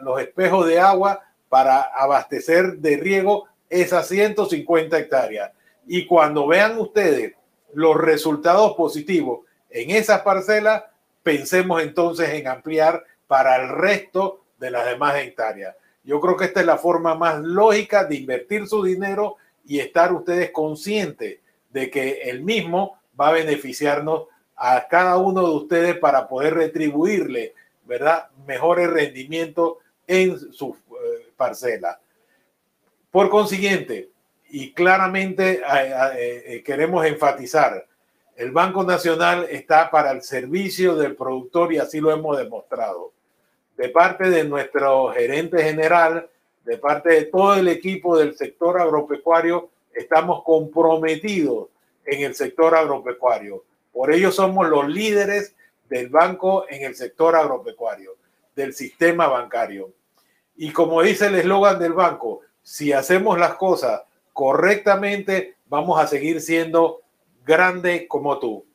[0.02, 5.52] los espejos de agua para abastecer de riego esas 150 hectáreas.
[5.86, 7.34] Y cuando vean ustedes
[7.74, 9.40] los resultados positivos
[9.70, 10.84] en esas parcelas,
[11.22, 15.76] pensemos entonces en ampliar para el resto de las demás hectáreas.
[16.04, 19.36] Yo creo que esta es la forma más lógica de invertir su dinero
[19.66, 21.40] y estar ustedes conscientes
[21.70, 24.24] de que el mismo va a beneficiarnos
[24.56, 28.28] a cada uno de ustedes para poder retribuirle, ¿verdad?
[28.46, 32.00] Mejores rendimientos en su eh, parcela.
[33.10, 34.10] Por consiguiente,
[34.48, 37.86] y claramente eh, eh, queremos enfatizar,
[38.36, 43.12] el Banco Nacional está para el servicio del productor y así lo hemos demostrado.
[43.76, 46.28] De parte de nuestro gerente general,
[46.64, 51.68] de parte de todo el equipo del sector agropecuario, estamos comprometidos
[52.06, 53.64] en el sector agropecuario.
[53.92, 55.54] Por ello somos los líderes
[55.88, 58.16] del banco en el sector agropecuario,
[58.54, 59.92] del sistema bancario.
[60.56, 64.02] Y como dice el eslogan del banco, si hacemos las cosas
[64.32, 67.02] correctamente, vamos a seguir siendo
[67.44, 68.66] grande como tú.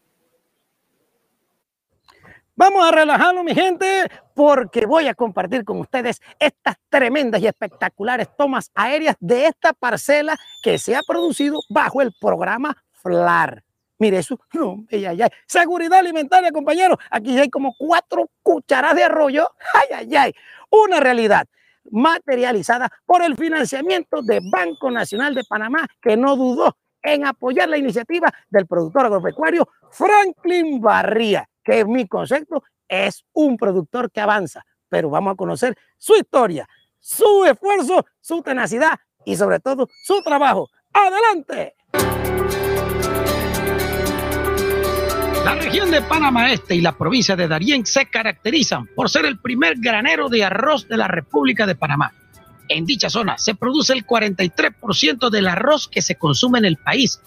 [2.55, 8.27] Vamos a relajarlo, mi gente, porque voy a compartir con ustedes estas tremendas y espectaculares
[8.37, 13.63] tomas aéreas de esta parcela que se ha producido bajo el programa FLAR.
[13.99, 15.19] Mire eso, no, ay, ay.
[15.45, 16.97] Seguridad alimentaria, compañeros.
[17.11, 19.47] Aquí hay como cuatro cucharas de arroyo.
[19.73, 20.33] Ay, ay, ay.
[20.71, 21.45] Una realidad
[21.91, 27.77] materializada por el financiamiento de Banco Nacional de Panamá, que no dudó en apoyar la
[27.77, 34.63] iniciativa del productor agropecuario Franklin Barría, que es mi concepto, es un productor que avanza,
[34.89, 36.67] pero vamos a conocer su historia,
[36.99, 40.69] su esfuerzo, su tenacidad y sobre todo su trabajo.
[40.93, 41.75] ¡Adelante!
[45.45, 49.39] La región de Panamá Este y la provincia de Darién se caracterizan por ser el
[49.39, 52.13] primer granero de arroz de la República de Panamá.
[52.69, 57.19] En dicha zona se produce el 43% del arroz que se consume en el país,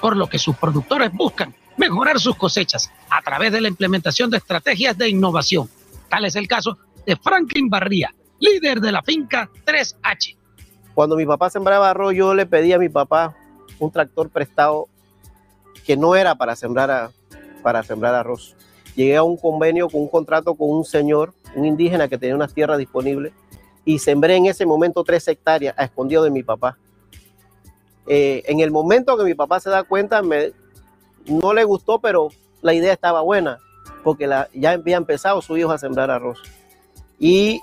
[0.00, 4.38] por lo que sus productores buscan mejorar sus cosechas a través de la implementación de
[4.38, 5.68] estrategias de innovación.
[6.08, 10.36] Tal es el caso de Franklin Barría, líder de la finca 3H.
[10.94, 13.34] Cuando mi papá sembraba arroz, yo le pedí a mi papá
[13.78, 14.88] un tractor prestado
[15.86, 17.10] que no era para sembrar,
[17.62, 18.56] para sembrar arroz.
[18.94, 22.52] Llegué a un convenio con un contrato con un señor, un indígena que tenía unas
[22.52, 23.32] tierras disponibles
[23.84, 26.78] y sembré en ese momento tres hectáreas a escondido de mi papá.
[28.06, 30.52] Eh, en el momento que mi papá se da cuenta, me,
[31.26, 32.28] no le gustó, pero
[32.60, 33.58] la idea estaba buena,
[34.04, 36.40] porque ya había empezado su hijo a sembrar arroz.
[37.18, 37.60] Y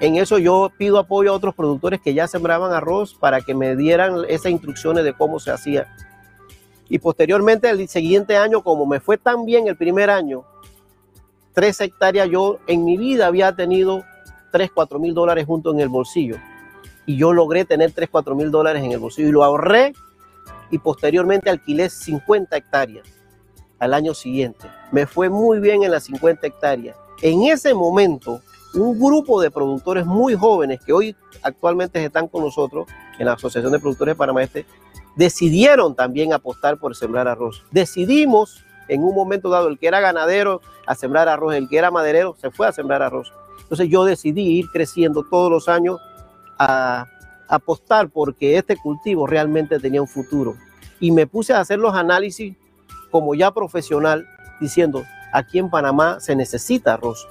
[0.00, 3.76] en eso yo pido apoyo a otros productores que ya sembraban arroz para que me
[3.76, 5.94] dieran esas instrucciones de cómo se hacía.
[6.90, 10.44] Y posteriormente, el siguiente año, como me fue tan bien el primer año,
[11.54, 14.04] tres hectáreas, yo en mi vida había tenido
[14.50, 16.36] 3, 4 mil dólares junto en el bolsillo.
[17.06, 19.92] Y yo logré tener 3, 4 mil dólares en el bolsillo y lo ahorré
[20.70, 23.06] y posteriormente alquilé 50 hectáreas
[23.78, 24.66] al año siguiente.
[24.90, 26.96] Me fue muy bien en las 50 hectáreas.
[27.22, 28.40] En ese momento,
[28.74, 32.88] un grupo de productores muy jóvenes que hoy actualmente están con nosotros
[33.18, 34.66] en la Asociación de Productores de Panamá Este,
[35.16, 37.64] decidieron también apostar por sembrar arroz.
[37.70, 41.90] Decidimos en un momento dado, el que era ganadero a sembrar arroz, el que era
[41.90, 43.32] maderero se fue a sembrar arroz.
[43.62, 46.00] Entonces yo decidí ir creciendo todos los años
[46.58, 47.06] a
[47.48, 50.56] apostar porque este cultivo realmente tenía un futuro.
[50.98, 52.56] Y me puse a hacer los análisis
[53.10, 54.26] como ya profesional,
[54.60, 57.26] diciendo, aquí en Panamá se necesita arroz.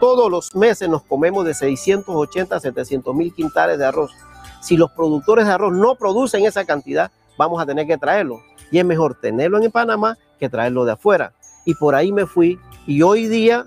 [0.00, 4.12] Todos los meses nos comemos de 680 a 700 mil quintales de arroz.
[4.60, 8.42] Si los productores de arroz no producen esa cantidad, vamos a tener que traerlo.
[8.70, 11.32] Y es mejor tenerlo en Panamá que traerlo de afuera.
[11.64, 12.58] Y por ahí me fui.
[12.86, 13.66] Y hoy día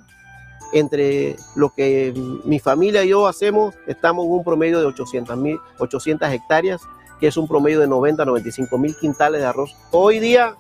[0.74, 2.14] entre lo que
[2.44, 5.38] mi familia y yo hacemos, estamos en un promedio de 800,
[5.80, 6.82] 800 hectáreas,
[7.20, 9.76] que es un promedio de 90 a 95 mil quintales de arroz.
[9.92, 10.56] Hoy día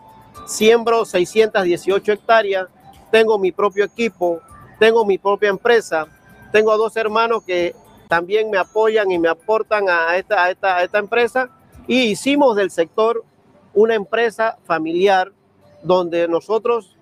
[0.45, 2.67] siembro 618 hectáreas,
[3.11, 4.39] tengo mi propio equipo,
[4.79, 6.07] tengo mi propia empresa,
[6.51, 7.75] tengo a dos hermanos que
[8.07, 11.49] también me apoyan y me aportan a esta, a esta, a esta empresa
[11.87, 13.23] y hicimos del sector
[13.73, 15.31] una empresa familiar
[15.81, 16.97] donde nosotros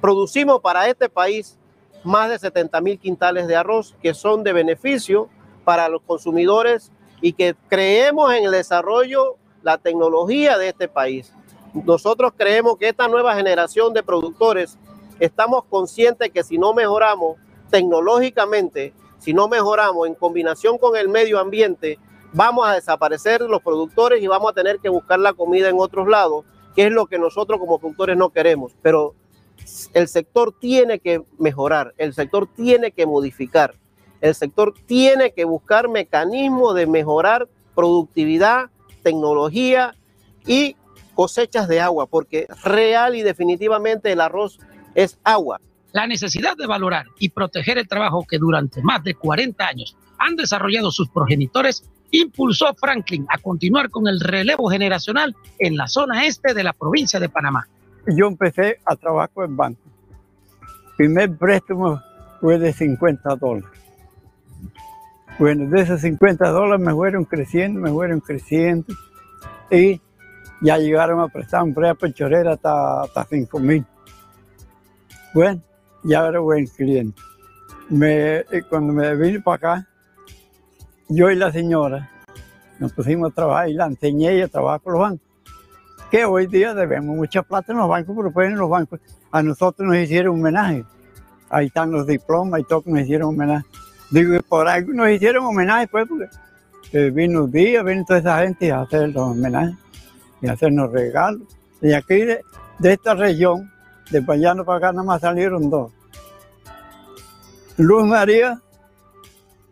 [0.00, 1.58] producimos para este país
[2.04, 5.30] más de 70 mil quintales de arroz que son de beneficio
[5.64, 11.32] para los consumidores y que creemos en el desarrollo, la tecnología de este país.
[11.72, 14.78] Nosotros creemos que esta nueva generación de productores
[15.18, 17.38] estamos conscientes que si no mejoramos
[17.70, 21.98] tecnológicamente, si no mejoramos en combinación con el medio ambiente,
[22.34, 26.06] vamos a desaparecer los productores y vamos a tener que buscar la comida en otros
[26.08, 26.44] lados,
[26.74, 28.72] que es lo que nosotros como productores no queremos.
[28.82, 29.14] Pero
[29.94, 33.76] el sector tiene que mejorar, el sector tiene que modificar,
[34.20, 38.70] el sector tiene que buscar mecanismos de mejorar productividad,
[39.02, 39.94] tecnología
[40.46, 40.76] y
[41.14, 44.58] cosechas de agua, porque real y definitivamente el arroz
[44.94, 45.60] es agua.
[45.92, 50.34] La necesidad de valorar y proteger el trabajo que durante más de 40 años han
[50.34, 51.88] desarrollado sus progenitores
[52.20, 56.72] impulsó a Franklin a continuar con el relevo generacional en la zona este de la
[56.72, 57.66] provincia de Panamá?
[58.06, 59.80] Yo empecé a trabajar en banco.
[60.96, 62.00] Primer préstamo
[62.40, 63.70] fue de 50 dólares.
[65.38, 68.94] Bueno, de esos 50 dólares me fueron creciendo, me fueron creciendo
[69.70, 70.00] y
[70.60, 73.84] ya llegaron a prestar un préstamo chorera hasta, hasta 5 mil.
[75.34, 75.60] Bueno,
[76.04, 77.20] ya era buen cliente.
[77.88, 79.88] Me, cuando me vine para acá,
[81.08, 82.10] yo y la señora
[82.78, 85.26] nos pusimos a trabajar y la enseñé a trabajar con los bancos.
[86.10, 89.00] Que hoy día debemos mucha plata en los bancos, pero pues en los bancos
[89.30, 90.84] a nosotros nos hicieron homenaje.
[91.50, 93.66] Ahí están los diplomas y todo nos hicieron homenaje.
[94.10, 96.28] Digo, por ahí nos hicieron homenaje, pues, porque
[96.92, 99.76] eh, vino día, vino toda esa gente a hacer los homenajes
[100.40, 101.42] y a hacernos regalos.
[101.80, 102.42] Y aquí de,
[102.82, 103.70] esta región,
[104.10, 105.92] de Payano para acá, nada más salieron dos.
[107.76, 108.60] Luz María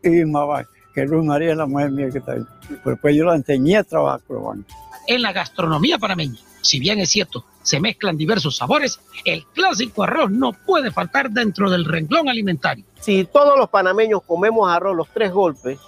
[0.03, 2.45] y Mabac, que Luz María es la mujer mía que está ahí.
[2.83, 4.75] Pues, pues yo la enseñé a trabajar con los bancos.
[5.07, 10.31] En la gastronomía panameña, si bien es cierto, se mezclan diversos sabores, el clásico arroz
[10.31, 12.85] no puede faltar dentro del renglón alimentario.
[13.01, 15.79] Si todos los panameños comemos arroz los tres golpes,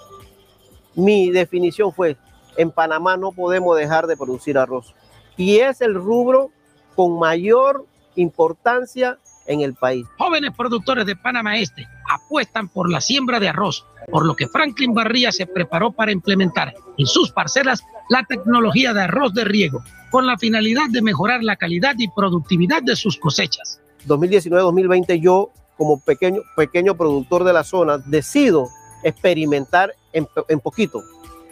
[0.95, 2.17] mi definición fue,
[2.57, 4.93] en Panamá no podemos dejar de producir arroz.
[5.37, 6.51] Y es el rubro
[6.95, 10.05] con mayor importancia en el país.
[10.17, 14.93] Jóvenes productores de Panamá Este apuestan por la siembra de arroz, por lo que Franklin
[14.93, 20.27] Barría se preparó para implementar en sus parcelas la tecnología de arroz de riego, con
[20.27, 23.81] la finalidad de mejorar la calidad y productividad de sus cosechas.
[24.07, 28.67] 2019-2020 yo como pequeño, pequeño productor de la zona decido
[29.03, 31.01] experimentar en, poquito.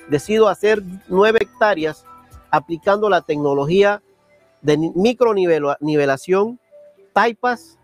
[0.09, 2.05] Decido hacer nueve hectáreas
[2.49, 4.01] aplicando la tecnología
[4.61, 6.59] de micronivelación,
[7.13, 7.77] taipas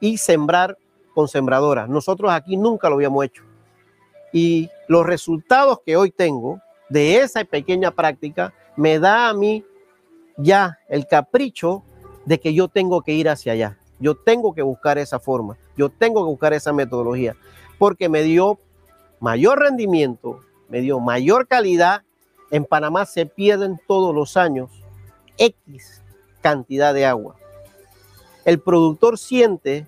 [0.00, 0.76] y sembrar
[1.14, 1.88] con sembradoras.
[1.88, 3.42] Nosotros aquí nunca lo habíamos hecho.
[4.36, 6.60] Y los resultados que hoy tengo
[6.90, 9.64] de esa pequeña práctica me da a mí
[10.36, 11.82] ya el capricho
[12.26, 13.78] de que yo tengo que ir hacia allá.
[13.98, 15.56] Yo tengo que buscar esa forma.
[15.74, 17.34] Yo tengo que buscar esa metodología.
[17.78, 18.58] Porque me dio
[19.20, 22.02] mayor rendimiento, me dio mayor calidad.
[22.50, 24.70] En Panamá se pierden todos los años
[25.38, 26.02] X
[26.42, 27.36] cantidad de agua.
[28.44, 29.86] El productor siente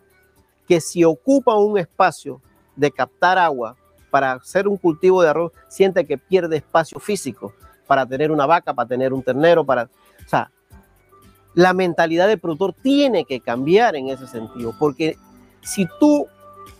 [0.66, 2.40] que si ocupa un espacio
[2.76, 3.76] de captar agua
[4.10, 7.52] para hacer un cultivo de arroz, siente que pierde espacio físico
[7.86, 9.84] para tener una vaca, para tener un ternero, para...
[9.84, 10.50] O sea,
[11.54, 15.16] la mentalidad del productor tiene que cambiar en ese sentido, porque
[15.62, 16.26] si tú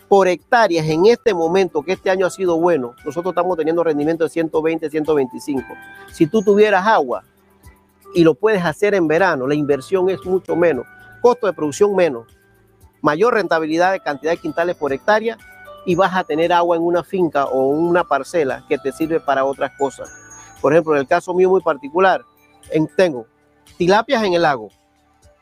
[0.09, 4.23] por hectáreas en este momento, que este año ha sido bueno, nosotros estamos teniendo rendimiento
[4.23, 5.63] de 120, 125.
[6.11, 7.23] Si tú tuvieras agua
[8.15, 10.87] y lo puedes hacer en verano, la inversión es mucho menos,
[11.21, 12.25] costo de producción menos,
[13.01, 15.37] mayor rentabilidad de cantidad de quintales por hectárea
[15.85, 19.45] y vas a tener agua en una finca o una parcela que te sirve para
[19.45, 20.11] otras cosas.
[20.61, 22.23] Por ejemplo, en el caso mío muy particular,
[22.71, 23.25] en, tengo
[23.77, 24.69] tilapias en el lago,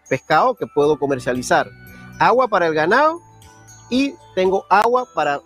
[0.10, 1.70] pescado que puedo comercializar,
[2.20, 3.20] agua para el ganado
[3.90, 5.42] y tengo agua para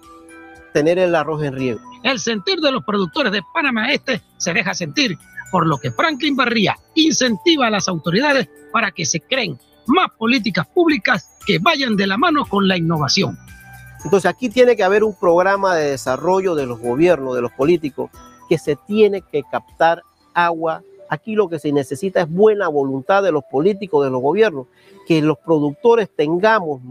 [0.73, 1.79] tener el arroz en riego.
[2.03, 5.17] El sentir de los productores de Panamá Este se deja sentir,
[5.51, 10.67] por lo que Franklin Barría incentiva a las autoridades para que se creen más políticas
[10.67, 13.37] públicas que vayan de la mano con la innovación.
[14.03, 18.09] Entonces aquí tiene que haber un programa de desarrollo de los gobiernos, de los políticos,
[18.49, 20.03] que se tiene que captar
[20.33, 20.83] agua.
[21.09, 24.67] Aquí lo que se necesita es buena voluntad de los políticos, de los gobiernos,
[25.07, 26.81] que los productores tengamos,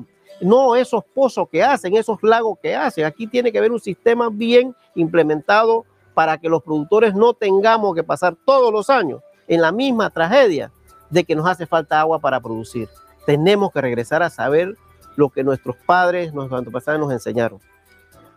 [0.41, 3.05] no esos pozos que hacen, esos lagos que hacen.
[3.05, 5.85] Aquí tiene que haber un sistema bien implementado
[6.15, 10.73] para que los productores no tengamos que pasar todos los años en la misma tragedia
[11.11, 12.89] de que nos hace falta agua para producir.
[13.27, 14.77] Tenemos que regresar a saber
[15.21, 17.61] lo que nuestros padres, nuestros antepasados nos enseñaron.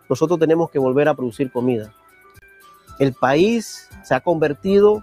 [0.08, 1.94] Nosotros tenemos que volver a producir comida.
[2.98, 5.02] El país se ha convertido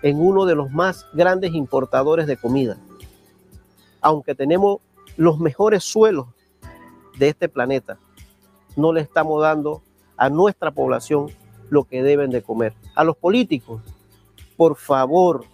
[0.00, 2.78] en uno de los más grandes importadores de comida.
[4.00, 4.78] Aunque tenemos
[5.18, 6.28] los mejores suelos
[7.18, 7.98] de este planeta,
[8.74, 9.82] no le estamos dando
[10.16, 11.30] a nuestra población
[11.68, 12.72] lo que deben de comer.
[12.94, 13.82] A los políticos,
[14.56, 15.44] por favor,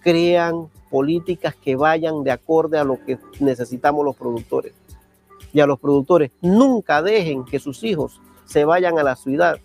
[0.00, 4.72] crean políticas que vayan de acorde a lo que necesitamos los productores.
[5.56, 9.56] Y a los productores, nunca dejen que sus hijos se vayan a la ciudad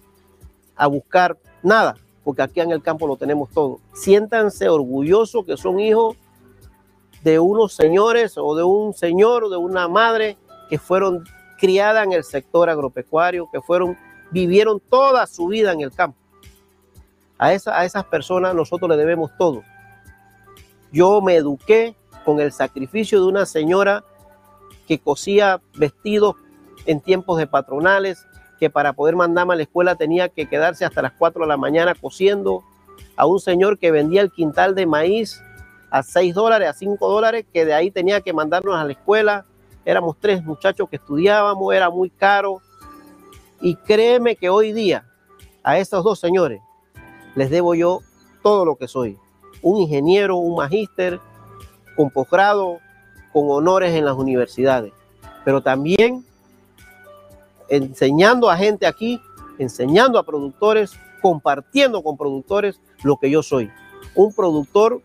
[0.74, 3.82] a buscar nada, porque aquí en el campo lo tenemos todo.
[3.92, 6.16] Siéntanse orgullosos que son hijos
[7.26, 10.38] de unos señores o de un señor o de una madre
[10.70, 11.26] que fueron
[11.60, 13.98] criadas en el sector agropecuario, que fueron,
[14.32, 16.18] vivieron toda su vida en el campo.
[17.38, 19.62] A, a esas personas nosotros le debemos todo.
[20.94, 24.06] Yo me eduqué con el sacrificio de una señora
[24.88, 26.36] que cosía vestidos
[26.86, 28.26] en tiempos de patronales,
[28.60, 31.58] que para poder mandarme a la escuela tenía que quedarse hasta las 4 de la
[31.58, 32.64] mañana cosiendo,
[33.16, 35.44] a un señor que vendía el quintal de maíz
[35.90, 39.46] a 6 dólares, a 5 dólares, que de ahí tenía que mandarnos a la escuela.
[39.84, 42.62] Éramos tres muchachos que estudiábamos, era muy caro.
[43.60, 45.06] Y créeme que hoy día
[45.64, 46.62] a estos dos señores
[47.36, 48.00] les debo yo
[48.42, 49.18] todo lo que soy.
[49.62, 51.20] Un ingeniero, un magíster,
[51.96, 52.80] con posgrado,
[53.34, 54.94] con honores en las universidades.
[55.44, 56.26] Pero también
[57.70, 59.22] enseñando a gente aquí,
[59.58, 60.92] enseñando a productores,
[61.22, 63.72] compartiendo con productores lo que yo soy.
[64.16, 65.02] Un productor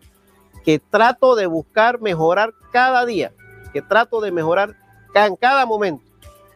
[0.65, 3.31] que trato de buscar mejorar cada día,
[3.71, 4.75] que trato de mejorar
[5.13, 6.03] en cada momento.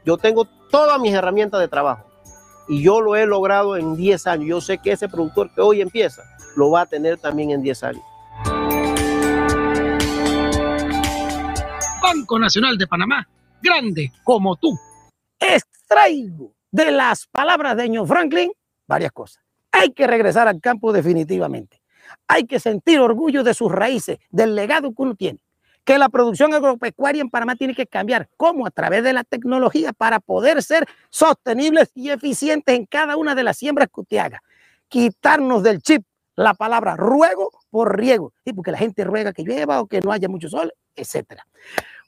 [0.06, 2.06] Yo tengo todas mis herramientas de trabajo
[2.68, 4.48] y yo lo he logrado en 10 años.
[4.48, 6.23] Yo sé que ese productor que hoy empieza
[6.56, 8.03] lo va a tener también en 10 años.
[12.13, 13.25] Banco Nacional de Panamá,
[13.61, 14.77] grande como tú.
[15.39, 18.51] Extraigo de las palabras de Ño Franklin
[18.85, 19.41] varias cosas.
[19.71, 21.81] Hay que regresar al campo definitivamente.
[22.27, 25.39] Hay que sentir orgullo de sus raíces, del legado que uno tiene.
[25.85, 28.27] Que la producción agropecuaria en Panamá tiene que cambiar.
[28.35, 28.67] ¿Cómo?
[28.67, 33.43] A través de la tecnología para poder ser sostenibles y eficientes en cada una de
[33.43, 34.43] las siembras que usted haga.
[34.89, 36.03] Quitarnos del chip
[36.35, 38.33] la palabra ruego por riego.
[38.43, 41.45] Sí, porque la gente ruega que llueva o que no haya mucho sol, etcétera.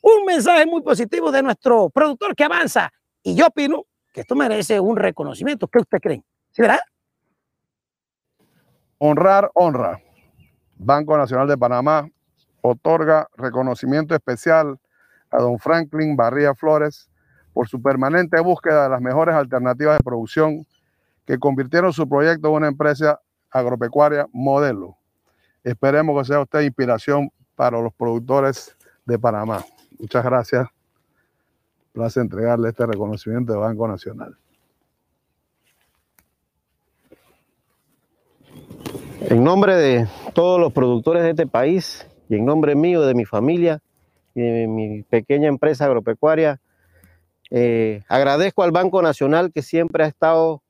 [0.05, 2.91] Un mensaje muy positivo de nuestro productor que avanza.
[3.23, 5.69] Y yo opino que esto merece un reconocimiento.
[5.69, 6.21] ¿Qué usted cree?
[6.51, 6.81] ¿Sí, verdad?
[8.97, 10.01] Honrar, honra.
[10.75, 12.05] Banco Nacional de Panamá
[12.59, 14.77] otorga reconocimiento especial
[15.31, 17.09] a don Franklin Barría Flores
[17.53, 20.67] por su permanente búsqueda de las mejores alternativas de producción
[21.25, 24.97] que convirtieron su proyecto en una empresa agropecuaria modelo.
[25.63, 28.75] Esperemos que sea usted inspiración para los productores
[29.05, 29.63] de Panamá.
[30.03, 30.67] Muchas gracias.
[31.93, 34.35] Placer entregarle este reconocimiento de Banco Nacional.
[39.21, 43.23] En nombre de todos los productores de este país y en nombre mío, de mi
[43.23, 43.81] familia
[44.35, 46.59] y de mi pequeña empresa agropecuaria,
[47.49, 50.61] eh, agradezco al Banco Nacional que siempre ha estado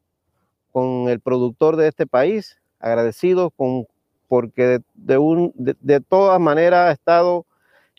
[0.71, 3.87] con el productor de este país, agradecido con,
[4.27, 7.47] porque de, un, de todas maneras ha estado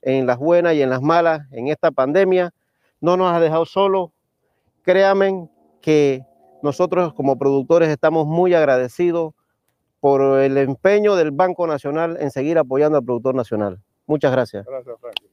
[0.05, 2.52] en las buenas y en las malas en esta pandemia.
[3.01, 4.10] No nos ha dejado solos.
[4.82, 5.48] Créanme
[5.81, 6.22] que
[6.62, 9.35] nosotros como productores estamos muy agradecidos
[10.01, 13.81] por el empeño del Banco Nacional en seguir apoyando al productor nacional.
[14.06, 14.66] Muchas gracias.
[14.66, 15.31] Gracias, Franklin.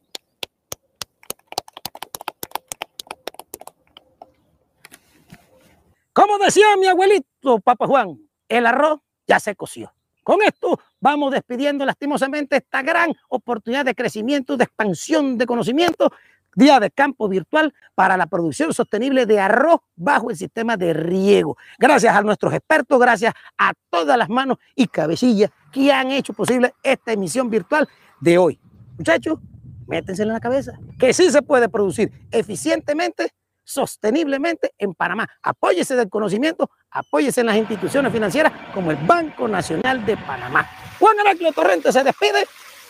[6.13, 8.19] Como decía mi abuelito, Papa Juan,
[8.49, 9.93] el arroz ya se coció.
[10.23, 16.11] Con esto vamos despidiendo lastimosamente esta gran oportunidad de crecimiento, de expansión de conocimiento,
[16.55, 21.57] día de campo virtual para la producción sostenible de arroz bajo el sistema de riego.
[21.79, 26.73] Gracias a nuestros expertos, gracias a todas las manos y cabecillas que han hecho posible
[26.83, 27.87] esta emisión virtual
[28.19, 28.59] de hoy.
[28.97, 29.39] Muchachos,
[29.87, 33.31] métense en la cabeza que sí se puede producir eficientemente
[33.71, 35.27] sosteniblemente en Panamá.
[35.41, 40.69] Apóyese del conocimiento, apóyese en las instituciones financieras como el Banco Nacional de Panamá.
[40.99, 42.45] Juan Heráclito Torrente se despide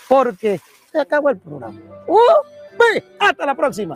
[0.10, 0.60] porque
[0.92, 1.80] se acabó el programa.
[2.08, 2.18] ¡Uh!
[3.20, 3.96] ¡Hasta la próxima!